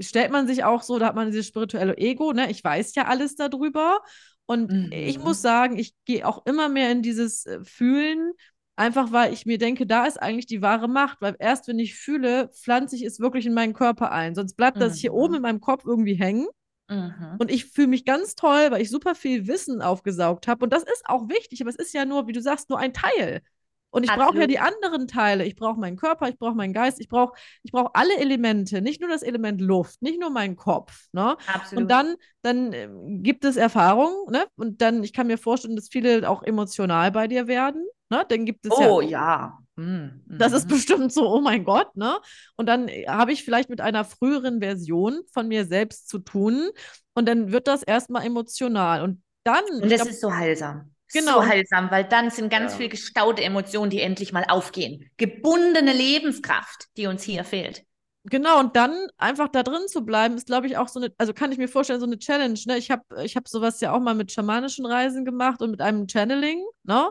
stellt 0.00 0.30
man 0.30 0.46
sich 0.46 0.64
auch 0.64 0.82
so, 0.82 0.98
da 0.98 1.06
hat 1.06 1.14
man 1.14 1.30
dieses 1.30 1.46
spirituelle 1.46 1.96
Ego, 1.96 2.32
ne? 2.32 2.50
Ich 2.50 2.62
weiß 2.62 2.94
ja 2.94 3.06
alles 3.06 3.36
darüber. 3.36 4.00
Und 4.46 4.70
mhm. 4.70 4.90
ich 4.92 5.18
muss 5.18 5.42
sagen, 5.42 5.78
ich 5.78 5.94
gehe 6.06 6.26
auch 6.26 6.46
immer 6.46 6.68
mehr 6.68 6.90
in 6.90 7.02
dieses 7.02 7.44
äh, 7.44 7.60
Fühlen, 7.64 8.32
einfach 8.76 9.12
weil 9.12 9.32
ich 9.32 9.44
mir 9.44 9.58
denke, 9.58 9.86
da 9.86 10.06
ist 10.06 10.16
eigentlich 10.16 10.46
die 10.46 10.62
wahre 10.62 10.88
Macht, 10.88 11.20
weil 11.20 11.36
erst 11.38 11.68
wenn 11.68 11.78
ich 11.78 11.96
fühle, 11.96 12.48
pflanze 12.48 12.96
ich 12.96 13.02
es 13.02 13.20
wirklich 13.20 13.44
in 13.44 13.52
meinen 13.52 13.74
Körper 13.74 14.10
ein. 14.10 14.34
Sonst 14.34 14.54
bleibt 14.54 14.76
mhm. 14.78 14.80
das 14.80 14.96
hier 14.98 15.12
oben 15.12 15.34
in 15.34 15.40
mhm. 15.40 15.42
meinem 15.42 15.60
Kopf 15.60 15.84
irgendwie 15.84 16.14
hängen. 16.14 16.46
Mhm. 16.88 17.36
Und 17.38 17.50
ich 17.50 17.66
fühle 17.66 17.88
mich 17.88 18.04
ganz 18.06 18.34
toll, 18.34 18.70
weil 18.70 18.80
ich 18.80 18.90
super 18.90 19.14
viel 19.14 19.46
Wissen 19.46 19.82
aufgesaugt 19.82 20.48
habe. 20.48 20.64
Und 20.64 20.72
das 20.72 20.82
ist 20.84 21.02
auch 21.04 21.28
wichtig, 21.28 21.60
aber 21.60 21.70
es 21.70 21.76
ist 21.76 21.92
ja 21.92 22.04
nur, 22.04 22.26
wie 22.26 22.32
du 22.32 22.40
sagst, 22.40 22.70
nur 22.70 22.78
ein 22.78 22.94
Teil. 22.94 23.42
Und 23.90 24.04
ich 24.04 24.10
brauche 24.10 24.38
ja 24.38 24.46
die 24.46 24.58
anderen 24.58 25.08
Teile. 25.08 25.44
Ich 25.44 25.56
brauche 25.56 25.80
meinen 25.80 25.96
Körper, 25.96 26.28
ich 26.28 26.38
brauche 26.38 26.54
meinen 26.54 26.72
Geist, 26.72 27.00
ich 27.00 27.08
brauche 27.08 27.34
ich 27.62 27.72
brauch 27.72 27.90
alle 27.94 28.18
Elemente, 28.18 28.82
nicht 28.82 29.00
nur 29.00 29.08
das 29.08 29.22
Element 29.22 29.60
Luft, 29.60 30.02
nicht 30.02 30.20
nur 30.20 30.30
meinen 30.30 30.56
Kopf. 30.56 31.06
Ne? 31.12 31.36
Absolut. 31.46 31.82
Und 31.82 31.90
dann, 31.90 32.16
dann 32.42 32.72
äh, 32.72 32.88
gibt 33.22 33.44
es 33.44 33.56
Erfahrungen, 33.56 34.30
ne? 34.30 34.46
Und 34.56 34.82
dann, 34.82 35.02
ich 35.02 35.12
kann 35.12 35.26
mir 35.26 35.38
vorstellen, 35.38 35.76
dass 35.76 35.88
viele 35.88 36.28
auch 36.28 36.42
emotional 36.42 37.10
bei 37.12 37.28
dir 37.28 37.46
werden. 37.46 37.86
Ne? 38.10 38.24
Dann 38.28 38.44
gibt 38.44 38.66
es 38.66 38.72
oh, 38.72 39.00
ja. 39.00 39.08
ja. 39.08 39.58
Mhm. 39.76 40.22
Das 40.26 40.52
ist 40.52 40.68
bestimmt 40.68 41.12
so, 41.12 41.28
oh 41.28 41.40
mein 41.40 41.64
Gott, 41.64 41.96
ne? 41.96 42.18
Und 42.56 42.66
dann 42.66 42.88
äh, 42.88 43.06
habe 43.06 43.32
ich 43.32 43.44
vielleicht 43.44 43.70
mit 43.70 43.80
einer 43.80 44.04
früheren 44.04 44.60
Version 44.60 45.20
von 45.32 45.48
mir 45.48 45.66
selbst 45.66 46.08
zu 46.08 46.18
tun. 46.18 46.68
Und 47.14 47.26
dann 47.26 47.52
wird 47.52 47.68
das 47.68 47.82
erstmal 47.82 48.26
emotional. 48.26 49.02
Und 49.02 49.22
dann. 49.44 49.64
Und 49.70 49.90
das 49.90 50.00
glaub, 50.02 50.08
ist 50.08 50.20
so 50.20 50.34
heilsam. 50.34 50.90
Genau. 51.12 51.42
So 51.42 51.46
heilsam, 51.46 51.90
weil 51.90 52.04
dann 52.04 52.30
sind 52.30 52.50
ganz 52.50 52.72
ja. 52.72 52.78
viel 52.78 52.88
gestaute 52.88 53.42
Emotionen, 53.42 53.90
die 53.90 54.00
endlich 54.00 54.32
mal 54.32 54.44
aufgehen. 54.48 55.10
Gebundene 55.16 55.92
Lebenskraft, 55.92 56.86
die 56.96 57.06
uns 57.06 57.22
hier 57.22 57.44
fehlt. 57.44 57.84
Genau, 58.24 58.60
und 58.60 58.76
dann 58.76 58.94
einfach 59.16 59.48
da 59.48 59.62
drin 59.62 59.88
zu 59.88 60.04
bleiben, 60.04 60.36
ist, 60.36 60.46
glaube 60.46 60.66
ich, 60.66 60.76
auch 60.76 60.88
so 60.88 61.00
eine, 61.00 61.12
also 61.16 61.32
kann 61.32 61.50
ich 61.50 61.58
mir 61.58 61.68
vorstellen, 61.68 62.00
so 62.00 62.06
eine 62.06 62.18
Challenge. 62.18 62.58
Ne? 62.66 62.76
Ich 62.76 62.90
habe 62.90 63.02
ich 63.22 63.36
hab 63.36 63.48
sowas 63.48 63.80
ja 63.80 63.92
auch 63.92 64.00
mal 64.00 64.14
mit 64.14 64.32
schamanischen 64.32 64.84
Reisen 64.84 65.24
gemacht 65.24 65.62
und 65.62 65.70
mit 65.70 65.80
einem 65.80 66.06
Channeling, 66.08 66.62
ne? 66.82 67.10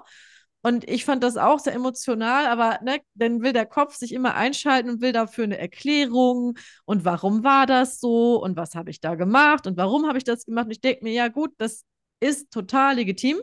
Und 0.63 0.89
ich 0.89 1.05
fand 1.05 1.23
das 1.23 1.37
auch 1.37 1.59
sehr 1.59 1.73
emotional, 1.73 2.47
aber 2.47 2.79
ne, 2.83 2.99
dann 3.13 3.41
will 3.41 3.53
der 3.53 3.65
Kopf 3.65 3.95
sich 3.95 4.11
immer 4.11 4.35
einschalten 4.35 4.89
und 4.89 5.01
will 5.01 5.13
dafür 5.13 5.45
eine 5.45 5.57
Erklärung 5.57 6.57
und 6.83 7.05
warum 7.05 7.43
war 7.43 7.65
das 7.67 7.99
so 7.99 8.41
und 8.43 8.57
was 8.57 8.75
habe 8.75 8.89
ich 8.89 8.99
da 8.99 9.15
gemacht 9.15 9.65
und 9.65 9.77
warum 9.77 10.07
habe 10.07 10.17
ich 10.17 10.23
das 10.25 10.45
gemacht. 10.45 10.65
Und 10.65 10.71
ich 10.71 10.81
denke 10.81 11.05
mir, 11.05 11.13
ja 11.13 11.29
gut, 11.29 11.51
das 11.57 11.85
ist 12.19 12.51
total 12.51 12.95
legitim. 12.95 13.37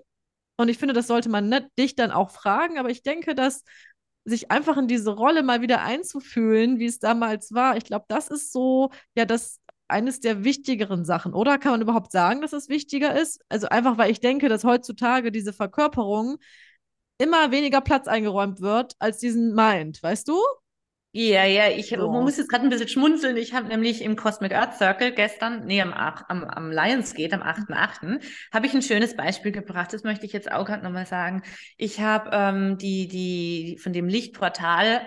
Und 0.57 0.68
ich 0.68 0.78
finde, 0.78 0.94
das 0.94 1.07
sollte 1.07 1.28
man 1.28 1.48
nicht 1.48 1.66
dich 1.78 1.96
dann 1.96 2.11
auch 2.11 2.30
fragen, 2.30 2.78
aber 2.78 2.90
ich 2.90 3.02
denke, 3.02 3.34
dass 3.34 3.64
sich 4.24 4.50
einfach 4.50 4.76
in 4.78 4.88
diese 4.88 5.11
Rolle 5.11 5.42
mal 5.42 5.61
wieder 5.61 5.82
einzufühlen, 5.82 6.78
wie 6.78 6.86
es 6.86 6.98
damals 6.98 7.52
war, 7.52 7.76
ich 7.76 7.84
glaube, 7.84 8.07
das 8.09 8.28
ist 8.28 8.52
so, 8.52 8.90
ja, 9.16 9.24
das 9.26 9.61
eines 9.86 10.20
der 10.20 10.44
wichtigeren 10.44 11.05
Sachen, 11.05 11.34
oder? 11.34 11.59
Kann 11.59 11.72
man 11.72 11.82
überhaupt 11.82 12.11
sagen, 12.11 12.40
dass 12.40 12.55
es 12.55 12.68
wichtiger 12.70 13.20
ist? 13.20 13.40
Also 13.50 13.68
einfach, 13.68 13.98
weil 13.98 14.11
ich 14.11 14.20
denke, 14.20 14.48
dass 14.48 14.64
heutzutage 14.64 15.30
diese 15.30 15.52
Verkörperung 15.52 16.38
immer 17.18 17.50
weniger 17.50 17.80
Platz 17.80 18.09
eingeräumt 18.09 18.61
wird 18.61 18.94
als 18.98 19.18
diesen 19.18 19.55
Mind, 19.55 20.02
weißt 20.02 20.28
du? 20.28 20.38
Ja, 21.16 21.44
ja, 21.44 21.68
ich 21.70 21.90
So. 21.90 22.10
muss 22.10 22.38
jetzt 22.38 22.48
gerade 22.48 22.64
ein 22.64 22.70
bisschen 22.70 22.88
schmunzeln. 22.88 23.36
Ich 23.36 23.54
habe 23.54 23.68
nämlich 23.68 24.02
im 24.02 24.16
Cosmic 24.16 24.52
Earth 24.52 24.74
Circle 24.78 25.12
gestern, 25.12 25.64
nee, 25.64 25.80
am, 25.80 25.92
am, 25.92 26.42
am 26.44 26.72
Lionsgate, 26.72 27.34
am 27.34 27.42
8.8., 27.42 28.20
habe 28.52 28.66
ich 28.66 28.74
ein 28.74 28.82
schönes 28.82 29.14
Beispiel 29.14 29.52
gebracht. 29.52 29.92
Das 29.92 30.02
möchte 30.02 30.26
ich 30.26 30.32
jetzt 30.32 30.50
auch 30.50 30.64
gerade 30.64 30.82
nochmal 30.82 31.06
sagen. 31.06 31.42
Ich 31.76 32.00
habe 32.00 32.30
ähm, 32.32 32.78
die, 32.78 33.06
die 33.06 33.78
von 33.80 33.92
dem 33.92 34.08
Lichtportal 34.08 35.02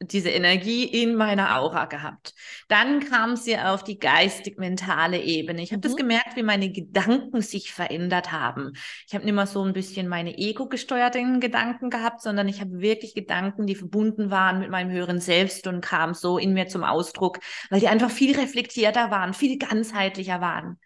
diese 0.00 0.30
Energie 0.30 0.84
in 0.84 1.16
meiner 1.16 1.56
Aura 1.58 1.86
gehabt. 1.86 2.32
Dann 2.68 3.00
kam 3.00 3.34
sie 3.34 3.58
auf 3.58 3.82
die 3.82 3.98
geistig-mentale 3.98 5.20
Ebene. 5.20 5.60
Ich 5.62 5.72
habe 5.72 5.80
das 5.80 5.94
Mhm. 5.94 5.96
gemerkt, 5.96 6.36
wie 6.36 6.44
meine 6.44 6.70
Gedanken 6.70 7.40
sich 7.42 7.72
verändert 7.72 8.30
haben. 8.30 8.72
Ich 9.08 9.14
habe 9.14 9.24
nicht 9.24 9.34
mehr 9.34 9.46
so 9.46 9.64
ein 9.64 9.72
bisschen 9.72 10.06
meine 10.06 10.38
ego-gesteuerten 10.38 11.40
Gedanken 11.40 11.90
gehabt, 11.90 12.22
sondern 12.22 12.46
ich 12.48 12.60
habe 12.60 12.80
wirklich 12.80 13.14
Gedanken, 13.14 13.66
die 13.66 13.74
verbunden 13.74 14.30
waren 14.30 14.60
mit 14.60 14.70
meinem 14.70 14.90
höheren 14.92 15.20
Selbst 15.20 15.66
und 15.66 15.80
kam 15.80 16.14
so 16.14 16.38
in 16.38 16.52
mir 16.54 16.68
zum 16.68 16.84
Ausdruck, 16.84 17.40
weil 17.70 17.80
die 17.80 17.88
einfach 17.88 18.10
viel 18.10 18.38
reflektierter 18.38 19.10
waren, 19.10 19.34
viel 19.34 19.58
ganzheitlicher 19.58 20.40
waren. 20.40 20.78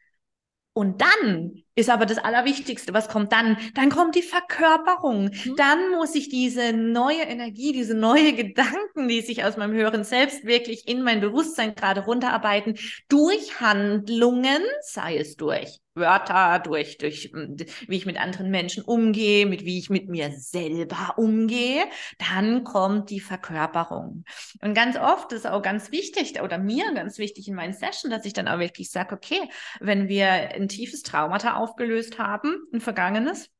Und 0.74 1.02
dann 1.02 1.62
ist 1.74 1.90
aber 1.90 2.06
das 2.06 2.18
Allerwichtigste, 2.18 2.92
was 2.92 3.08
kommt 3.08 3.32
dann? 3.32 3.56
Dann 3.74 3.90
kommt 3.90 4.14
die 4.14 4.22
Verkörperung. 4.22 5.24
Mhm. 5.24 5.56
Dann 5.56 5.90
muss 5.92 6.14
ich 6.14 6.28
diese 6.28 6.72
neue 6.72 7.22
Energie, 7.22 7.72
diese 7.72 7.94
neue 7.94 8.32
Gedanken, 8.34 9.08
die 9.08 9.20
sich 9.20 9.44
aus 9.44 9.56
meinem 9.56 9.72
höheren 9.72 10.04
Selbst 10.04 10.44
wirklich 10.44 10.86
in 10.88 11.02
mein 11.02 11.20
Bewusstsein 11.20 11.74
gerade 11.74 12.02
runterarbeiten, 12.02 12.78
durch 13.08 13.60
Handlungen, 13.60 14.62
sei 14.82 15.16
es 15.16 15.36
durch 15.36 15.82
Wörter, 15.94 16.58
durch, 16.58 16.96
durch 16.98 17.30
mm, 17.32 17.56
wie 17.86 17.96
ich 17.96 18.06
mit 18.06 18.18
anderen 18.18 18.50
Menschen 18.50 18.82
umgehe, 18.82 19.46
mit 19.46 19.64
wie 19.64 19.78
ich 19.78 19.90
mit 19.90 20.08
mir 20.08 20.30
selber 20.32 21.14
umgehe, 21.16 21.84
dann 22.18 22.64
kommt 22.64 23.10
die 23.10 23.20
Verkörperung. 23.20 24.24
Und 24.62 24.74
ganz 24.74 24.96
oft 24.96 25.32
ist 25.32 25.46
auch 25.46 25.62
ganz 25.62 25.92
wichtig, 25.92 26.40
oder 26.40 26.58
mir 26.58 26.92
ganz 26.94 27.18
wichtig 27.18 27.48
in 27.48 27.54
meinen 27.54 27.74
Sessions, 27.74 28.14
dass 28.14 28.24
ich 28.24 28.32
dann 28.32 28.48
auch 28.48 28.58
wirklich 28.58 28.90
sage, 28.90 29.14
okay, 29.14 29.48
wenn 29.80 30.08
wir 30.08 30.28
ein 30.28 30.68
tiefes 30.68 31.02
Traumata 31.02 31.56
aufgelöst 31.62 32.18
haben, 32.18 32.56
ein 32.72 32.80
vergangenes, 32.80 33.50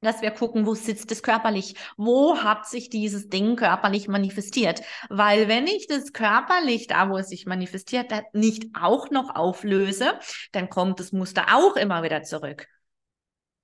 dass 0.00 0.22
wir 0.22 0.30
gucken, 0.30 0.66
wo 0.66 0.74
sitzt 0.74 1.10
es 1.10 1.22
körperlich? 1.22 1.74
Wo 1.96 2.38
hat 2.38 2.66
sich 2.66 2.88
dieses 2.88 3.28
Ding 3.28 3.56
körperlich 3.56 4.06
manifestiert? 4.06 4.82
Weil 5.08 5.48
wenn 5.48 5.66
ich 5.66 5.86
das 5.88 6.12
körperlich, 6.12 6.86
da 6.86 7.10
wo 7.10 7.18
es 7.18 7.28
sich 7.28 7.46
manifestiert 7.46 8.12
hat, 8.12 8.32
nicht 8.32 8.66
auch 8.80 9.10
noch 9.10 9.34
auflöse, 9.34 10.18
dann 10.52 10.68
kommt 10.68 11.00
das 11.00 11.12
Muster 11.12 11.46
auch 11.52 11.76
immer 11.76 12.02
wieder 12.02 12.22
zurück. 12.22 12.68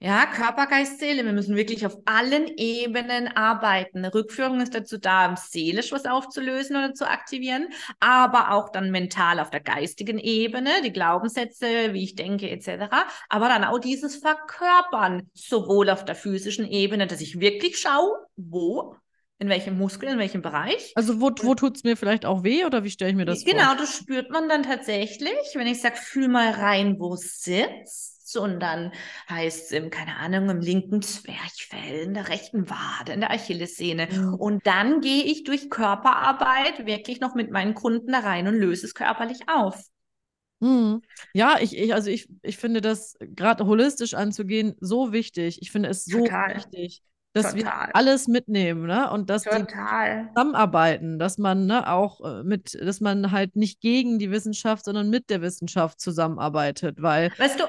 Ja, 0.00 0.26
Körper, 0.26 0.66
Geist, 0.66 0.98
Seele. 1.00 1.24
Wir 1.24 1.32
müssen 1.32 1.56
wirklich 1.56 1.86
auf 1.86 1.96
allen 2.04 2.48
Ebenen 2.58 3.28
arbeiten. 3.28 3.98
Eine 3.98 4.12
Rückführung 4.12 4.60
ist 4.60 4.74
dazu 4.74 4.98
da, 4.98 5.34
seelisch 5.36 5.92
was 5.92 6.04
aufzulösen 6.04 6.76
oder 6.76 6.92
zu 6.92 7.08
aktivieren, 7.08 7.68
aber 8.00 8.52
auch 8.52 8.68
dann 8.68 8.90
mental 8.90 9.40
auf 9.40 9.48
der 9.48 9.60
geistigen 9.60 10.18
Ebene, 10.18 10.70
die 10.84 10.92
Glaubenssätze, 10.92 11.94
wie 11.94 12.04
ich 12.04 12.16
denke, 12.16 12.50
etc. 12.50 13.06
Aber 13.30 13.48
dann 13.48 13.64
auch 13.64 13.78
dieses 13.78 14.16
Verkörpern, 14.16 15.30
sowohl 15.32 15.88
auf 15.88 16.04
der 16.04 16.16
physischen 16.16 16.68
Ebene, 16.68 17.06
dass 17.06 17.22
ich 17.22 17.40
wirklich 17.40 17.78
schaue, 17.78 18.12
wo, 18.36 18.96
in 19.38 19.48
welchem 19.48 19.78
Muskel, 19.78 20.10
in 20.10 20.18
welchem 20.18 20.42
Bereich. 20.42 20.92
Also 20.96 21.20
wo, 21.20 21.30
wo 21.42 21.54
tut 21.54 21.76
es 21.76 21.84
mir 21.84 21.96
vielleicht 21.96 22.26
auch 22.26 22.44
weh 22.44 22.66
oder 22.66 22.84
wie 22.84 22.90
stelle 22.90 23.10
ich 23.12 23.16
mir 23.16 23.24
das 23.24 23.42
Genau, 23.44 23.68
vor? 23.68 23.76
das 23.76 23.96
spürt 23.96 24.30
man 24.30 24.50
dann 24.50 24.64
tatsächlich, 24.64 25.32
wenn 25.54 25.66
ich 25.66 25.80
sage, 25.80 25.96
fühl 25.96 26.28
mal 26.28 26.50
rein, 26.50 26.96
wo 26.98 27.14
es 27.14 27.40
sitzt. 27.42 28.13
Und 28.36 28.60
dann 28.60 28.92
heißt 29.28 29.66
es 29.66 29.70
im, 29.72 29.90
keine 29.90 30.16
Ahnung, 30.16 30.50
im 30.50 30.60
linken 30.60 31.02
Zwerchfell, 31.02 32.02
in 32.04 32.14
der 32.14 32.28
rechten 32.28 32.68
Wade, 32.70 33.12
in 33.12 33.20
der 33.20 33.30
Achillessehne. 33.30 34.08
Mhm. 34.10 34.34
Und 34.34 34.66
dann 34.66 35.00
gehe 35.00 35.24
ich 35.24 35.44
durch 35.44 35.70
Körperarbeit 35.70 36.86
wirklich 36.86 37.20
noch 37.20 37.34
mit 37.34 37.50
meinen 37.50 37.74
Kunden 37.74 38.12
da 38.12 38.20
rein 38.20 38.48
und 38.48 38.54
löse 38.54 38.86
es 38.86 38.94
körperlich 38.94 39.48
auf. 39.48 39.84
Hm. 40.62 41.02
Ja, 41.34 41.58
ich, 41.60 41.76
ich, 41.76 41.92
also 41.92 42.10
ich, 42.10 42.28
ich 42.42 42.56
finde 42.56 42.80
das 42.80 43.16
gerade 43.20 43.66
holistisch 43.66 44.14
anzugehen 44.14 44.74
so 44.80 45.12
wichtig. 45.12 45.58
Ich 45.60 45.70
finde 45.70 45.90
es 45.90 46.04
so 46.04 46.20
Total. 46.20 46.56
wichtig, 46.56 47.02
dass 47.34 47.54
wir 47.54 47.64
Total. 47.64 47.90
alles 47.92 48.28
mitnehmen, 48.28 48.86
ne? 48.86 49.10
Und 49.10 49.28
dass 49.28 49.42
die 49.42 49.50
Total. 49.50 50.28
zusammenarbeiten, 50.28 51.18
dass 51.18 51.36
man 51.36 51.66
ne, 51.66 51.90
auch 51.90 52.20
äh, 52.24 52.44
mit, 52.44 52.78
dass 52.80 53.00
man 53.00 53.32
halt 53.32 53.56
nicht 53.56 53.80
gegen 53.80 54.18
die 54.18 54.30
Wissenschaft, 54.30 54.84
sondern 54.84 55.10
mit 55.10 55.28
der 55.28 55.42
Wissenschaft 55.42 56.00
zusammenarbeitet, 56.00 57.02
weil 57.02 57.32
Weißt 57.36 57.58
du, 57.58 57.64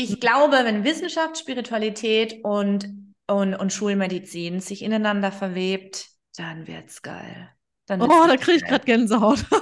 ich 0.00 0.20
glaube, 0.20 0.56
wenn 0.64 0.84
Wissenschaft, 0.84 1.38
Spiritualität 1.38 2.44
und, 2.44 2.88
und, 3.26 3.54
und 3.54 3.72
Schulmedizin 3.72 4.60
sich 4.60 4.82
ineinander 4.82 5.32
verwebt, 5.32 6.06
dann 6.36 6.66
wird's 6.66 7.02
geil. 7.02 7.50
Dann 7.86 8.00
Oh, 8.00 8.04
wird's 8.04 8.16
da 8.16 8.24
richtig 8.24 8.40
kriege 8.44 8.56
ich 8.58 8.64
gerade 8.64 8.84
Gänsehaut. 8.84 9.44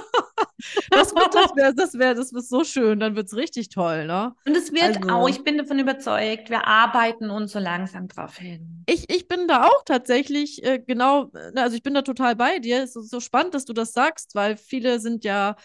Das 0.89 1.13
wird, 1.13 1.35
das 1.35 1.55
wäre, 1.55 1.75
das 1.75 1.93
wäre, 1.93 2.15
das 2.15 2.33
wird 2.33 2.45
so 2.45 2.63
schön. 2.63 2.99
Dann 2.99 3.15
wird 3.15 3.27
es 3.27 3.35
richtig 3.35 3.69
toll, 3.69 4.05
ne? 4.07 4.33
Und 4.45 4.55
es 4.57 4.71
wird 4.71 4.97
Also- 4.97 5.09
auch, 5.09 5.29
ich 5.29 5.43
bin 5.43 5.57
davon 5.57 5.77
überzeugt, 5.77 6.49
wir 6.49 6.65
arbeiten 6.65 7.29
uns 7.29 7.51
so 7.51 7.59
langsam 7.59 8.07
drauf 8.07 8.37
hin. 8.37 8.83
Ich, 8.87 9.09
ich 9.09 9.27
bin 9.27 9.47
da 9.47 9.65
auch 9.67 9.83
tatsächlich 9.85 10.63
äh, 10.63 10.79
genau, 10.79 11.31
äh, 11.35 11.59
also 11.59 11.75
ich 11.75 11.83
bin 11.83 11.93
da 11.93 12.01
total 12.01 12.35
bei 12.35 12.59
dir. 12.59 12.81
Es 12.83 12.95
ist 12.95 13.11
so 13.11 13.19
spannend, 13.19 13.53
dass 13.53 13.65
du 13.65 13.73
das 13.73 13.93
sagst, 13.93 14.33
weil 14.33 14.57
viele 14.57 14.99
sind 14.99 15.23
ja, 15.23 15.55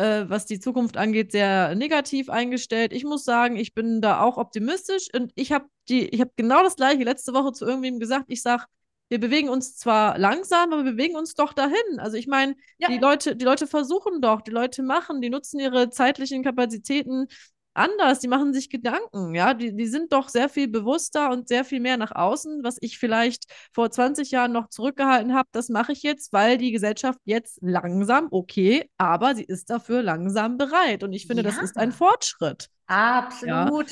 äh, 0.00 0.28
was 0.30 0.46
die 0.46 0.60
Zukunft 0.60 0.96
angeht, 0.96 1.32
sehr 1.32 1.74
negativ 1.74 2.30
eingestellt. 2.30 2.92
Ich 2.92 3.04
muss 3.04 3.24
sagen, 3.24 3.56
ich 3.56 3.74
bin 3.74 4.00
da 4.00 4.20
auch 4.22 4.36
optimistisch 4.38 5.08
und 5.14 5.32
ich 5.34 5.52
habe 5.52 5.66
die, 5.88 6.08
ich 6.08 6.20
habe 6.20 6.32
genau 6.36 6.62
das 6.62 6.76
gleiche 6.76 7.04
letzte 7.04 7.32
Woche 7.34 7.52
zu 7.52 7.66
irgendwem 7.66 7.98
gesagt. 8.00 8.24
Ich 8.28 8.42
sage, 8.42 8.64
wir 9.08 9.18
bewegen 9.18 9.48
uns 9.48 9.76
zwar 9.76 10.18
langsam, 10.18 10.72
aber 10.72 10.84
wir 10.84 10.92
bewegen 10.92 11.16
uns 11.16 11.34
doch 11.34 11.52
dahin. 11.52 11.98
Also 11.98 12.16
ich 12.16 12.26
meine, 12.28 12.54
Ja. 12.78 12.88
die 12.88 12.98
Leute, 12.98 13.34
die 13.36 13.44
Leute 13.44 13.66
versuchen 13.66 14.20
doch, 14.20 14.40
die 14.40 14.52
Leute 14.52 14.82
machen, 14.82 15.20
die 15.20 15.30
nutzen 15.30 15.58
ihre 15.58 15.90
zeitlichen 15.90 16.44
Kapazitäten 16.44 17.26
anders, 17.74 18.20
die 18.20 18.28
machen 18.28 18.52
sich 18.52 18.68
Gedanken, 18.70 19.34
ja, 19.34 19.54
die, 19.54 19.74
die 19.74 19.86
sind 19.86 20.12
doch 20.12 20.28
sehr 20.28 20.48
viel 20.48 20.68
bewusster 20.68 21.30
und 21.30 21.48
sehr 21.48 21.64
viel 21.64 21.80
mehr 21.80 21.96
nach 21.96 22.12
außen, 22.12 22.62
was 22.62 22.76
ich 22.80 22.98
vielleicht 22.98 23.44
vor 23.72 23.90
20 23.90 24.30
Jahren 24.30 24.52
noch 24.52 24.68
zurückgehalten 24.68 25.34
habe, 25.34 25.48
das 25.52 25.68
mache 25.68 25.92
ich 25.92 26.02
jetzt, 26.02 26.32
weil 26.32 26.58
die 26.58 26.72
Gesellschaft 26.72 27.18
jetzt 27.24 27.58
langsam, 27.62 28.28
okay, 28.30 28.90
aber 28.98 29.34
sie 29.34 29.44
ist 29.44 29.70
dafür 29.70 30.02
langsam 30.02 30.58
bereit 30.58 31.02
und 31.04 31.12
ich 31.12 31.26
finde, 31.26 31.42
das 31.42 31.56
Ja. 31.56 31.62
ist 31.62 31.76
ein 31.78 31.92
Fortschritt. 31.92 32.68
Absolut. 32.86 33.90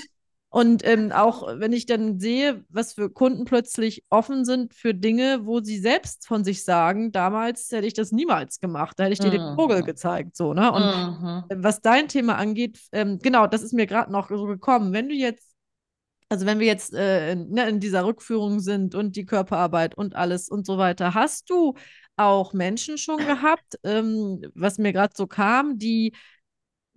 Und 0.50 0.82
ähm, 0.86 1.12
auch 1.12 1.46
wenn 1.58 1.72
ich 1.74 1.84
dann 1.86 2.18
sehe, 2.20 2.64
was 2.70 2.94
für 2.94 3.10
Kunden 3.10 3.44
plötzlich 3.44 4.04
offen 4.08 4.44
sind 4.46 4.74
für 4.74 4.94
Dinge, 4.94 5.40
wo 5.44 5.60
sie 5.60 5.78
selbst 5.78 6.26
von 6.26 6.42
sich 6.42 6.64
sagen, 6.64 7.12
damals 7.12 7.70
hätte 7.70 7.86
ich 7.86 7.92
das 7.94 8.12
niemals 8.12 8.58
gemacht, 8.60 8.98
da 8.98 9.04
hätte 9.04 9.12
ich 9.12 9.20
dir 9.20 9.30
den 9.30 9.40
Mhm. 9.40 9.54
Vogel 9.54 9.82
gezeigt, 9.84 10.36
so, 10.36 10.54
ne? 10.54 10.72
Und 10.72 10.96
Mhm. 10.96 11.44
was 11.50 11.80
dein 11.82 12.08
Thema 12.08 12.36
angeht, 12.36 12.80
ähm, 12.92 13.18
genau, 13.20 13.46
das 13.46 13.62
ist 13.62 13.72
mir 13.74 13.86
gerade 13.86 14.10
noch 14.12 14.28
so 14.30 14.44
gekommen. 14.46 14.92
Wenn 14.94 15.08
du 15.08 15.14
jetzt, 15.14 15.54
also 16.28 16.46
wenn 16.46 16.58
wir 16.58 16.66
jetzt 16.66 16.92
äh, 16.94 17.32
in, 17.32 17.50
ne, 17.50 17.68
in 17.68 17.80
dieser 17.80 18.04
Rückführung 18.04 18.60
sind 18.60 18.94
und 18.94 19.16
die 19.16 19.24
Körperarbeit 19.26 19.96
und 19.96 20.14
alles 20.14 20.48
und 20.48 20.66
so 20.66 20.78
weiter, 20.78 21.14
hast 21.14 21.48
du 21.50 21.74
auch 22.16 22.52
Menschen 22.52 22.98
schon 22.98 23.24
gehabt, 23.24 23.78
ähm, 23.84 24.42
was 24.54 24.78
mir 24.78 24.92
gerade 24.92 25.14
so 25.16 25.26
kam, 25.26 25.78
die 25.78 26.12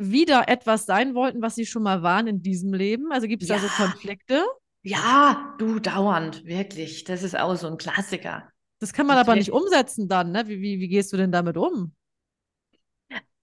wieder 0.01 0.47
etwas 0.49 0.85
sein 0.85 1.15
wollten, 1.15 1.41
was 1.41 1.55
sie 1.55 1.65
schon 1.65 1.83
mal 1.83 2.03
waren 2.03 2.27
in 2.27 2.41
diesem 2.41 2.73
Leben? 2.73 3.11
Also 3.11 3.27
gibt 3.27 3.43
es 3.43 3.47
da 3.49 3.59
so 3.59 3.67
Ja. 3.67 3.73
Konflikte? 3.85 4.43
Ja, 4.83 5.55
du 5.59 5.79
dauernd, 5.79 6.45
wirklich. 6.45 7.03
Das 7.03 7.23
ist 7.23 7.35
auch 7.37 7.55
so 7.55 7.67
ein 7.67 7.77
Klassiker. 7.77 8.51
Das 8.79 8.91
kann 8.93 9.07
man 9.07 9.15
Das 9.15 9.27
aber 9.27 9.35
nicht 9.35 9.51
umsetzen 9.51 10.07
dann, 10.09 10.31
ne? 10.31 10.47
Wie, 10.47 10.61
wie, 10.61 10.79
wie 10.79 10.87
gehst 10.89 11.13
du 11.13 11.17
denn 11.17 11.31
damit 11.31 11.55
um? 11.57 11.95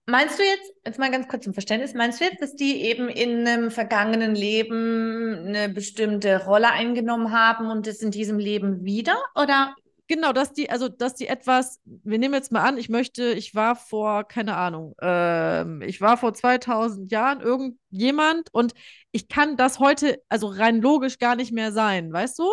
Meinst 0.05 0.39
du 0.39 0.43
jetzt, 0.43 0.73
jetzt 0.85 0.97
mal 0.97 1.11
ganz 1.11 1.27
kurz 1.27 1.43
zum 1.43 1.53
Verständnis, 1.53 1.93
meinst 1.93 2.19
du 2.19 2.25
jetzt, 2.25 2.41
dass 2.41 2.55
die 2.55 2.81
eben 2.81 3.09
in 3.09 3.47
einem 3.47 3.69
vergangenen 3.69 4.33
Leben 4.33 5.45
eine 5.45 5.69
bestimmte 5.69 6.45
Rolle 6.45 6.71
eingenommen 6.71 7.31
haben 7.31 7.69
und 7.69 7.85
das 7.85 7.97
in 8.01 8.09
diesem 8.09 8.39
Leben 8.39 8.83
wieder? 8.85 9.15
Oder? 9.35 9.75
Genau, 10.09 10.33
dass 10.33 10.53
die, 10.53 10.71
also 10.71 10.89
dass 10.89 11.13
die 11.13 11.27
etwas, 11.27 11.79
wir 11.85 12.17
nehmen 12.17 12.33
jetzt 12.33 12.51
mal 12.51 12.63
an, 12.67 12.79
ich 12.79 12.89
möchte, 12.89 13.31
ich 13.33 13.53
war 13.53 13.75
vor, 13.75 14.23
keine 14.23 14.57
Ahnung, 14.57 14.95
ähm, 15.01 15.83
ich 15.83 16.01
war 16.01 16.17
vor 16.17 16.33
2000 16.33 17.11
Jahren 17.11 17.41
irgendjemand 17.41 18.49
und 18.51 18.73
ich 19.11 19.27
kann 19.27 19.55
das 19.55 19.77
heute, 19.77 20.19
also 20.27 20.47
rein 20.47 20.81
logisch 20.81 21.19
gar 21.19 21.35
nicht 21.35 21.51
mehr 21.51 21.71
sein, 21.71 22.11
weißt 22.11 22.39
du? 22.39 22.49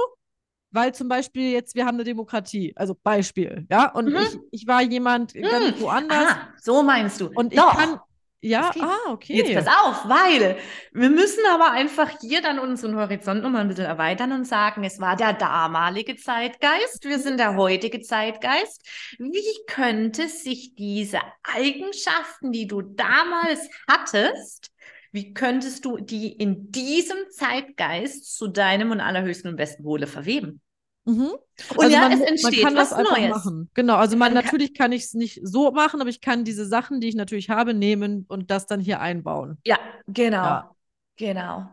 Weil 0.71 0.95
zum 0.95 1.09
Beispiel 1.09 1.51
jetzt, 1.53 1.75
wir 1.75 1.87
haben 1.87 1.97
eine 1.97 2.05
Demokratie, 2.05 2.75
also 2.77 2.95
Beispiel, 2.95 3.67
ja, 3.71 3.91
und 3.91 4.09
Mhm. 4.09 4.19
ich, 4.19 4.39
ich 4.51 4.67
war 4.67 4.83
jemand 4.83 5.33
ganz 5.49 5.79
woanders 5.79 6.29
Ah, 6.29 6.53
so 6.63 6.83
meinst 6.83 7.21
du. 7.21 7.31
und 7.35 7.53
ich 7.55 7.61
Doch. 7.61 7.77
kann, 7.77 7.99
ja, 8.41 8.71
ah, 8.79 9.11
okay. 9.11 9.35
Jetzt 9.35 9.55
pass 9.55 9.67
auf, 9.67 10.09
weil 10.09 10.57
wir 10.93 11.11
müssen 11.11 11.45
aber 11.51 11.73
einfach 11.73 12.11
hier 12.21 12.43
dann 12.43 12.59
unseren 12.59 12.97
Horizont 12.97 13.43
nochmal 13.43 13.63
ein 13.63 13.69
bisschen 13.69 13.87
erweitern 13.87 14.33
und 14.33 14.45
sagen, 14.45 14.85
es 14.85 15.01
war 15.01 15.17
der 15.17 15.33
damalige 15.33 16.17
Zeitgeist, 16.17 17.05
wir 17.05 17.19
sind 17.19 17.39
der 17.39 17.57
heutige 17.57 18.01
Zeitgeist. 18.01 18.87
Wie 19.19 19.65
könnte 19.67 20.29
sich 20.29 20.75
diese 20.75 21.19
Eigenschaften, 21.43 22.53
die 22.53 22.67
du 22.67 22.83
damals 22.83 23.69
hattest, 23.89 24.71
wie 25.13 25.33
könntest 25.33 25.85
du 25.85 25.97
die 25.97 26.33
in 26.33 26.71
diesem 26.71 27.17
Zeitgeist 27.31 28.37
zu 28.37 28.49
deinem 28.49 28.91
und 28.91 29.01
allerhöchsten 29.01 29.51
und 29.51 29.57
besten 29.57 29.85
Wohle 29.85 30.07
verweben? 30.07 30.61
Mhm. 31.07 31.31
Und 31.31 31.39
Also 31.79 31.91
ja, 31.95 32.01
man, 32.01 32.13
es 32.13 32.19
man 32.19 32.29
entsteht 32.29 32.63
kann 32.63 32.75
das 32.75 32.91
was 32.91 32.99
einfach 32.99 33.17
Neues. 33.19 33.31
machen. 33.31 33.71
Genau, 33.75 33.95
also 33.97 34.17
man, 34.17 34.35
Man 34.35 34.43
kann- 34.43 34.45
natürlich 34.45 34.75
kann 34.75 34.93
ich 34.93 35.05
es 35.05 35.15
nicht 35.15 35.41
so 35.43 35.71
machen, 35.73 36.01
aber 36.01 36.11
ich 36.11 36.21
kann 36.21 36.45
diese 36.45 36.67
Sachen, 36.67 37.01
die 37.01 37.09
ich 37.09 37.15
natürlich 37.15 37.49
habe, 37.49 37.73
nehmen 37.75 38.27
und 38.29 38.51
das 38.51 38.67
dann 38.67 38.81
hier 38.81 39.01
einbauen. 39.01 39.59
Ja, 39.65 39.79
genau. 40.07 40.37
Ja. 40.45 40.71
Genau. 41.17 41.69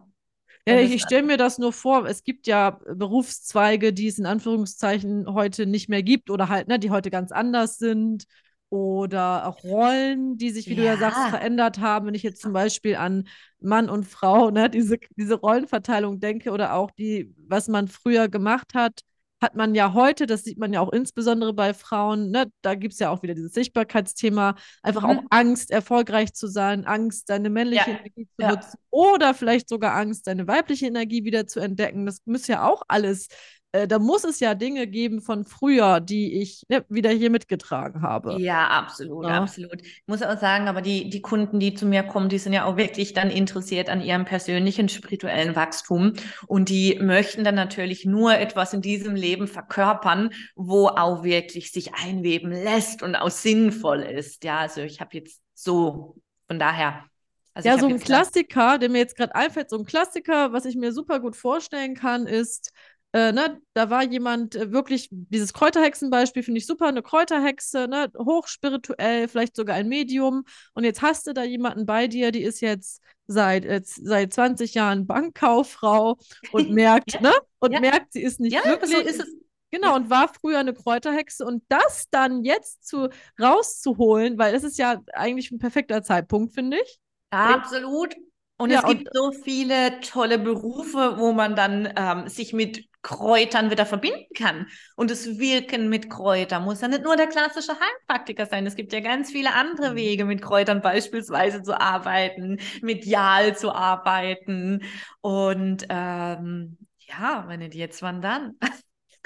Ja, 0.65 0.77
ich, 0.79 0.83
das- 0.85 0.95
ich 0.95 1.01
stelle 1.01 1.23
mir 1.23 1.37
das 1.37 1.57
nur 1.57 1.73
vor, 1.73 2.05
es 2.05 2.23
gibt 2.23 2.47
ja 2.47 2.79
Berufszweige, 2.95 3.91
die 3.91 4.07
es 4.07 4.17
in 4.19 4.25
Anführungszeichen 4.25 5.33
heute 5.33 5.65
nicht 5.65 5.89
mehr 5.89 6.03
gibt 6.03 6.29
oder 6.29 6.47
halt, 6.47 6.67
ne, 6.69 6.79
die 6.79 6.91
heute 6.91 7.09
ganz 7.11 7.31
anders 7.31 7.77
sind. 7.77 8.25
Oder 8.69 9.45
auch 9.47 9.63
Rollen, 9.63 10.35
die 10.39 10.49
sich, 10.49 10.67
wie 10.67 10.73
du 10.73 10.83
ja 10.83 10.97
sagst, 10.97 11.19
Ja. 11.19 11.29
verändert 11.29 11.79
haben. 11.79 12.07
Wenn 12.07 12.15
ich 12.15 12.23
jetzt 12.23 12.41
zum 12.41 12.53
Beispiel 12.53 12.95
an 12.95 13.27
Mann 13.59 13.87
und 13.87 14.03
Frau, 14.05 14.49
ne, 14.49 14.67
diese, 14.67 14.97
diese 15.15 15.35
Rollenverteilung 15.35 16.19
denke 16.19 16.49
oder 16.49 16.73
auch 16.73 16.89
die, 16.89 17.35
was 17.47 17.67
man 17.67 17.87
früher 17.87 18.29
gemacht 18.29 18.73
hat, 18.73 19.01
hat 19.43 19.55
man 19.55 19.75
ja 19.75 19.93
heute, 19.93 20.25
das 20.25 20.43
sieht 20.43 20.57
man 20.57 20.73
ja 20.73 20.79
auch 20.81 20.91
insbesondere 20.91 21.53
bei 21.53 21.75
Frauen, 21.75 22.31
ne, 22.31 22.51
da 22.63 22.73
gibt 22.73 22.93
es 22.93 22.99
ja 22.99 23.11
auch 23.11 23.21
wieder 23.21 23.35
dieses 23.35 23.53
Sichtbarkeitsthema, 23.53 24.55
einfach 24.81 25.03
Mhm. 25.03 25.09
auch 25.09 25.23
Angst, 25.29 25.69
erfolgreich 25.69 26.33
zu 26.33 26.47
sein, 26.47 26.85
Angst, 26.85 27.29
deine 27.29 27.51
männliche 27.51 27.91
Ja. 27.91 27.97
Energie 27.97 28.27
zu 28.35 28.41
Ja. 28.41 28.49
nutzen 28.55 28.79
oder 28.89 29.35
vielleicht 29.35 29.69
sogar 29.69 29.93
Angst, 29.95 30.25
deine 30.25 30.47
weibliche 30.47 30.87
Energie 30.87 31.23
wieder 31.25 31.45
zu 31.45 31.59
entdecken. 31.59 32.07
Das 32.07 32.17
muss 32.25 32.47
ja 32.47 32.67
auch 32.67 32.81
alles, 32.87 33.27
äh, 33.73 33.87
da 33.87 33.99
muss 33.99 34.23
es 34.23 34.39
ja 34.39 34.55
Dinge 34.55 34.87
geben 34.87 35.21
von 35.21 35.45
früher, 35.45 35.99
die 35.99 36.41
ich 36.41 36.63
ne, 36.69 36.85
wieder 36.89 37.09
hier 37.11 37.29
mitgetragen 37.29 38.01
habe. 38.01 38.37
Ja, 38.37 38.67
absolut, 38.69 39.25
Ja. 39.27 39.37
absolut. 39.43 39.81
Ich 39.81 40.03
muss 40.07 40.23
auch 40.23 40.39
sagen, 40.39 40.67
aber 40.67 40.81
die, 40.81 41.09
die 41.09 41.21
Kunden, 41.21 41.59
die 41.59 41.73
zu 41.75 41.85
mir 41.85 42.03
kommen, 42.03 42.29
die 42.29 42.39
sind 42.39 42.53
ja 42.53 42.65
auch 42.65 42.77
wirklich 42.77 43.13
dann 43.13 43.29
interessiert 43.29 43.89
an 43.89 44.01
ihrem 44.01 44.25
persönlichen 44.25 44.89
spirituellen 44.89 45.55
Wachstum 45.55 46.13
und 46.47 46.69
die 46.69 46.97
möchten 47.01 47.43
dann 47.43 47.55
natürlich 47.55 48.05
nur 48.05 48.35
etwas 48.37 48.73
in 48.73 48.81
diesem 48.81 49.15
Leben 49.15 49.47
verkörpern, 49.47 50.31
wo 50.55 50.87
auch 50.87 51.23
wirklich 51.23 51.71
sich 51.71 51.93
einweben 51.93 52.51
lässt 52.51 53.03
und 53.03 53.15
auch 53.15 53.29
sinnvoll 53.29 54.01
ist. 54.01 54.43
Ja, 54.43 54.59
also 54.59 54.81
ich 54.81 55.01
habe 55.01 55.17
jetzt 55.17 55.41
so, 55.53 56.15
von 56.47 56.59
daher. 56.59 57.05
Also 57.53 57.69
ja, 57.69 57.77
so 57.77 57.85
ein 57.87 57.99
Klassiker, 57.99 58.79
der 58.79 58.89
mir 58.89 58.97
jetzt 58.97 59.15
gerade 59.15 59.35
einfällt, 59.35 59.69
so 59.69 59.77
ein 59.77 59.85
Klassiker, 59.85 60.53
was 60.53 60.65
ich 60.65 60.75
mir 60.75 60.91
super 60.91 61.19
gut 61.19 61.35
vorstellen 61.35 61.95
kann, 61.95 62.25
ist, 62.25 62.73
äh, 63.13 63.31
ne, 63.31 63.61
da 63.73 63.89
war 63.89 64.03
jemand 64.03 64.55
äh, 64.55 64.71
wirklich, 64.71 65.07
dieses 65.11 65.53
Kräuterhexenbeispiel 65.53 66.43
finde 66.43 66.57
ich 66.59 66.65
super, 66.65 66.87
eine 66.87 67.03
Kräuterhexe, 67.03 67.87
ne, 67.87 68.11
hochspirituell, 68.17 69.27
vielleicht 69.27 69.55
sogar 69.55 69.75
ein 69.75 69.87
Medium. 69.87 70.43
Und 70.73 70.83
jetzt 70.83 71.01
hast 71.01 71.27
du 71.27 71.33
da 71.33 71.43
jemanden 71.43 71.85
bei 71.85 72.07
dir, 72.07 72.31
die 72.31 72.41
ist 72.43 72.61
jetzt 72.61 73.01
seit, 73.27 73.65
äh, 73.65 73.81
seit 73.85 74.33
20 74.33 74.73
Jahren 74.73 75.05
Bankkauffrau 75.07 76.17
und 76.49 76.69
merkt, 76.69 77.13
Ja, 77.13 77.19
ne, 77.19 77.31
und 77.59 77.73
ja. 77.73 77.79
merkt, 77.79 78.13
sie 78.13 78.21
ist 78.23 78.39
nicht 78.39 78.55
Ja, 78.55 78.61
glücklich. 78.61 78.89
so 78.89 78.99
ist 78.99 79.19
es. 79.21 79.35
Genau, 79.71 79.95
und 79.95 80.09
war 80.11 80.31
früher 80.31 80.59
eine 80.59 80.73
Kräuterhexe 80.73 81.45
und 81.45 81.63
das 81.67 82.05
dann 82.11 82.43
jetzt 82.43 82.85
zu 82.87 83.09
rauszuholen, 83.41 84.37
weil 84.37 84.53
das 84.53 84.63
ist 84.63 84.77
ja 84.77 85.01
eigentlich 85.13 85.51
ein 85.51 85.57
perfekter 85.57 86.03
Zeitpunkt, 86.03 86.53
finde 86.53 86.77
ich. 86.79 86.99
Absolut. 87.31 88.15
Und 88.57 88.69
Ja, 88.69 88.81
es 88.81 88.85
gibt 88.85 89.09
so 89.13 89.31
viele 89.31 89.99
tolle 90.01 90.37
Berufe, 90.39 91.15
wo 91.17 91.31
man 91.33 91.55
dann 91.55 91.91
ähm, 91.97 92.27
sich 92.29 92.53
mit 92.53 92.85
Kräutern 93.03 93.69
wieder 93.69 93.85
verbinden 93.85 94.33
kann. 94.35 94.67
Und 94.95 95.11
das 95.11 95.37
Wirken 95.37 95.89
mit 95.89 96.09
Kräutern 96.09 96.63
muss 96.63 96.81
ja 96.81 96.87
nicht 96.87 97.03
nur 97.03 97.15
der 97.17 97.27
klassische 97.27 97.73
Heilpraktiker 97.73 98.45
sein. 98.47 98.65
Es 98.65 98.75
gibt 98.75 98.93
ja 98.93 99.01
ganz 99.01 99.31
viele 99.31 99.53
andere 99.53 99.91
Mhm. 99.91 99.95
Wege, 99.95 100.25
mit 100.25 100.41
Kräutern 100.41 100.81
beispielsweise 100.81 101.61
zu 101.63 101.79
arbeiten, 101.79 102.59
medial 102.81 103.55
zu 103.57 103.73
arbeiten. 103.73 104.81
Und 105.21 105.85
ähm, 105.89 106.77
ja, 106.99 107.45
wenn 107.47 107.59
nicht 107.59 107.75
jetzt, 107.75 108.01
wann 108.01 108.21
dann? 108.21 108.55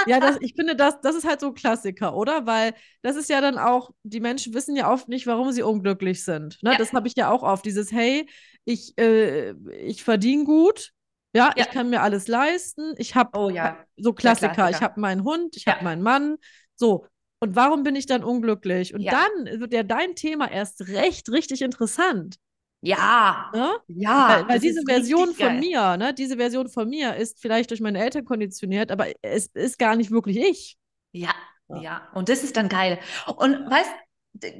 Ja, 0.05 0.19
das, 0.19 0.37
ich 0.39 0.53
finde, 0.55 0.75
das, 0.75 1.01
das 1.01 1.15
ist 1.15 1.25
halt 1.27 1.41
so 1.41 1.47
ein 1.47 1.53
Klassiker, 1.53 2.15
oder? 2.15 2.45
Weil 2.45 2.73
das 3.01 3.15
ist 3.17 3.29
ja 3.29 3.41
dann 3.41 3.57
auch, 3.57 3.89
die 4.03 4.21
Menschen 4.21 4.53
wissen 4.53 4.75
ja 4.75 4.91
oft 4.91 5.09
nicht, 5.09 5.27
warum 5.27 5.51
sie 5.51 5.63
unglücklich 5.63 6.23
sind. 6.23 6.61
Ne? 6.63 6.71
Ja. 6.71 6.77
Das 6.77 6.93
habe 6.93 7.07
ich 7.07 7.15
ja 7.17 7.29
auch 7.29 7.43
oft, 7.43 7.65
dieses, 7.65 7.91
hey, 7.91 8.29
ich, 8.63 8.97
äh, 8.97 9.51
ich 9.85 10.03
verdiene 10.03 10.45
gut, 10.45 10.93
ja, 11.37 11.53
Ja. 11.55 11.65
ich 11.65 11.69
kann 11.71 11.89
mir 11.89 12.01
alles 12.01 12.27
leisten, 12.27 12.93
ich 12.97 13.15
habe 13.15 13.37
Oh 13.39 13.49
ja. 13.49 13.77
so 13.97 14.13
Klassiker, 14.13 14.53
Klassiker. 14.53 14.77
ich 14.77 14.83
habe 14.83 14.99
meinen 14.99 15.23
Hund, 15.23 15.55
ich 15.55 15.65
Ja. 15.65 15.73
habe 15.75 15.83
meinen 15.85 16.01
Mann, 16.03 16.37
so. 16.75 17.05
Und 17.39 17.55
warum 17.55 17.83
bin 17.83 17.95
ich 17.95 18.07
dann 18.07 18.23
unglücklich? 18.23 18.93
Und 18.95 19.05
dann 19.05 19.59
wird 19.59 19.71
ja 19.73 19.83
dein 19.83 20.15
Thema 20.15 20.49
erst 20.51 20.87
recht 20.87 21.29
richtig 21.31 21.61
interessant. 21.61 22.37
Ja. 22.81 23.51
Ne? 23.53 23.69
Ja. 23.87 24.29
weil 24.29 24.49
weil 24.49 24.59
diese 24.59 24.81
Version 24.87 25.33
von 25.33 25.47
geil. 25.47 25.59
mir, 25.59 25.97
ne, 25.97 26.13
diese 26.13 26.37
Version 26.37 26.69
von 26.69 26.87
mir 26.89 27.15
ist 27.15 27.39
vielleicht 27.41 27.69
durch 27.71 27.81
meine 27.81 27.99
Eltern 27.99 28.25
konditioniert, 28.25 28.91
aber 28.91 29.07
es 29.23 29.47
ist 29.53 29.77
gar 29.79 29.95
nicht 29.95 30.11
wirklich 30.11 30.37
ich. 30.37 30.77
Ja, 31.11 31.33
Ja. 31.69 31.81
ja, 31.81 32.07
und 32.13 32.29
das 32.29 32.43
ist 32.43 32.55
dann 32.57 32.69
geil. 32.69 32.99
Und 33.35 33.69
weißt, 33.69 33.89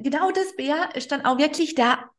genau 0.02 0.30
das, 0.32 0.54
Bea, 0.56 0.84
ist 0.94 1.10
dann 1.12 1.24
auch 1.24 1.38
wirklich 1.38 1.74
der, 1.76 2.10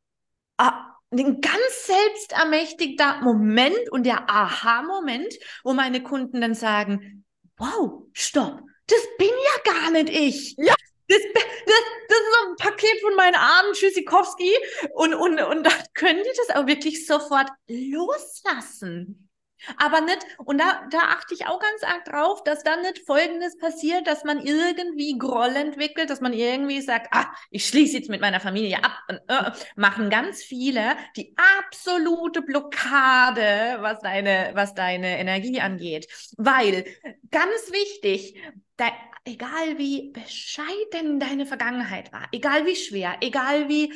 ah, 0.57 0.93
ein 1.11 1.41
ganz 1.41 1.87
selbstermächtigter 1.87 3.21
Moment 3.21 3.89
und 3.91 4.05
der 4.05 4.29
Aha-Moment, 4.29 5.33
wo 5.63 5.73
meine 5.73 6.03
Kunden 6.03 6.41
dann 6.41 6.53
sagen, 6.53 7.25
wow, 7.57 8.03
stopp, 8.13 8.61
das 8.87 8.99
bin 9.17 9.29
ja 9.29 9.73
gar 9.73 9.91
nicht 9.91 10.09
ich. 10.09 10.55
Ja. 10.57 10.75
Das, 11.07 11.19
das, 11.33 11.43
das 11.65 12.17
ist 12.19 12.25
so 12.31 12.49
ein 12.49 12.55
Paket 12.57 13.01
von 13.01 13.15
meinen 13.15 13.35
Armen 13.35 13.73
Tschüssikowski 13.73 14.53
und, 14.93 15.15
und, 15.15 15.41
und 15.41 15.63
dann 15.63 15.83
können 15.95 16.23
die 16.23 16.37
das 16.37 16.55
auch 16.55 16.67
wirklich 16.67 17.07
sofort 17.07 17.49
loslassen. 17.67 19.28
Aber 19.77 20.01
nicht, 20.01 20.19
und 20.37 20.59
da, 20.59 20.87
da 20.91 20.99
achte 20.99 21.33
ich 21.33 21.47
auch 21.47 21.59
ganz 21.59 21.83
arg 21.83 22.05
drauf, 22.05 22.43
dass 22.43 22.63
dann 22.63 22.81
nicht 22.81 23.05
Folgendes 23.05 23.57
passiert, 23.57 24.07
dass 24.07 24.23
man 24.23 24.39
irgendwie 24.39 25.17
Groll 25.17 25.55
entwickelt, 25.55 26.09
dass 26.09 26.21
man 26.21 26.33
irgendwie 26.33 26.81
sagt, 26.81 27.07
ah, 27.11 27.27
ich 27.51 27.67
schließe 27.67 27.97
jetzt 27.97 28.09
mit 28.09 28.21
meiner 28.21 28.39
Familie 28.39 28.83
ab. 28.83 28.91
Und, 29.09 29.19
äh, 29.27 29.51
machen 29.75 30.09
ganz 30.09 30.43
viele 30.43 30.95
die 31.15 31.35
absolute 31.61 32.41
Blockade, 32.41 33.77
was 33.81 33.99
deine, 33.99 34.51
was 34.53 34.73
deine 34.73 35.19
Energie 35.19 35.59
angeht. 35.61 36.07
Weil, 36.37 36.85
ganz 37.31 37.71
wichtig, 37.71 38.41
da, 38.77 38.91
egal 39.25 39.77
wie 39.77 40.11
bescheiden 40.11 41.19
deine 41.19 41.45
Vergangenheit 41.45 42.11
war, 42.11 42.27
egal 42.31 42.65
wie 42.65 42.75
schwer, 42.75 43.17
egal 43.21 43.69
wie 43.69 43.93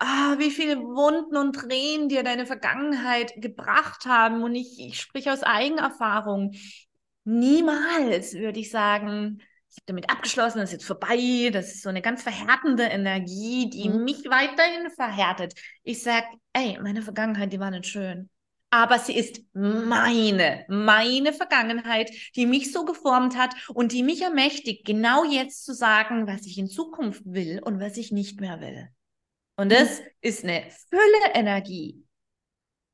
ah, 0.00 0.36
wie 0.38 0.50
viele 0.50 0.78
Wunden 0.78 1.36
und 1.36 1.54
Tränen 1.54 2.08
dir 2.08 2.22
deine 2.22 2.46
Vergangenheit 2.46 3.32
gebracht 3.36 4.06
haben. 4.06 4.42
Und 4.42 4.54
ich, 4.54 4.78
ich 4.80 5.00
spreche 5.00 5.32
aus 5.32 5.42
Eigenerfahrung. 5.42 6.52
Niemals 7.24 8.34
würde 8.34 8.60
ich 8.60 8.70
sagen, 8.70 9.40
ich 9.70 9.76
habe 9.76 9.86
damit 9.86 10.10
abgeschlossen, 10.10 10.58
das 10.58 10.70
ist 10.70 10.72
jetzt 10.74 10.86
vorbei. 10.86 11.50
Das 11.52 11.68
ist 11.74 11.82
so 11.82 11.88
eine 11.90 12.02
ganz 12.02 12.22
verhärtende 12.22 12.84
Energie, 12.84 13.68
die 13.70 13.88
Mhm. 13.88 14.04
mich 14.04 14.24
weiterhin 14.28 14.90
verhärtet. 14.90 15.54
Ich 15.82 16.02
sage, 16.02 16.26
ey, 16.54 16.78
meine 16.82 17.02
Vergangenheit, 17.02 17.52
die 17.52 17.60
war 17.60 17.70
nicht 17.70 17.86
schön. 17.86 18.30
Aber 18.70 18.98
sie 18.98 19.16
ist 19.16 19.42
meine, 19.54 20.64
meine 20.68 21.32
Vergangenheit, 21.32 22.10
die 22.36 22.44
mich 22.46 22.70
so 22.72 22.84
geformt 22.84 23.36
hat 23.36 23.54
und 23.74 23.92
die 23.92 24.02
mich 24.02 24.20
ermächtigt, 24.22 24.84
genau 24.84 25.24
jetzt 25.24 25.64
zu 25.64 25.72
sagen, 25.74 26.26
was 26.26 26.44
ich 26.46 26.58
in 26.58 26.66
Zukunft 26.68 27.22
will 27.24 27.60
und 27.64 27.80
was 27.80 27.96
ich 27.96 28.12
nicht 28.12 28.40
mehr 28.40 28.60
will. 28.60 28.88
Und 29.58 29.72
das 29.72 30.00
ist 30.20 30.44
eine 30.44 30.62
Fülle 30.88 31.34
Energie. 31.34 32.04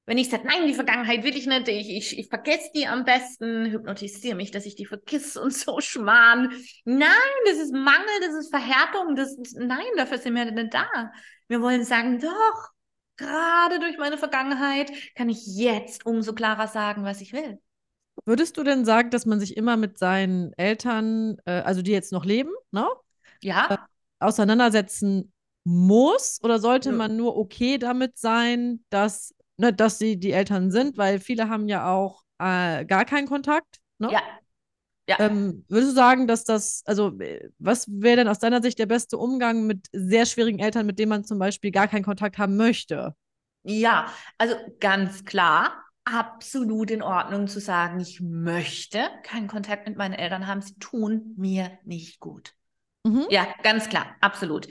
Wenn 0.07 0.17
ich 0.17 0.31
sage, 0.31 0.47
nein, 0.47 0.67
die 0.67 0.73
Vergangenheit 0.73 1.23
will 1.23 1.37
ich 1.37 1.47
nicht, 1.47 1.69
ich, 1.69 1.91
ich, 1.91 2.19
ich 2.19 2.29
vergesse 2.29 2.71
die 2.75 2.87
am 2.87 3.05
besten, 3.05 3.67
hypnotisiere 3.67 4.35
mich, 4.35 4.51
dass 4.51 4.65
ich 4.65 4.75
die 4.75 4.87
vergiss 4.87 5.37
und 5.37 5.53
so 5.53 5.81
schmarrn. 5.81 6.51
Nein, 6.87 7.09
das 7.47 7.59
ist 7.59 7.73
Mangel, 7.73 8.21
das 8.23 8.35
ist 8.35 8.51
Verhärtung, 8.51 9.15
das 9.15 9.37
nein, 9.57 9.85
dafür 9.97 10.17
sind 10.17 10.35
wir 10.35 10.51
nicht 10.51 10.73
da. 10.73 11.12
Wir 11.49 11.61
wollen 11.61 11.85
sagen, 11.85 12.19
doch, 12.19 12.71
gerade 13.19 13.79
durch 13.79 13.99
meine 13.99 14.17
Vergangenheit 14.17 14.91
kann 15.17 15.29
ich 15.29 15.45
jetzt 15.47 16.07
umso 16.07 16.33
klarer 16.33 16.69
sagen, 16.69 17.05
was 17.05 17.21
ich 17.21 17.35
will. 17.35 17.61
Würdest 18.25 18.57
du 18.57 18.62
denn 18.62 18.87
sagen, 18.87 19.11
dass 19.11 19.27
man 19.27 19.39
sich 19.39 19.55
immer 19.59 19.77
mit 19.77 19.99
seinen 19.99 20.55
Eltern, 20.55 21.37
äh, 21.45 21.61
also 21.61 21.83
die 21.83 21.93
jetzt 21.93 22.12
noch 22.12 22.25
leben, 22.25 22.53
ne, 22.71 22.87
Ja, 23.43 23.87
auseinandersetzen 24.19 25.34
muss? 25.65 26.41
Oder 26.43 26.59
sollte 26.59 26.91
Nö. 26.91 26.99
man 26.99 27.17
nur 27.17 27.37
okay 27.37 27.79
damit 27.79 28.19
sein, 28.19 28.85
dass, 28.91 29.35
ne, 29.57 29.73
dass 29.73 29.99
sie 29.99 30.19
die 30.19 30.33
Eltern 30.33 30.71
sind? 30.71 30.97
Weil 30.97 31.19
viele 31.19 31.49
haben 31.49 31.69
ja 31.69 31.93
auch 31.93 32.23
äh, 32.39 32.85
gar 32.85 33.05
keinen 33.05 33.27
Kontakt. 33.27 33.81
Ne? 33.99 34.11
ja, 34.12 34.23
ja. 35.09 35.17
Ähm, 35.21 35.65
würdest 35.69 35.93
du 35.93 35.95
sagen, 35.95 36.27
dass 36.27 36.45
das, 36.45 36.83
also 36.87 37.19
äh, 37.21 37.51
was 37.59 37.87
wäre 37.89 38.17
denn 38.17 38.29
aus 38.29 38.39
deiner 38.39 38.62
Sicht 38.62 38.79
der 38.79 38.87
beste 38.87 39.19
Umgang 39.19 39.67
mit 39.67 39.87
sehr 39.93 40.25
schwierigen 40.25 40.61
Eltern, 40.61 40.87
mit 40.87 40.99
denen 40.99 41.11
man 41.11 41.25
zum 41.25 41.39
Beispiel 41.39 41.71
gar 41.71 41.89
keinen 41.89 42.05
Kontakt 42.05 42.39
haben 42.39 42.57
möchte? 42.57 43.15
Ja, 43.65 44.11
also 44.39 44.57
ganz 44.81 45.25
klar, 45.25 45.85
absolut 46.05 46.91
in 46.91 47.03
Ordnung 47.03 47.49
zu 47.49 47.61
sagen, 47.61 48.01
ich 48.01 48.21
möchte 48.21 49.01
keinen 49.23 49.49
Kontakt 49.49 49.87
mit 49.87 49.97
meinen 49.97 50.15
Eltern 50.15 50.47
haben, 50.47 50.62
sie 50.62 50.79
tun 50.79 51.35
mir 51.37 51.79
nicht 51.85 52.21
gut. 52.21 52.55
Mhm. 53.05 53.26
Ja, 53.30 53.46
ganz 53.62 53.88
klar, 53.88 54.16
absolut. 54.20 54.68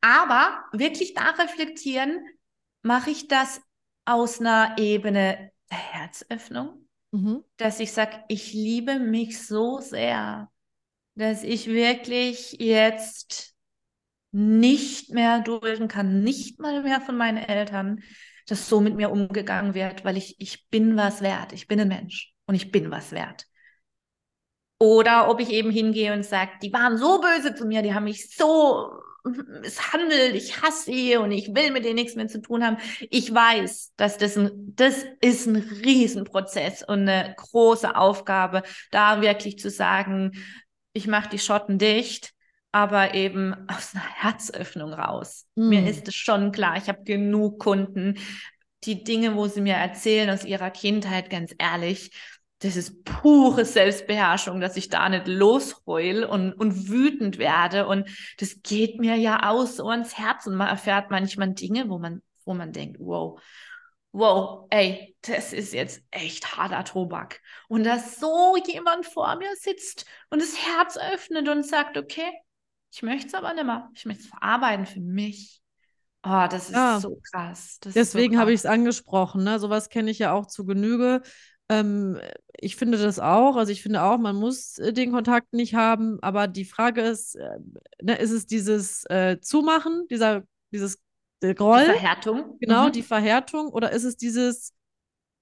Aber 0.00 0.64
wirklich 0.72 1.14
da 1.14 1.30
reflektieren, 1.30 2.24
mache 2.82 3.10
ich 3.10 3.28
das 3.28 3.60
aus 4.04 4.40
einer 4.40 4.76
Ebene 4.78 5.52
der 5.70 5.78
Herzöffnung, 5.78 6.88
Mhm. 7.12 7.44
dass 7.58 7.80
ich 7.80 7.92
sage, 7.92 8.24
ich 8.28 8.52
liebe 8.52 8.98
mich 8.98 9.46
so 9.46 9.78
sehr, 9.80 10.50
dass 11.16 11.44
ich 11.44 11.66
wirklich 11.68 12.52
jetzt 12.60 13.54
nicht 14.32 15.10
mehr 15.10 15.40
dulden 15.40 15.88
kann, 15.88 16.22
nicht 16.24 16.60
mal 16.60 16.82
mehr 16.82 17.00
von 17.00 17.16
meinen 17.16 17.38
Eltern, 17.38 18.02
dass 18.46 18.68
so 18.68 18.80
mit 18.80 18.94
mir 18.96 19.10
umgegangen 19.10 19.74
wird, 19.74 20.04
weil 20.04 20.16
ich, 20.16 20.36
ich 20.40 20.68
bin 20.70 20.96
was 20.96 21.22
wert. 21.22 21.52
Ich 21.52 21.68
bin 21.68 21.80
ein 21.80 21.88
Mensch 21.88 22.34
und 22.46 22.54
ich 22.54 22.72
bin 22.72 22.90
was 22.90 23.12
wert. 23.12 23.46
Oder 24.78 25.30
ob 25.30 25.40
ich 25.40 25.50
eben 25.50 25.70
hingehe 25.70 26.12
und 26.12 26.24
sage, 26.24 26.50
die 26.62 26.72
waren 26.72 26.98
so 26.98 27.20
böse 27.20 27.54
zu 27.54 27.64
mir, 27.64 27.82
die 27.82 27.94
haben 27.94 28.04
mich 28.04 28.34
so 28.34 28.90
misshandelt, 29.24 30.34
ich 30.34 30.60
hasse 30.60 30.92
sie 30.92 31.16
und 31.16 31.30
ich 31.30 31.54
will 31.54 31.70
mit 31.70 31.84
denen 31.84 31.94
nichts 31.94 32.14
mehr 32.14 32.28
zu 32.28 32.42
tun 32.42 32.64
haben. 32.64 32.76
Ich 33.10 33.32
weiß, 33.32 33.92
dass 33.96 34.18
das 34.18 34.36
ein, 34.36 34.50
das 34.76 35.06
ist 35.20 35.46
ein 35.46 35.56
Riesenprozess 35.56 36.82
und 36.82 37.08
eine 37.08 37.34
große 37.36 37.96
Aufgabe, 37.96 38.62
da 38.90 39.22
wirklich 39.22 39.58
zu 39.58 39.70
sagen, 39.70 40.32
ich 40.92 41.06
mache 41.06 41.30
die 41.30 41.38
Schotten 41.38 41.78
dicht, 41.78 42.32
aber 42.70 43.14
eben 43.14 43.54
aus 43.68 43.94
einer 43.94 44.04
Herzöffnung 44.04 44.92
raus. 44.92 45.46
Mm. 45.54 45.68
Mir 45.68 45.88
ist 45.88 46.08
es 46.08 46.14
schon 46.14 46.52
klar, 46.52 46.76
ich 46.76 46.88
habe 46.88 47.04
genug 47.04 47.60
Kunden, 47.60 48.18
die 48.84 49.04
Dinge, 49.04 49.34
wo 49.36 49.46
sie 49.46 49.62
mir 49.62 49.74
erzählen 49.74 50.28
aus 50.28 50.44
ihrer 50.44 50.70
Kindheit, 50.70 51.30
ganz 51.30 51.54
ehrlich, 51.58 52.10
das 52.60 52.76
ist 52.76 53.04
pure 53.04 53.64
Selbstbeherrschung, 53.64 54.60
dass 54.60 54.76
ich 54.76 54.88
da 54.88 55.08
nicht 55.08 55.26
losheul 55.26 56.24
und, 56.24 56.52
und 56.52 56.88
wütend 56.88 57.38
werde. 57.38 57.86
Und 57.86 58.08
das 58.38 58.62
geht 58.62 58.98
mir 58.98 59.16
ja 59.16 59.50
aus 59.50 59.76
so 59.76 59.88
ans 59.88 60.16
Herz. 60.16 60.46
Und 60.46 60.54
man 60.56 60.68
erfährt 60.68 61.10
manchmal 61.10 61.52
Dinge, 61.52 61.88
wo 61.88 61.98
man, 61.98 62.22
wo 62.44 62.54
man 62.54 62.72
denkt, 62.72 62.98
wow, 63.00 63.40
wow, 64.12 64.66
ey, 64.70 65.16
das 65.22 65.52
ist 65.52 65.74
jetzt 65.74 66.02
echt 66.10 66.56
harter 66.56 66.84
Tobak. 66.84 67.40
Und 67.68 67.84
dass 67.84 68.18
so 68.18 68.56
jemand 68.56 69.04
vor 69.06 69.36
mir 69.36 69.54
sitzt 69.56 70.06
und 70.30 70.40
das 70.40 70.56
Herz 70.56 70.96
öffnet 70.96 71.48
und 71.48 71.66
sagt, 71.66 71.98
okay, 71.98 72.30
ich 72.92 73.02
möchte 73.02 73.26
es 73.26 73.34
aber 73.34 73.52
nicht 73.52 73.66
mehr. 73.66 73.90
Ich 73.94 74.06
möchte 74.06 74.22
es 74.22 74.28
verarbeiten 74.28 74.86
für 74.86 75.00
mich. 75.00 75.60
Oh, 76.22 76.46
das 76.48 76.68
ist 76.70 76.76
ja, 76.76 77.00
so 77.00 77.20
krass. 77.30 77.78
Das 77.80 77.92
deswegen 77.92 78.34
so 78.34 78.40
habe 78.40 78.52
ich 78.52 78.60
es 78.60 78.66
angesprochen. 78.66 79.44
Ne? 79.44 79.58
Sowas 79.58 79.88
kenne 79.90 80.10
ich 80.10 80.20
ja 80.20 80.32
auch 80.32 80.46
zu 80.46 80.64
Genüge. 80.64 81.20
Ähm, 81.68 82.18
ich 82.58 82.76
finde 82.76 82.98
das 82.98 83.18
auch. 83.18 83.56
Also 83.56 83.72
ich 83.72 83.82
finde 83.82 84.02
auch, 84.02 84.18
man 84.18 84.36
muss 84.36 84.78
äh, 84.78 84.92
den 84.92 85.12
Kontakt 85.12 85.52
nicht 85.52 85.74
haben. 85.74 86.18
Aber 86.22 86.46
die 86.46 86.64
Frage 86.64 87.02
ist, 87.02 87.36
äh, 87.36 87.58
ne, 88.02 88.16
ist 88.16 88.30
es 88.30 88.46
dieses 88.46 89.04
äh, 89.10 89.40
Zumachen, 89.40 90.06
dieser, 90.08 90.42
dieses 90.72 90.98
äh, 91.40 91.54
Groll? 91.54 91.84
Die 91.84 91.98
Verhärtung. 91.98 92.56
Genau, 92.60 92.86
mhm. 92.86 92.92
die 92.92 93.02
Verhärtung. 93.02 93.68
Oder 93.68 93.92
ist 93.92 94.04
es 94.04 94.16
dieses, 94.16 94.72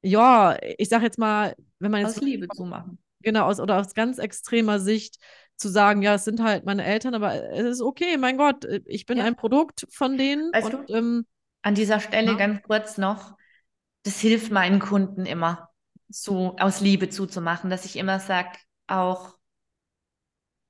ja, 0.02 0.56
ich 0.78 0.88
sage 0.88 1.04
jetzt 1.04 1.18
mal, 1.18 1.54
wenn 1.78 1.90
man 1.90 2.00
jetzt. 2.02 2.16
Aus 2.16 2.22
Liebe 2.22 2.48
zumachen. 2.48 2.98
Genau, 3.20 3.46
aus, 3.46 3.60
oder 3.60 3.78
aus 3.78 3.94
ganz 3.94 4.18
extremer 4.18 4.80
Sicht 4.80 5.18
zu 5.56 5.68
sagen, 5.68 6.02
ja, 6.02 6.14
es 6.14 6.24
sind 6.24 6.42
halt 6.42 6.64
meine 6.64 6.84
Eltern, 6.84 7.14
aber 7.14 7.52
es 7.52 7.64
ist 7.64 7.82
okay, 7.82 8.16
mein 8.16 8.36
Gott, 8.36 8.64
äh, 8.64 8.80
ich 8.86 9.06
bin 9.06 9.18
ja. 9.18 9.24
ein 9.24 9.36
Produkt 9.36 9.86
von 9.90 10.18
denen. 10.18 10.52
Weißt 10.52 10.74
und, 10.74 10.90
du, 10.90 10.94
ähm, 10.94 11.26
an 11.62 11.74
dieser 11.74 12.00
Stelle 12.00 12.32
ja. 12.32 12.36
ganz 12.36 12.62
kurz 12.62 12.98
noch, 12.98 13.36
das 14.02 14.18
hilft 14.18 14.50
meinen 14.50 14.80
Kunden 14.80 15.24
immer 15.24 15.71
so 16.12 16.56
aus 16.58 16.80
Liebe 16.80 17.08
zuzumachen, 17.08 17.70
dass 17.70 17.84
ich 17.84 17.96
immer 17.96 18.20
sage, 18.20 18.50
auch 18.86 19.34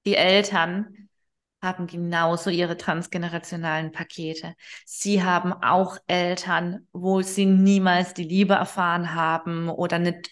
die 0.07 0.16
Eltern 0.16 1.09
haben 1.62 1.86
genauso 1.86 2.51
ihre 2.51 2.76
transgenerationalen 2.76 3.93
Pakete. 3.93 4.55
Sie 4.84 5.22
haben 5.22 5.53
auch 5.53 5.97
Eltern, 6.09 6.88
wo 6.93 7.22
sie 7.22 7.47
niemals 7.47 8.14
die 8.14 8.24
Liebe 8.24 8.55
erfahren 8.55 9.14
haben 9.14 9.68
oder 9.68 9.99
nicht 10.01 10.30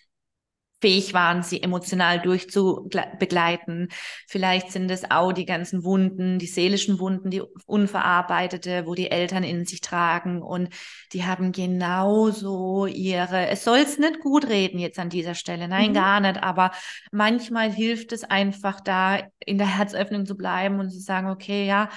fähig 0.81 1.13
waren, 1.13 1.43
sie 1.43 1.63
emotional 1.63 2.21
durchzubegleiten. 2.21 3.89
Vielleicht 4.27 4.73
sind 4.73 4.91
es 4.91 5.11
auch 5.11 5.33
die 5.33 5.45
ganzen 5.45 5.85
Wunden, 5.85 6.39
die 6.39 6.47
seelischen 6.47 6.99
Wunden, 6.99 7.31
die 7.31 7.43
unverarbeitete, 7.67 8.87
wo 8.87 8.95
die 8.95 9.11
Eltern 9.11 9.45
in 9.45 9.67
sich 9.67 9.81
tragen 9.81 10.43
und 10.43 10.71
die 11.13 11.25
haben 11.25 11.53
genauso 11.53 12.87
ihre, 12.87 13.49
es 13.49 13.65
soll 13.65 13.79
es 13.79 13.99
nicht 13.99 14.21
gut 14.21 14.49
reden 14.49 14.79
jetzt 14.79 14.99
an 14.99 15.11
dieser 15.11 15.35
Stelle, 15.35 15.69
nein, 15.69 15.91
mhm. 15.91 15.95
gar 15.95 16.21
nicht, 16.21 16.43
aber 16.43 16.71
manchmal 17.13 17.71
hilft 17.73 18.13
es 18.13 18.25
einfach 18.25 18.81
da 18.81 19.19
in 19.45 19.59
der 19.59 19.77
Herzöffnung 19.79 20.25
zu 20.25 20.37
bleiben 20.37 20.81
und 20.81 20.91
zu 20.91 21.01
sagen, 21.01 21.29
okay, 21.29 21.67
ja, 21.67 21.91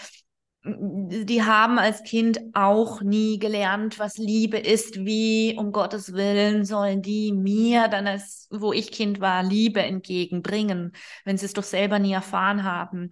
die 0.66 1.44
haben 1.44 1.78
als 1.78 2.04
Kind 2.04 2.40
auch 2.54 3.02
nie 3.02 3.38
gelernt, 3.38 4.00
was 4.00 4.18
Liebe 4.18 4.58
ist, 4.58 5.04
wie 5.04 5.56
um 5.58 5.74
Gottes 5.74 6.14
Willen 6.14 6.64
sollen 6.64 7.02
die 7.02 7.34
mir 7.34 7.90
dann 7.90 8.08
als, 8.08 8.48
wo 8.50 8.72
ich 8.72 8.92
Kind 8.92 9.20
war, 9.20 9.44
Liebe 9.44 9.82
entgegenbringen, 9.82 10.94
wenn 11.26 11.38
sie 11.38 11.48
es 11.48 11.54
doch 11.54 11.64
selber 11.64 12.00
nie 12.00 12.14
erfahren 12.14 12.64
haben. 12.64 13.10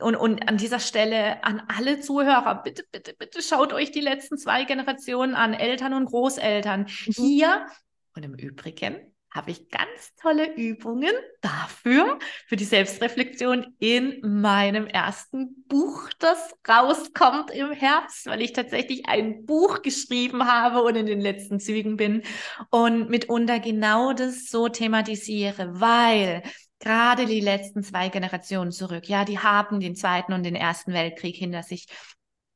Und, 0.00 0.14
und 0.14 0.48
an 0.48 0.56
dieser 0.56 0.78
Stelle 0.78 1.42
an 1.42 1.62
alle 1.66 2.00
Zuhörer, 2.00 2.62
bitte, 2.62 2.84
bitte, 2.92 3.12
bitte 3.18 3.42
schaut 3.42 3.72
euch 3.72 3.90
die 3.90 4.00
letzten 4.00 4.38
zwei 4.38 4.62
Generationen 4.64 5.34
an, 5.34 5.52
Eltern 5.52 5.94
und 5.94 6.06
Großeltern. 6.06 6.82
Mhm. 6.82 7.12
Hier 7.12 7.66
und 8.14 8.22
im 8.22 8.34
Übrigen 8.34 9.13
habe 9.34 9.50
ich 9.50 9.68
ganz 9.68 10.14
tolle 10.20 10.54
Übungen 10.54 11.12
dafür, 11.40 12.18
für 12.46 12.56
die 12.56 12.64
Selbstreflexion 12.64 13.74
in 13.80 14.20
meinem 14.22 14.86
ersten 14.86 15.64
Buch, 15.66 16.08
das 16.20 16.54
rauskommt 16.68 17.50
im 17.50 17.72
Herbst, 17.72 18.26
weil 18.26 18.42
ich 18.42 18.52
tatsächlich 18.52 19.06
ein 19.08 19.44
Buch 19.44 19.82
geschrieben 19.82 20.46
habe 20.46 20.82
und 20.82 20.94
in 20.94 21.06
den 21.06 21.20
letzten 21.20 21.58
Zügen 21.58 21.96
bin 21.96 22.22
und 22.70 23.10
mitunter 23.10 23.58
genau 23.58 24.12
das 24.12 24.48
so 24.48 24.68
thematisiere, 24.68 25.80
weil 25.80 26.42
gerade 26.78 27.26
die 27.26 27.40
letzten 27.40 27.82
zwei 27.82 28.10
Generationen 28.10 28.70
zurück, 28.70 29.08
ja, 29.08 29.24
die 29.24 29.40
haben 29.40 29.80
den 29.80 29.96
Zweiten 29.96 30.32
und 30.32 30.44
den 30.44 30.54
Ersten 30.54 30.92
Weltkrieg 30.92 31.34
hinter 31.34 31.62
sich 31.62 31.86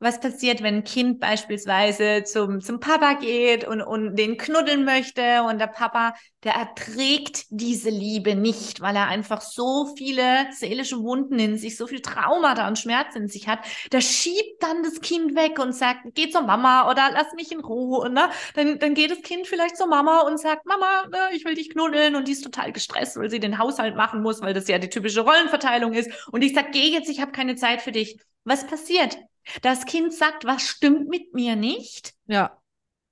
was 0.01 0.21
passiert, 0.21 0.63
wenn 0.63 0.77
ein 0.77 0.85
Kind 0.85 1.19
beispielsweise 1.19 2.23
zum, 2.25 2.61
zum 2.61 2.79
Papa 2.79 3.15
geht 3.15 3.67
und, 3.67 3.83
und 3.83 4.17
den 4.17 4.37
knuddeln 4.37 4.85
möchte 4.85 5.43
und 5.43 5.59
der 5.59 5.67
Papa, 5.67 6.15
der 6.45 6.55
erträgt 6.55 7.47
diese 7.51 7.91
Liebe 7.91 8.37
nicht, 8.37 8.81
weil 8.81 8.95
er 8.95 9.09
einfach 9.09 9.41
so 9.41 9.93
viele 9.97 10.47
seelische 10.53 11.03
Wunden 11.03 11.39
in 11.41 11.59
sich, 11.59 11.77
so 11.77 11.89
viel 11.89 12.01
Traumata 12.01 12.69
und 12.69 12.79
Schmerz 12.79 13.17
in 13.17 13.27
sich 13.27 13.49
hat. 13.49 13.59
Der 13.91 14.01
schiebt 14.01 14.63
dann 14.63 14.85
das 14.85 15.01
Kind 15.01 15.35
weg 15.35 15.59
und 15.59 15.75
sagt, 15.75 16.01
geh 16.15 16.31
zur 16.31 16.43
Mama 16.43 16.89
oder 16.91 17.11
lass 17.13 17.33
mich 17.35 17.51
in 17.51 17.61
Ruhe. 17.61 17.99
Und, 17.99 18.13
ne? 18.13 18.31
dann, 18.55 18.79
dann 18.79 18.95
geht 18.95 19.11
das 19.11 19.23
Kind 19.23 19.49
vielleicht 19.49 19.77
zur 19.77 19.89
Mama 19.89 20.21
und 20.21 20.39
sagt, 20.39 20.65
Mama, 20.65 21.07
ne, 21.11 21.19
ich 21.35 21.45
will 21.45 21.55
dich 21.55 21.71
knuddeln 21.71 22.15
und 22.15 22.29
die 22.29 22.33
ist 22.33 22.45
total 22.45 22.73
gestresst, 22.73 23.17
weil 23.17 23.31
sie 23.31 23.41
den 23.41 23.59
Haushalt 23.59 23.97
machen 23.97 24.23
muss, 24.23 24.41
weil 24.43 24.55
das 24.55 24.69
ja 24.69 24.79
die 24.79 24.91
typische 24.91 25.23
Rollenverteilung 25.23 25.93
ist. 25.93 26.29
Und 26.31 26.43
ich 26.43 26.55
sag, 26.55 26.71
geh 26.71 26.89
jetzt, 26.91 27.11
ich 27.11 27.21
habe 27.21 27.33
keine 27.33 27.57
Zeit 27.57 27.83
für 27.83 27.93
dich. 27.93 28.19
Was 28.45 28.67
passiert? 28.67 29.19
Das 29.63 29.85
Kind 29.87 30.13
sagt, 30.13 30.45
was 30.45 30.63
stimmt 30.63 31.09
mit 31.09 31.35
mir 31.35 31.57
nicht? 31.57 32.15
Ja. 32.27 32.61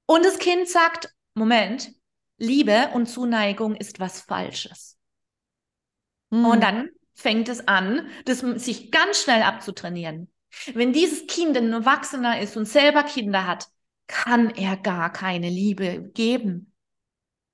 Und 0.07 0.24
das 0.24 0.39
Kind 0.39 0.68
sagt, 0.68 1.12
Moment, 1.34 1.91
Liebe 2.39 2.91
und 2.95 3.07
Zuneigung 3.07 3.74
ist 3.74 4.01
was 4.01 4.20
Falsches. 4.20 4.99
Hm. 6.30 6.45
Und 6.45 6.62
dann 6.62 6.91
fängt 7.14 7.49
es 7.49 7.66
an, 7.66 8.09
das 8.24 8.41
sich 8.41 8.91
ganz 8.91 9.22
schnell 9.22 9.43
abzutrainieren. 9.43 10.30
Wenn 10.74 10.93
dieses 10.93 11.26
Kind 11.26 11.57
ein 11.57 11.72
Erwachsener 11.72 12.41
ist 12.41 12.57
und 12.57 12.66
selber 12.66 13.03
Kinder 13.03 13.47
hat, 13.47 13.68
kann 14.07 14.51
er 14.51 14.76
gar 14.76 15.12
keine 15.12 15.49
Liebe 15.49 16.11
geben 16.14 16.72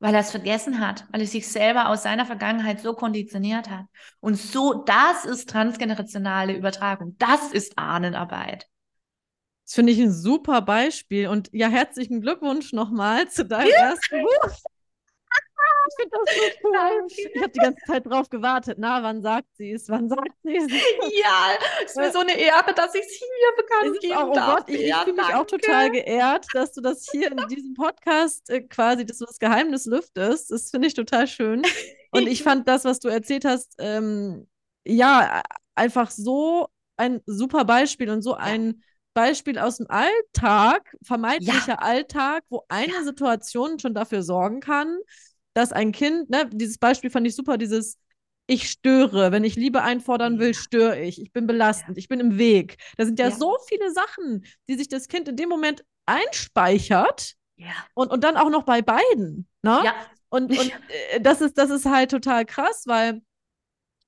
weil 0.03 0.15
er 0.15 0.21
es 0.21 0.33
vergessen 0.33 0.81
hat, 0.81 1.07
weil 1.13 1.21
er 1.21 1.29
sich 1.29 1.47
selber 1.47 1.89
aus 1.89 2.03
seiner 2.03 2.27
Vergangenheit 2.27 2.81
so 2.81 2.93
konditioniert 2.93 3.71
hat. 3.71 3.87
Und 4.19 4.35
so, 4.35 4.83
das 4.83 5.25
ist 5.25 5.49
transgenerationale 5.49 6.57
Übertragung. 6.57 7.15
Das 7.19 7.53
ist 7.53 7.79
Ahnenarbeit. 7.79 8.67
Das 9.65 9.75
finde 9.75 9.93
ich 9.93 10.01
ein 10.01 10.13
super 10.13 10.61
Beispiel. 10.61 11.29
Und 11.29 11.49
ja, 11.53 11.69
herzlichen 11.69 12.21
Glückwunsch 12.21 12.73
nochmal 12.73 13.29
zu 13.29 13.45
deinem 13.45 13.71
ersten 13.71 14.23
Buch. 14.23 14.57
Ich 15.89 15.97
finde 15.97 16.17
das 16.25 16.35
so 16.35 16.43
cool. 16.69 17.07
Ich 17.09 17.43
habe 17.43 17.53
die 17.53 17.59
ganze 17.59 17.85
Zeit 17.87 18.07
drauf 18.07 18.29
gewartet. 18.29 18.79
Na, 18.79 19.03
wann 19.03 19.23
sagt 19.23 19.49
sie 19.57 19.73
es? 19.73 19.89
Wann 19.89 20.09
sagt 20.09 20.33
sie 20.43 20.57
es? 20.57 20.67
Ja, 21.23 21.51
es 21.85 21.91
ist 21.91 21.97
mir 21.97 22.13
so 22.13 22.21
eine 22.21 22.39
Ehre, 22.39 22.73
dass 22.75 22.95
ich 22.95 23.03
es 23.03 23.13
hier 23.13 23.57
bekannt 23.57 24.01
geben 24.01 24.15
auch, 24.15 24.31
oh 24.31 24.35
darf. 24.35 24.57
Gott, 24.59 24.69
ich, 24.69 24.87
ich 24.87 24.95
fühle 24.95 25.17
mich 25.17 25.35
auch 25.35 25.47
total 25.47 25.91
geehrt, 25.91 26.47
dass 26.53 26.73
du 26.73 26.81
das 26.81 27.07
hier 27.11 27.33
in 27.33 27.49
diesem 27.49 27.75
Podcast 27.75 28.51
äh, 28.51 28.63
quasi, 28.63 29.05
dass 29.05 29.19
du 29.19 29.27
das 29.27 29.39
Geheimnis 29.39 29.87
lüftest. 29.87 30.51
Das 30.51 30.71
finde 30.71 30.89
ich 30.89 30.95
total 30.95 31.27
schön. 31.27 31.63
Und 32.11 32.27
ich 32.27 32.43
fand 32.43 32.69
das, 32.69 32.85
was 32.85 33.01
du 33.01 33.09
erzählt 33.09 33.45
hast, 33.45 33.75
ähm, 33.79 34.49
ja, 34.85 35.43
einfach 35.75 36.11
so 36.11 36.69
ein 36.97 37.21
super 37.27 37.65
Beispiel 37.65 38.11
und 38.11 38.23
so 38.23 38.35
ein 38.35 38.83
Beispiel 39.15 39.59
aus 39.59 39.79
dem 39.79 39.87
Alltag, 39.89 40.97
vermeintlicher 41.03 41.69
ja. 41.69 41.79
Alltag, 41.79 42.45
wo 42.49 42.63
eine 42.69 42.93
ja. 42.93 43.03
Situation 43.03 43.79
schon 43.79 43.95
dafür 43.95 44.23
sorgen 44.23 44.61
kann, 44.61 44.99
dass 45.55 45.73
ein 45.73 45.93
Kind, 45.93 46.31
ne, 46.31 46.49
dieses 46.53 46.79
Beispiel 46.79 47.11
fand 47.11 47.27
ich 47.27 47.35
super, 47.35 47.59
dieses 47.59 47.99
ich 48.47 48.69
störe, 48.71 49.33
wenn 49.33 49.45
ich 49.45 49.57
Liebe 49.57 49.83
einfordern 49.83 50.39
will, 50.39 50.55
störe 50.55 51.01
ich, 51.01 51.21
ich 51.21 51.33
bin 51.33 51.47
belastend, 51.47 51.97
ich 51.97 52.09
bin 52.09 52.21
im 52.21 52.39
Weg. 52.39 52.77
Da 52.97 53.05
sind 53.05 53.19
ja, 53.19 53.29
ja, 53.29 53.35
so 53.35 53.57
viele 53.69 53.93
Sachen, 53.93 54.45
die 54.69 54.75
sich 54.75 54.89
das 54.89 55.09
Kind 55.09 55.29
in 55.29 55.37
dem 55.37 55.49
Moment 55.49 55.85
einspeichert 56.07 57.35
ja. 57.57 57.71
und, 57.95 58.11
und 58.11 58.25
dann 58.25 58.37
auch 58.37 58.51
noch 58.51 58.65
bei 58.65 58.83
beiden. 58.83 59.49
Ne? 59.63 59.81
Ja. 59.85 59.95
Und, 60.29 60.51
und 60.51 60.73
äh, 61.13 61.21
das, 61.21 61.41
ist, 61.41 61.57
das 61.57 61.71
ist 61.71 61.87
halt 61.87 62.11
total 62.11 62.45
krass, 62.45 62.85
weil 62.87 63.23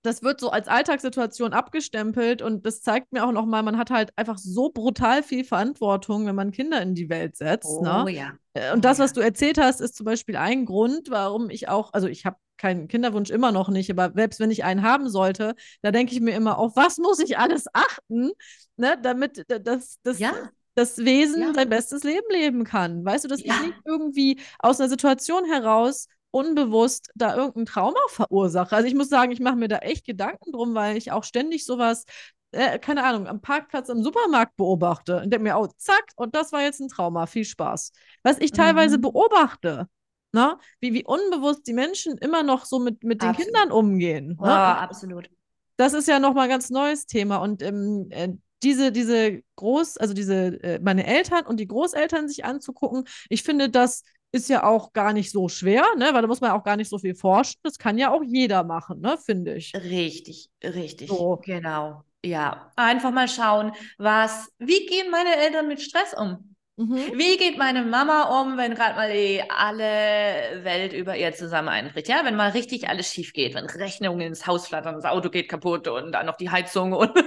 das 0.05 0.23
wird 0.23 0.39
so 0.39 0.51
als 0.51 0.69
Alltagssituation 0.69 1.55
abgestempelt 1.55 2.43
und 2.43 2.67
das 2.67 2.83
zeigt 2.83 3.13
mir 3.13 3.27
auch 3.27 3.33
nochmal, 3.33 3.63
man 3.63 3.79
hat 3.79 3.91
halt 3.91 4.11
einfach 4.17 4.37
so 4.37 4.69
brutal 4.69 5.23
viel 5.23 5.45
Verantwortung, 5.45 6.27
wenn 6.27 6.35
man 6.35 6.53
Kinder 6.53 6.83
in 6.83 6.95
die 6.95 7.09
Welt 7.09 7.37
setzt. 7.37 7.81
Ne? 7.81 8.03
Oh 8.05 8.09
ja. 8.09 8.33
Äh, 8.53 8.71
Oh 8.71 8.75
Und 8.75 8.85
das, 8.85 8.99
was 8.99 9.13
ja. 9.13 9.15
du 9.15 9.21
erzählt 9.23 9.59
hast, 9.59 9.81
ist 9.81 9.97
zum 9.97 10.05
Beispiel 10.05 10.37
ein 10.37 10.67
Grund, 10.67 11.11
warum 11.11 11.49
ich 11.49 11.69
auch, 11.71 11.95
also 11.95 12.07
ich 12.07 12.27
habe 12.27 12.37
keinen 12.59 12.87
Kinderwunsch 12.87 13.31
immer 13.31 13.51
noch 13.51 13.71
nicht, 13.71 13.91
aber 13.91 14.13
selbst 14.15 14.41
wenn 14.41 14.51
ich 14.51 14.63
einen 14.63 14.83
haben 14.83 15.09
sollte, 15.09 15.55
da 15.81 15.91
denke 15.91 16.13
ich 16.13 16.21
mir 16.21 16.37
immer, 16.37 16.59
auf 16.59 16.77
was 16.77 16.99
muss 16.99 17.19
ich 17.19 17.39
alles 17.39 17.65
achten, 17.73 18.31
ne, 18.77 18.99
damit 19.03 19.45
das, 19.49 19.99
das, 20.03 20.19
Ja, 20.19 20.33
das 20.75 20.99
Wesen 20.99 21.41
ja, 21.41 21.55
sein 21.55 21.69
bestes 21.69 22.03
Leben 22.05 22.27
leben 22.31 22.65
kann. 22.65 23.05
Weißt 23.05 23.25
du, 23.25 23.29
dass 23.29 23.41
ich 23.41 23.47
ja. 23.47 23.61
nicht 23.61 23.75
irgendwie 23.85 24.41
aus 24.59 24.81
einer 24.81 24.89
Situation 24.89 25.45
heraus 25.45 26.09
unbewusst 26.35 27.11
da 27.15 27.37
irgendein 27.37 27.67
Trauma 27.67 28.01
verursache. 28.09 28.75
Also 28.75 28.89
ich 28.89 28.95
muss 28.95 29.09
sagen, 29.09 29.33
ich 29.33 29.41
mache 29.41 29.57
mir 29.57 29.69
da 29.69 29.79
echt 29.79 30.05
Gedanken 30.07 30.53
drum, 30.53 30.75
weil 30.75 30.97
ich 30.97 31.13
auch 31.13 31.25
ständig 31.25 31.65
sowas, 31.65 32.05
äh, 32.53 32.79
keine 32.79 33.05
Ahnung, 33.05 33.27
am 33.29 33.41
Parkplatz 33.41 33.89
im 33.89 34.03
Supermarkt 34.03 34.57
beobachte 34.57 35.17
und 35.23 35.31
denke 35.31 35.45
mir, 35.45 35.59
oh, 35.59 35.69
zack, 35.77 36.05
und 36.17 36.35
das 36.35 36.53
war 36.53 36.63
jetzt 36.63 36.81
ein 36.81 36.89
Trauma, 36.89 37.27
viel 37.27 37.45
Spaß. 37.45 37.93
Was 38.25 38.39
ich 38.39 38.53
teilweise 38.53 38.99
Mhm. 38.99 39.03
beobachte, 39.03 39.89
ne? 40.33 40.59
Wie, 40.81 40.93
wie 40.95 41.05
unbewusst 41.05 41.67
die 41.67 41.73
Menschen 41.73 42.19
immer 42.19 42.43
noch 42.43 42.65
so 42.65 42.79
mit, 42.81 43.05
mit 43.05 43.23
den 43.23 43.31
Absolut. 43.31 43.47
Kindern 43.55 43.71
umgehen. 43.73 44.39
Oh, 44.39 44.45
Ne? 44.47 44.53
absolut. 44.79 45.29
das 45.77 45.93
ist 45.93 46.09
ja 46.09 46.19
nochmal 46.21 46.45
ein 46.45 46.51
ganz 46.51 46.71
neues 46.71 47.07
Thema. 47.07 47.39
Und 47.39 47.63
ähm, 47.63 48.07
äh, 48.11 48.29
diese, 48.63 48.93
diese 48.93 49.43
Groß, 49.57 49.99
also 49.99 50.15
diese, 50.15 50.63
äh, 50.63 50.79
meine 50.81 51.07
Eltern 51.07 51.47
und 51.47 51.59
die 51.59 51.67
Großeltern 51.69 52.29
sich 52.29 52.45
anzugucken, 52.45 53.05
ich 53.29 53.43
finde, 53.43 53.69
das 53.71 54.03
ist 54.35 54.49
ja 54.49 54.65
auch 54.65 54.93
gar 54.93 55.13
nicht 55.13 55.31
so 55.31 55.49
schwer, 55.49 55.85
ne? 55.97 56.11
Weil 56.13 56.23
da 56.23 56.29
muss 56.29 56.41
man 56.41 56.51
auch 56.51 56.65
gar 56.65 56.77
nicht 56.77 56.89
so 56.89 56.99
viel 56.99 57.15
forschen. 57.15 57.61
Das 57.63 57.79
kann 57.79 57.99
ja 57.99 58.11
auch 58.13 58.23
jeder 58.23 58.65
machen, 58.65 59.01
ne? 59.01 59.17
Finde 59.19 59.55
ich. 59.55 59.73
Richtig, 59.75 60.51
richtig, 60.63 61.09
So. 61.09 61.37
genau. 61.45 62.03
Ja, 62.25 62.73
einfach 62.77 63.11
mal 63.13 63.29
schauen, 63.29 63.73
was, 63.99 64.49
wie 64.59 64.87
gehen 64.87 65.11
meine 65.11 65.37
Eltern 65.37 65.69
mit 65.69 65.83
Stress 65.83 66.15
um? 66.15 66.54
Mhm. 66.77 67.13
Wie 67.13 67.37
geht 67.37 67.57
meine 67.57 67.83
Mama 67.85 68.41
um, 68.41 68.57
wenn 68.57 68.75
gerade 68.75 68.97
mal 68.97 69.13
die 69.13 69.43
alle 69.49 70.65
Welt 70.65 70.93
über 70.93 71.17
ihr 71.17 71.33
zusammen 71.33 71.69
einbricht? 71.69 72.09
Ja, 72.09 72.25
wenn 72.25 72.35
mal 72.35 72.51
richtig 72.51 72.89
alles 72.89 73.13
schief 73.13 73.33
geht, 73.33 73.55
wenn 73.55 73.67
Rechnungen 73.67 74.21
ins 74.23 74.47
Haus 74.49 74.67
flattern, 74.67 74.97
das 74.97 75.05
Auto 75.05 75.31
geht 75.31 75.49
kaputt 75.49 75.87
und 75.87 76.11
dann 76.13 76.27
noch 76.27 76.37
die 76.37 76.51
Heizung 76.51 76.93
und 76.93 77.15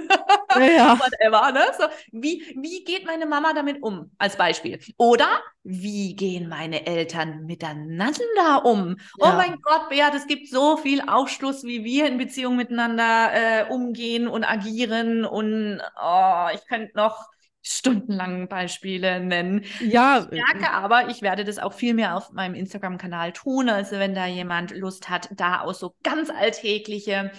Ja, 0.54 0.98
whatever, 0.98 1.52
ne? 1.52 1.62
So, 1.78 1.84
wie, 2.12 2.42
wie 2.60 2.84
geht 2.84 3.06
meine 3.06 3.26
Mama 3.26 3.52
damit 3.54 3.82
um, 3.82 4.10
als 4.18 4.36
Beispiel? 4.36 4.80
Oder 4.98 5.26
wie 5.64 6.14
gehen 6.16 6.48
meine 6.48 6.86
Eltern 6.86 7.46
miteinander 7.46 8.64
um? 8.64 8.96
Oh 9.20 9.32
Ja. 9.32 9.36
mein 9.36 9.56
Gott, 9.62 9.88
Beat, 9.88 10.14
es 10.14 10.26
gibt 10.26 10.48
so 10.48 10.76
viel 10.76 11.02
Aufschluss, 11.08 11.64
wie 11.64 11.84
wir 11.84 12.06
in 12.06 12.18
Beziehung 12.18 12.56
miteinander 12.56 13.30
äh, 13.32 13.70
umgehen 13.70 14.28
und 14.28 14.44
agieren 14.44 15.24
und 15.24 15.80
oh, 16.02 16.46
ich 16.54 16.66
könnte 16.66 16.92
noch 16.96 17.26
stundenlang 17.68 18.48
Beispiele 18.48 19.20
nennen. 19.20 19.64
Ja, 19.80 20.26
Ich 20.30 20.30
merke 20.30 20.70
aber, 20.70 21.08
ich 21.08 21.22
werde 21.22 21.44
das 21.44 21.58
auch 21.58 21.72
viel 21.72 21.94
mehr 21.94 22.16
auf 22.16 22.32
meinem 22.32 22.54
Instagram-Kanal 22.54 23.32
tun. 23.32 23.68
Also 23.68 23.98
wenn 23.98 24.14
da 24.14 24.26
jemand 24.26 24.70
Lust 24.70 25.08
hat, 25.08 25.28
da 25.32 25.60
auch 25.60 25.74
so 25.74 25.94
ganz 26.02 26.30
alltägliche, 26.30 27.30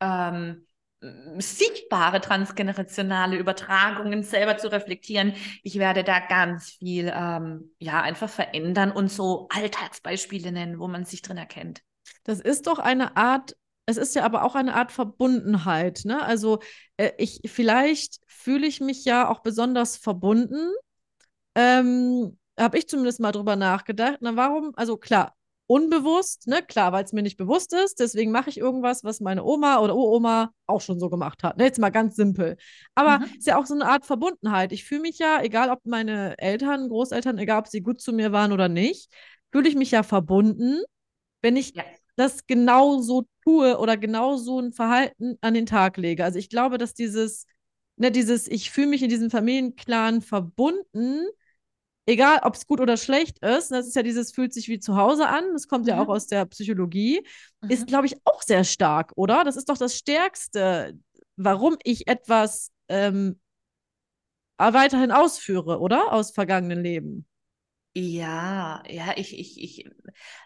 ähm, 0.00 0.66
sichtbare 1.38 2.20
transgenerationale 2.20 3.36
Übertragungen 3.36 4.24
selber 4.24 4.56
zu 4.58 4.70
reflektieren. 4.70 5.32
Ich 5.62 5.78
werde 5.78 6.02
da 6.02 6.18
ganz 6.18 6.70
viel, 6.70 7.12
ähm, 7.14 7.72
ja, 7.78 8.00
einfach 8.02 8.28
verändern 8.28 8.90
und 8.90 9.10
so 9.10 9.46
Alltagsbeispiele 9.50 10.50
nennen, 10.50 10.80
wo 10.80 10.88
man 10.88 11.04
sich 11.04 11.22
drin 11.22 11.36
erkennt. 11.36 11.82
Das 12.24 12.40
ist 12.40 12.66
doch 12.66 12.80
eine 12.80 13.16
Art, 13.16 13.56
es 13.88 13.96
ist 13.96 14.14
ja 14.14 14.24
aber 14.24 14.44
auch 14.44 14.54
eine 14.54 14.74
Art 14.74 14.92
Verbundenheit, 14.92 16.02
ne? 16.04 16.22
Also 16.22 16.60
äh, 16.96 17.10
ich, 17.18 17.40
vielleicht 17.46 18.20
fühle 18.26 18.66
ich 18.66 18.80
mich 18.80 19.04
ja 19.04 19.28
auch 19.28 19.40
besonders 19.40 19.96
verbunden. 19.96 20.72
Ähm, 21.54 22.38
habe 22.58 22.78
ich 22.78 22.88
zumindest 22.88 23.20
mal 23.20 23.32
drüber 23.32 23.56
nachgedacht. 23.56 24.18
Na, 24.20 24.36
warum? 24.36 24.72
Also 24.76 24.96
klar, 24.96 25.34
unbewusst, 25.66 26.46
ne? 26.46 26.62
Klar, 26.62 26.92
weil 26.92 27.04
es 27.04 27.12
mir 27.12 27.22
nicht 27.22 27.36
bewusst 27.36 27.72
ist. 27.74 28.00
Deswegen 28.00 28.32
mache 28.32 28.50
ich 28.50 28.58
irgendwas, 28.58 29.04
was 29.04 29.20
meine 29.20 29.44
Oma 29.44 29.78
oder 29.80 29.94
Uroma 29.96 30.52
auch 30.66 30.80
schon 30.80 30.98
so 31.00 31.10
gemacht 31.10 31.42
hat. 31.42 31.56
Ne? 31.58 31.64
Jetzt 31.64 31.78
mal 31.78 31.90
ganz 31.90 32.16
simpel. 32.16 32.56
Aber 32.94 33.18
Mhm. 33.20 33.24
es 33.24 33.36
ist 33.38 33.46
ja 33.46 33.58
auch 33.58 33.66
so 33.66 33.74
eine 33.74 33.86
Art 33.86 34.06
Verbundenheit. 34.06 34.72
Ich 34.72 34.84
fühle 34.84 35.02
mich 35.02 35.18
ja, 35.18 35.42
egal 35.42 35.70
ob 35.70 35.84
meine 35.84 36.38
Eltern, 36.38 36.88
Großeltern, 36.88 37.38
egal 37.38 37.60
ob 37.60 37.68
sie 37.68 37.82
gut 37.82 38.00
zu 38.00 38.12
mir 38.12 38.32
waren 38.32 38.52
oder 38.52 38.68
nicht, 38.68 39.12
fühle 39.52 39.68
ich 39.68 39.76
mich 39.76 39.90
ja 39.90 40.02
verbunden, 40.02 40.82
wenn 41.42 41.56
ich 41.56 41.74
Ja. 41.74 41.84
Das 42.18 42.46
genau 42.46 43.00
so 43.00 43.26
tue 43.44 43.78
oder 43.78 43.96
genau 43.96 44.36
so 44.36 44.60
ein 44.60 44.72
Verhalten 44.72 45.38
an 45.40 45.54
den 45.54 45.66
Tag 45.66 45.96
lege. 45.96 46.24
Also 46.24 46.38
ich 46.38 46.50
glaube, 46.50 46.78
dass 46.78 46.94
dieses, 46.94 47.46
ne, 47.96 48.10
dieses, 48.12 48.48
ich 48.48 48.70
fühle 48.70 48.88
mich 48.88 49.02
in 49.02 49.08
diesem 49.10 49.30
Familienclan 49.30 50.22
verbunden, 50.22 51.26
egal 52.06 52.40
ob 52.42 52.54
es 52.54 52.66
gut 52.66 52.80
oder 52.80 52.96
schlecht 52.96 53.38
ist, 53.40 53.70
das 53.70 53.86
ist 53.86 53.96
ja 53.96 54.02
dieses, 54.02 54.32
fühlt 54.32 54.52
sich 54.52 54.68
wie 54.68 54.80
zu 54.80 54.96
Hause 54.96 55.28
an, 55.28 55.44
das 55.52 55.68
kommt 55.68 55.86
ja 55.86 55.96
Mhm. 55.96 56.02
auch 56.04 56.08
aus 56.08 56.26
der 56.26 56.46
Psychologie, 56.46 57.24
ist, 57.68 57.82
Mhm. 57.82 57.86
glaube 57.86 58.06
ich, 58.06 58.16
auch 58.24 58.42
sehr 58.42 58.64
stark, 58.64 59.12
oder? 59.16 59.44
Das 59.44 59.56
ist 59.56 59.68
doch 59.68 59.78
das 59.78 59.96
Stärkste, 59.96 60.98
warum 61.36 61.76
ich 61.84 62.08
etwas 62.08 62.72
ähm, 62.88 63.38
weiterhin 64.58 65.10
ausführe, 65.12 65.80
oder? 65.80 66.12
Aus 66.12 66.30
vergangenen 66.30 66.82
Leben. 66.82 67.26
Ja, 67.94 68.82
ja, 68.88 69.12
ich, 69.16 69.36
ich, 69.38 69.60
ich, 69.60 69.90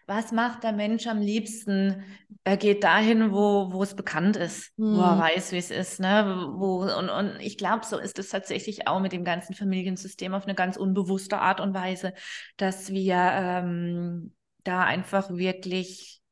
was 0.06 0.32
macht 0.32 0.62
der 0.64 0.72
Mensch 0.72 1.06
am 1.06 1.20
liebsten? 1.20 2.02
Er 2.44 2.56
geht 2.56 2.82
dahin, 2.82 3.30
wo, 3.32 3.72
wo 3.72 3.82
es 3.82 3.94
bekannt 3.94 4.36
ist, 4.36 4.72
wo 4.88 5.00
er 5.02 5.18
Hm. 5.18 5.18
weiß, 5.18 5.52
wie 5.52 5.58
es 5.58 5.70
ist, 5.70 6.00
ne? 6.00 6.48
Wo, 6.56 6.82
und, 6.84 7.10
und 7.10 7.40
ich 7.40 7.58
glaube, 7.58 7.84
so 7.84 7.98
ist 7.98 8.18
es 8.18 8.30
tatsächlich 8.30 8.88
auch 8.88 9.00
mit 9.00 9.12
dem 9.12 9.24
ganzen 9.24 9.54
Familiensystem 9.54 10.32
auf 10.34 10.44
eine 10.44 10.54
ganz 10.54 10.76
unbewusste 10.78 11.38
Art 11.38 11.60
und 11.60 11.74
Weise, 11.74 12.14
dass 12.56 12.90
wir 12.90 13.16
ähm, 13.16 14.34
da 14.64 14.84
einfach 14.84 15.30
wirklich, 15.30 16.22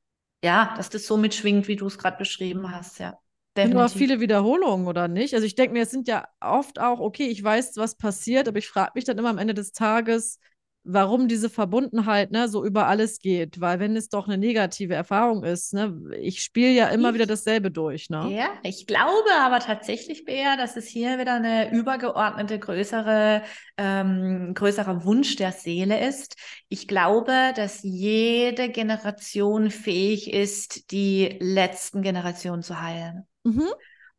ja, 0.42 0.72
dass 0.76 0.88
das 0.90 1.06
so 1.06 1.16
mitschwingt, 1.18 1.68
wie 1.68 1.76
du 1.76 1.86
es 1.86 1.98
gerade 1.98 2.16
beschrieben 2.16 2.70
hast, 2.70 2.98
ja. 2.98 3.18
Definitiv. 3.56 3.90
viele 3.94 4.20
Wiederholungen, 4.20 4.86
oder 4.86 5.06
nicht? 5.06 5.34
Also 5.34 5.46
ich 5.46 5.54
denke 5.54 5.74
mir, 5.74 5.82
es 5.82 5.90
sind 5.90 6.08
ja 6.08 6.26
oft 6.40 6.78
auch, 6.78 6.98
okay, 7.00 7.26
ich 7.26 7.42
weiß, 7.44 7.76
was 7.76 7.96
passiert, 7.96 8.48
aber 8.48 8.58
ich 8.58 8.68
frage 8.68 8.92
mich 8.94 9.04
dann 9.04 9.18
immer 9.18 9.28
am 9.28 9.38
Ende 9.38 9.52
des 9.54 9.72
Tages, 9.72 10.38
warum 10.84 11.28
diese 11.28 11.50
Verbundenheit 11.50 12.30
ne, 12.30 12.48
so 12.48 12.64
über 12.64 12.86
alles 12.86 13.18
geht. 13.18 13.60
Weil 13.60 13.80
wenn 13.80 13.96
es 13.96 14.08
doch 14.08 14.26
eine 14.26 14.38
negative 14.38 14.94
Erfahrung 14.94 15.44
ist, 15.44 15.74
ne, 15.74 15.94
ich 16.20 16.42
spiele 16.42 16.70
ja 16.70 16.88
immer 16.88 17.08
Ich- 17.10 17.14
wieder 17.14 17.26
dasselbe 17.26 17.70
durch, 17.70 18.08
ne? 18.10 18.30
Ja, 18.34 18.48
ich 18.62 18.86
glaube 18.86 19.28
aber 19.40 19.58
tatsächlich, 19.60 20.24
Bea, 20.24 20.56
dass 20.56 20.76
es 20.76 20.86
hier 20.86 21.18
wieder 21.18 21.34
eine 21.34 21.70
übergeordnete, 21.72 22.58
größere, 22.58 23.42
ähm, 23.76 24.52
größerer 24.54 25.04
Wunsch 25.04 25.36
der 25.36 25.52
Seele 25.52 26.06
ist. 26.06 26.36
Ich 26.68 26.88
glaube, 26.88 27.52
dass 27.56 27.80
jede 27.82 28.68
Generation 28.70 29.70
fähig 29.70 30.32
ist, 30.32 30.90
die 30.90 31.36
letzten 31.40 32.02
Generationen 32.02 32.62
zu 32.62 32.80
heilen. 32.80 33.26
Mhm. 33.44 33.64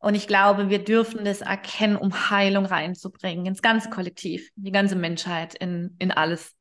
Und 0.02 0.16
ich 0.16 0.26
glaube, 0.26 0.68
wir 0.68 0.82
dürfen 0.82 1.24
das 1.24 1.42
erkennen, 1.42 1.96
um 1.96 2.28
Heilung 2.28 2.66
reinzubringen, 2.66 3.46
ins 3.46 3.62
ganze 3.62 3.88
Kollektiv, 3.88 4.50
die 4.56 4.72
ganze 4.72 4.96
Menschheit, 4.96 5.54
in, 5.54 5.94
in 6.00 6.10
alles. 6.10 6.56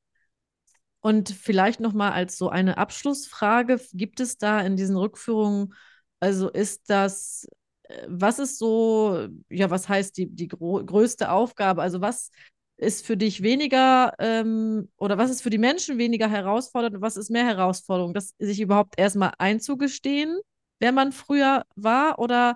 Und 0.99 1.29
vielleicht 1.31 1.79
noch 1.79 1.93
mal 1.93 2.11
als 2.11 2.37
so 2.37 2.49
eine 2.49 2.77
Abschlussfrage, 2.77 3.81
gibt 3.93 4.19
es 4.19 4.37
da 4.37 4.61
in 4.61 4.75
diesen 4.75 4.95
Rückführungen, 4.95 5.73
also 6.19 6.49
ist 6.49 6.87
das, 6.91 7.47
äh, 7.85 8.05
was 8.07 8.37
ist 8.37 8.59
so, 8.59 9.27
ja, 9.49 9.71
was 9.71 9.89
heißt 9.89 10.15
die, 10.17 10.27
die 10.27 10.47
größte 10.47 11.31
Aufgabe? 11.31 11.81
Also 11.81 11.99
was 11.99 12.29
ist 12.77 13.03
für 13.03 13.17
dich 13.17 13.41
weniger 13.41 14.13
ähm, 14.19 14.87
oder 14.97 15.17
was 15.17 15.31
ist 15.31 15.41
für 15.41 15.49
die 15.49 15.57
Menschen 15.57 15.97
weniger 15.97 16.29
herausfordernd 16.29 16.95
und 16.97 17.01
was 17.01 17.17
ist 17.17 17.31
mehr 17.31 17.45
Herausforderung? 17.45 18.13
Das 18.13 18.35
sich 18.37 18.61
überhaupt 18.61 18.99
erstmal 18.99 19.33
einzugestehen, 19.39 20.39
wer 20.79 20.91
man 20.91 21.11
früher 21.11 21.63
war 21.75 22.19
oder 22.19 22.55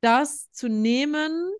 das 0.00 0.50
zu 0.52 0.68
nehmen 0.68 1.52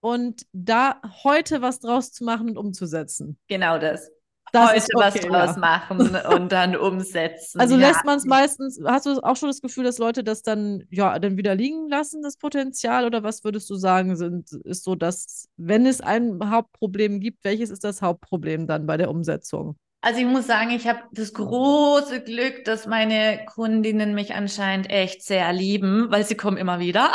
und 0.00 0.46
da 0.52 1.00
heute 1.24 1.62
was 1.62 1.80
draus 1.80 2.12
zu 2.12 2.24
machen 2.24 2.50
und 2.50 2.58
umzusetzen? 2.58 3.38
Genau 3.48 3.78
das. 3.78 4.10
Das 4.52 4.70
Heute 4.70 4.76
ist 4.78 4.90
was 4.94 5.14
okay, 5.14 5.28
draus 5.28 5.56
ja. 5.56 5.58
machen 5.58 6.16
und 6.16 6.52
dann 6.52 6.74
umsetzen. 6.74 7.60
Also 7.60 7.76
Ja. 7.76 7.88
lässt 7.88 8.04
man 8.04 8.16
es 8.16 8.24
meistens, 8.24 8.80
hast 8.82 9.04
du 9.04 9.20
auch 9.22 9.36
schon 9.36 9.50
das 9.50 9.60
Gefühl, 9.60 9.84
dass 9.84 9.98
Leute 9.98 10.24
das 10.24 10.42
dann, 10.42 10.84
ja, 10.90 11.18
dann 11.18 11.36
wieder 11.36 11.54
liegen 11.54 11.88
lassen, 11.88 12.22
das 12.22 12.36
Potenzial? 12.38 13.04
Oder 13.04 13.22
was 13.22 13.44
würdest 13.44 13.68
du 13.68 13.74
sagen, 13.74 14.16
sind, 14.16 14.50
ist 14.64 14.84
so, 14.84 14.94
dass, 14.94 15.48
wenn 15.56 15.84
es 15.84 16.00
ein 16.00 16.38
Hauptproblem 16.42 17.20
gibt, 17.20 17.44
welches 17.44 17.70
ist 17.70 17.84
das 17.84 18.00
Hauptproblem 18.00 18.66
dann 18.66 18.86
bei 18.86 18.96
der 18.96 19.10
Umsetzung? 19.10 19.76
Also 20.00 20.20
ich 20.20 20.26
muss 20.26 20.46
sagen, 20.46 20.70
ich 20.70 20.86
habe 20.86 21.00
das 21.12 21.32
große 21.32 22.22
Glück, 22.22 22.64
dass 22.64 22.86
meine 22.86 23.44
Kundinnen 23.46 24.14
mich 24.14 24.34
anscheinend 24.34 24.90
echt 24.90 25.24
sehr 25.24 25.52
lieben, 25.52 26.06
weil 26.10 26.24
sie 26.24 26.36
kommen 26.36 26.56
immer 26.56 26.78
wieder. 26.78 27.12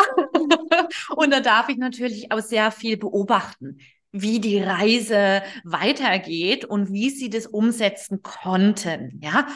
Und 1.15 1.31
da 1.31 1.39
darf 1.39 1.69
ich 1.69 1.77
natürlich 1.77 2.31
auch 2.31 2.39
sehr 2.39 2.71
viel 2.71 2.97
beobachten, 2.97 3.79
wie 4.11 4.39
die 4.39 4.61
Reise 4.61 5.43
weitergeht 5.63 6.65
und 6.65 6.91
wie 6.91 7.09
sie 7.09 7.31
das 7.31 7.47
umsetzen 7.47 8.21
konnten, 8.21 9.19
ja. 9.23 9.47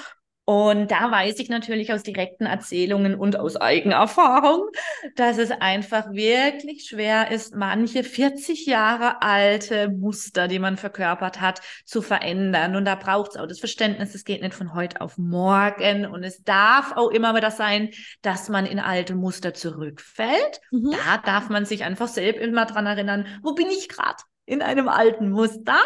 Und 0.50 0.91
da 0.91 1.12
weiß 1.12 1.39
ich 1.39 1.50
natürlich 1.50 1.91
aus 1.91 2.04
direkten 2.04 2.45
Erzählungen 2.45 3.16
und 3.16 3.38
aus 3.38 3.58
Eigenerfahrung, 3.58 4.70
dass 5.18 5.39
es 5.39 5.52
einfach 5.52 6.14
wirklich 6.14 6.86
schwer 6.88 7.32
ist, 7.32 7.54
manche 7.54 8.02
40 8.02 8.66
Jahre 8.66 9.22
alte 9.22 9.89
Muster, 9.89 10.48
die 10.48 10.60
man 10.60 10.78
verkörpert 10.78 11.41
hat, 11.41 11.60
zu 11.84 12.02
verändern. 12.02 12.78
Und 12.78 12.86
da 12.86 12.95
braucht 12.95 13.32
es 13.32 13.38
auch 13.38 13.45
das 13.45 13.60
Verständnis, 13.60 14.16
es 14.16 14.24
geht 14.24 14.41
nicht 14.41 14.54
von 14.54 14.74
heute 14.74 15.02
auf 15.02 15.18
morgen. 15.18 16.06
Und 16.06 16.24
es 16.24 16.41
darf 16.43 16.93
auch 16.95 17.10
immer 17.10 17.36
wieder 17.36 17.52
sein, 17.52 17.89
dass 18.22 18.48
man 18.48 18.66
in 18.66 18.80
alte 18.80 19.16
Muster 19.16 19.54
zurückfällt. 19.54 20.62
Mhm. 20.72 20.91
Da 20.91 21.18
darf 21.26 21.50
man 21.50 21.66
sich 21.66 21.84
einfach 21.84 22.08
selbst 22.08 22.41
immer 22.41 22.66
dran 22.66 22.86
erinnern, 22.86 23.28
wo 23.43 23.54
bin 23.54 23.68
ich 23.68 23.89
gerade 23.89 24.24
in 24.45 24.62
einem 24.62 24.88
alten 24.88 25.30
Muster? 25.30 25.78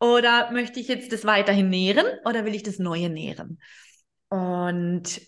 Oder 0.00 0.50
möchte 0.52 0.80
ich 0.80 0.88
jetzt 0.88 1.12
das 1.12 1.26
weiterhin 1.26 1.68
nähren 1.68 2.06
oder 2.24 2.46
will 2.46 2.54
ich 2.54 2.62
das 2.62 2.78
Neue 2.78 3.10
nähren? 3.10 3.58
Und 4.28 5.20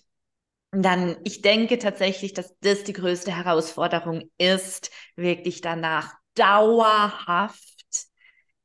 dann, 0.71 1.17
ich 1.25 1.41
denke 1.41 1.79
tatsächlich, 1.79 2.35
dass 2.35 2.55
das 2.61 2.85
die 2.85 2.93
größte 2.93 3.35
Herausforderung 3.35 4.31
ist, 4.37 4.91
wirklich 5.17 5.61
danach 5.61 6.15
dauerhaft 6.35 7.57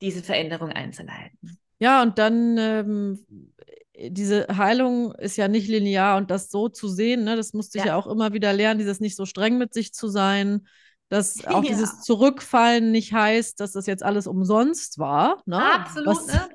diese 0.02 0.22
Veränderung 0.22 0.70
einzuleiten. 0.70 1.60
Ja, 1.80 2.02
und 2.02 2.18
dann 2.18 2.58
ähm, 2.58 3.26
diese 3.96 4.48
Heilung 4.58 5.14
ist 5.16 5.38
ja 5.38 5.48
nicht 5.48 5.68
linear 5.68 6.18
und 6.18 6.30
das 6.30 6.50
so 6.50 6.68
zu 6.68 6.88
sehen, 6.88 7.24
ne, 7.24 7.36
das 7.36 7.54
musste 7.54 7.78
ich 7.78 7.86
ja. 7.86 7.92
ja 7.92 7.96
auch 7.96 8.08
immer 8.08 8.34
wieder 8.34 8.54
lernen, 8.54 8.80
dieses 8.80 9.00
nicht 9.00 9.16
so 9.16 9.26
streng 9.26 9.58
mit 9.58 9.74
sich 9.74 9.94
zu 9.94 10.08
sein, 10.08 10.68
dass 11.10 11.46
auch 11.48 11.64
ja. 11.64 11.70
dieses 11.70 12.02
Zurückfallen 12.02 12.92
nicht 12.92 13.14
heißt, 13.14 13.60
dass 13.60 13.72
das 13.72 13.86
jetzt 13.86 14.04
alles 14.04 14.28
umsonst 14.28 15.00
war. 15.00 15.42
Ne? 15.46 15.64
Absolut, 15.64 16.08
was, 16.08 16.28
ne? 16.28 16.50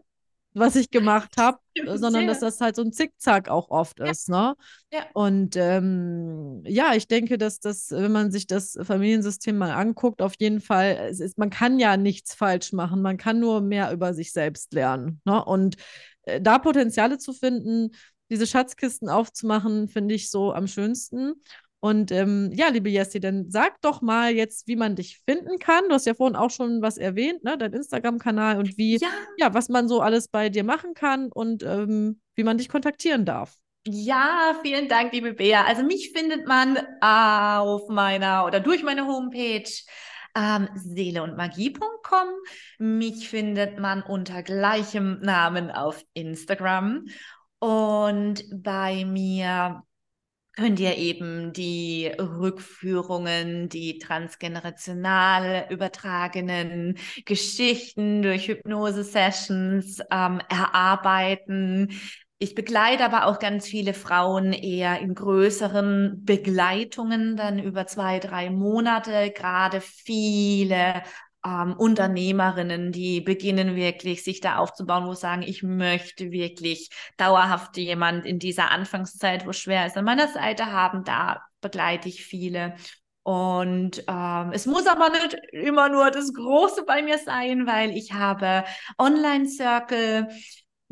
Was 0.55 0.77
ich 0.77 0.91
gemacht 0.91 1.31
habe, 1.39 1.59
sondern 1.95 2.27
dass 2.27 2.41
das 2.41 2.61
halt 2.61 2.77
so 2.77 2.83
ein 2.83 2.93
Zickzack 2.93 3.49
auch 3.49 3.71
oft 3.71 3.99
ja. 3.99 4.07
ist. 4.07 4.29
Ne? 4.29 4.55
Ja. 4.93 5.07
Und 5.15 5.57
ähm, 5.57 6.63
ja, 6.67 6.95
ich 6.95 7.09
denke, 7.09 7.39
dass 7.39 7.61
das, 7.61 7.91
wenn 7.91 8.13
man 8.13 8.31
sich 8.31 8.47
das 8.47 8.79
Familiensystem 8.81 9.57
mal 9.57 9.73
anguckt, 9.73 10.23
auf 10.23 10.35
jeden 10.39 10.61
Fall, 10.61 11.09
es 11.11 11.21
ist, 11.21 11.39
man 11.39 11.51
kann 11.51 11.79
ja 11.79 11.97
nichts 11.97 12.35
falsch 12.35 12.73
machen, 12.73 13.03
man 13.03 13.17
kann 13.17 13.41
nur 13.41 13.61
mehr 13.61 13.93
über 13.93 14.15
sich 14.15 14.33
selbst 14.33 14.73
lernen. 14.73 15.21
Ne? 15.25 15.45
Und 15.45 15.77
äh, 16.23 16.41
da 16.41 16.59
Potenziale 16.59 17.19
zu 17.19 17.33
finden, 17.33 17.91
diese 18.31 18.47
Schatzkisten 18.47 19.09
aufzumachen, 19.09 19.89
finde 19.89 20.15
ich 20.15 20.31
so 20.31 20.53
am 20.53 20.67
schönsten. 20.67 21.35
Und 21.81 22.11
ähm, 22.11 22.51
ja, 22.55 22.68
liebe 22.68 22.91
Jessie, 22.91 23.20
dann 23.20 23.51
sag 23.51 23.81
doch 23.83 24.03
mal 24.03 24.33
jetzt, 24.33 24.66
wie 24.66 24.74
man 24.74 24.97
dich 24.97 25.20
finden 25.24 25.59
kann. 25.59 25.85
Du 25.89 25.95
hast 25.95 26.07
ja 26.07 26.14
vorhin 26.14 26.37
auch 26.37 26.51
schon 26.51 26.83
was 26.83 26.99
erwähnt, 26.99 27.45
ne? 27.45 27.57
Dein 27.57 27.72
Instagram-Kanal 27.72 28.59
und 28.59 28.76
wie, 28.76 28.99
ja. 28.99 29.09
ja, 29.37 29.55
was 29.55 29.68
man 29.68 29.87
so 29.89 30.01
alles 30.01 30.29
bei 30.29 30.49
dir 30.49 30.64
machen 30.64 30.95
kann 30.95 31.31
und 31.31 31.62
ähm, 31.62 32.20
wie 32.35 32.45
man 32.45 32.59
dich 32.59 32.68
kontaktieren 32.68 33.24
darf. 33.24 33.55
Ja, 33.87 34.59
vielen 34.62 34.89
Dank, 34.89 35.12
liebe 35.12 35.33
Bea. 35.33 35.64
Also 35.64 35.83
mich 35.85 36.11
findet 36.11 36.47
man 36.47 36.79
auf 37.01 37.89
meiner 37.89 38.45
oder 38.45 38.61
durch 38.61 38.83
meine 38.83 39.07
Homepage 39.07 39.70
ähm, 40.35 40.68
seeleundmagie.com. 40.74 42.29
Mich 42.79 43.29
findet 43.29 43.79
man 43.79 44.03
unter 44.03 44.43
gleichem 44.43 45.20
Namen 45.20 45.70
auf 45.70 46.05
Instagram. 46.12 47.07
Und 47.61 48.45
bei 48.53 49.05
mir 49.05 49.83
könnt 50.59 50.81
ihr 50.81 50.97
eben 50.97 51.53
die 51.53 52.11
Rückführungen, 52.19 53.69
die 53.69 53.99
transgenerational 53.99 55.67
übertragenen 55.71 56.99
Geschichten 57.25 58.23
durch 58.23 58.49
Hypnose-Sessions 58.49 60.01
ähm, 60.11 60.41
erarbeiten. 60.49 61.93
Ich 62.41 62.57
begleite 62.57 63.05
aber 63.05 63.27
auch 63.27 63.39
ganz 63.39 63.69
viele 63.69 63.95
Frauen 63.95 64.53
eher 64.53 64.99
in 64.99 65.15
größeren 65.15 66.25
Begleitungen, 66.25 67.37
dann 67.37 67.61
über 67.61 67.87
zwei, 67.87 68.19
drei 68.19 68.51
Monate, 68.51 69.31
gerade 69.31 69.81
viele 69.81 71.05
ähm, 71.49 71.75
Unternehmerinnen, 71.75 72.93
die 72.93 73.21
beginnen 73.21 73.75
wirklich 73.77 74.23
sich 74.23 74.41
da 74.41 74.57
aufzubauen, 74.57 75.07
wo 75.07 75.15
sagen, 75.15 75.43
ich 75.43 75.63
möchte 75.63 76.31
wirklich 76.31 76.91
dauerhaft 77.17 77.77
jemand 77.77 78.27
in 78.27 78.39
dieser 78.39 78.71
Anfangszeit, 78.71 79.47
wo 79.47 79.53
schwer 79.53 79.87
ist, 79.87 79.97
an 79.97 80.05
meiner 80.05 80.29
Seite 80.29 80.67
haben. 80.73 81.05
Da 81.05 81.43
begleite 81.61 82.09
ich 82.09 82.25
viele. 82.25 82.75
Und 83.23 84.05
ähm, 84.09 84.53
es 84.53 84.67
muss 84.67 84.87
aber 84.87 85.11
nicht 85.11 85.35
immer 85.53 85.89
nur 85.89 86.11
das 86.11 86.33
Große 86.33 86.85
bei 86.87 87.03
mir 87.03 87.19
sein, 87.19 87.67
weil 87.67 87.91
ich 87.91 88.13
habe 88.13 88.65
Online-Circle, 88.99 90.29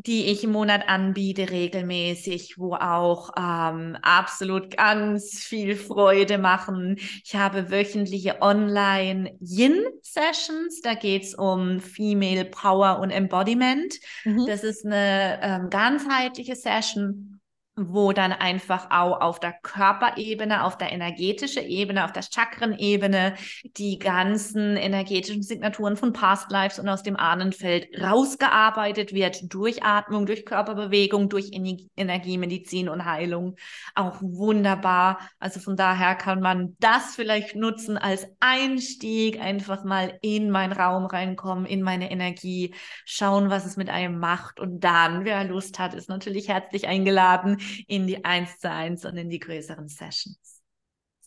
die 0.05 0.27
ich 0.27 0.43
im 0.43 0.51
Monat 0.51 0.87
anbiete, 0.87 1.49
regelmäßig, 1.49 2.57
wo 2.57 2.75
auch 2.75 3.31
ähm, 3.37 3.97
absolut 4.01 4.77
ganz 4.77 5.39
viel 5.39 5.75
Freude 5.75 6.37
machen. 6.37 6.97
Ich 7.25 7.35
habe 7.35 7.71
wöchentliche 7.71 8.41
Online-Yin-Sessions, 8.41 10.81
da 10.81 10.93
geht 10.93 11.23
es 11.23 11.33
um 11.33 11.79
Female 11.79 12.45
Power 12.45 12.99
und 12.99 13.09
Embodiment. 13.09 13.95
Mhm. 14.23 14.45
Das 14.45 14.63
ist 14.63 14.85
eine 14.85 15.39
ähm, 15.41 15.69
ganzheitliche 15.69 16.55
Session 16.55 17.36
wo 17.77 18.11
dann 18.11 18.33
einfach 18.33 18.89
auch 18.89 19.21
auf 19.21 19.39
der 19.39 19.53
Körperebene, 19.53 20.63
auf 20.63 20.77
der 20.77 20.91
energetischen 20.91 21.63
Ebene, 21.63 22.03
auf 22.05 22.11
der 22.11 22.23
Chakrenebene 22.23 23.35
die 23.77 23.99
ganzen 23.99 24.75
energetischen 24.75 25.43
Signaturen 25.43 25.95
von 25.95 26.11
Past 26.11 26.51
Lives 26.51 26.79
und 26.79 26.89
aus 26.89 27.03
dem 27.03 27.15
Ahnenfeld 27.15 27.87
rausgearbeitet 28.01 29.13
wird 29.13 29.53
durch 29.53 29.83
Atmung, 29.83 30.25
durch 30.25 30.45
Körperbewegung, 30.45 31.29
durch 31.29 31.51
Energiemedizin 31.51 32.89
und 32.89 33.05
Heilung. 33.05 33.55
Auch 33.93 34.17
wunderbar. 34.21 35.19
Also 35.39 35.59
von 35.59 35.75
daher 35.75 36.15
kann 36.15 36.41
man 36.41 36.75
das 36.79 37.15
vielleicht 37.15 37.55
nutzen 37.55 37.97
als 37.97 38.27
Einstieg, 38.39 39.39
einfach 39.39 39.83
mal 39.83 40.17
in 40.21 40.49
meinen 40.49 40.73
Raum 40.73 41.05
reinkommen, 41.05 41.65
in 41.65 41.83
meine 41.83 42.09
Energie, 42.09 42.73
schauen, 43.05 43.51
was 43.51 43.65
es 43.65 43.77
mit 43.77 43.89
einem 43.89 44.17
macht 44.17 44.59
und 44.59 44.83
dann, 44.83 45.25
wer 45.25 45.43
Lust 45.43 45.77
hat, 45.77 45.93
ist 45.93 46.09
natürlich 46.09 46.47
herzlich 46.47 46.87
eingeladen, 46.87 47.57
in 47.87 48.07
die 48.07 48.23
1 48.23 48.59
zu 48.59 48.71
1 48.71 49.05
und 49.05 49.17
in 49.17 49.29
die 49.29 49.39
größeren 49.39 49.87
Sessions. 49.87 50.61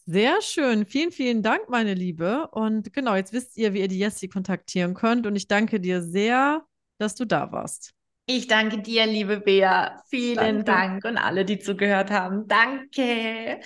Sehr 0.07 0.43
schön. 0.43 0.87
Vielen, 0.87 1.13
vielen 1.13 1.43
Dank, 1.43 1.69
meine 1.69 1.95
Liebe. 1.95 2.49
Und 2.49 2.93
genau, 2.93 3.15
jetzt 3.15 3.33
wisst 3.33 3.57
ihr, 3.57 3.75
wie 3.75 3.81
ihr 3.81 3.89
die 3.89 3.99
Jessie 3.99 4.29
kontaktieren 4.29 4.95
könnt. 4.95 5.27
Und 5.27 5.37
ich 5.37 5.47
danke 5.47 5.79
dir 5.79 6.03
sehr, 6.03 6.65
dass 6.99 7.15
du 7.15 7.25
da 7.25 7.53
warst. 7.53 7.93
Ich 8.27 8.47
danke 8.47 8.79
dir, 8.79 9.07
liebe 9.07 9.41
Bea. 9.41 10.03
Vielen 10.09 10.37
danke. 10.37 10.65
Dank 10.65 11.05
und 11.05 11.17
alle, 11.17 11.45
die 11.45 11.59
zugehört 11.59 12.11
haben. 12.11 12.47
Danke. 12.49 13.61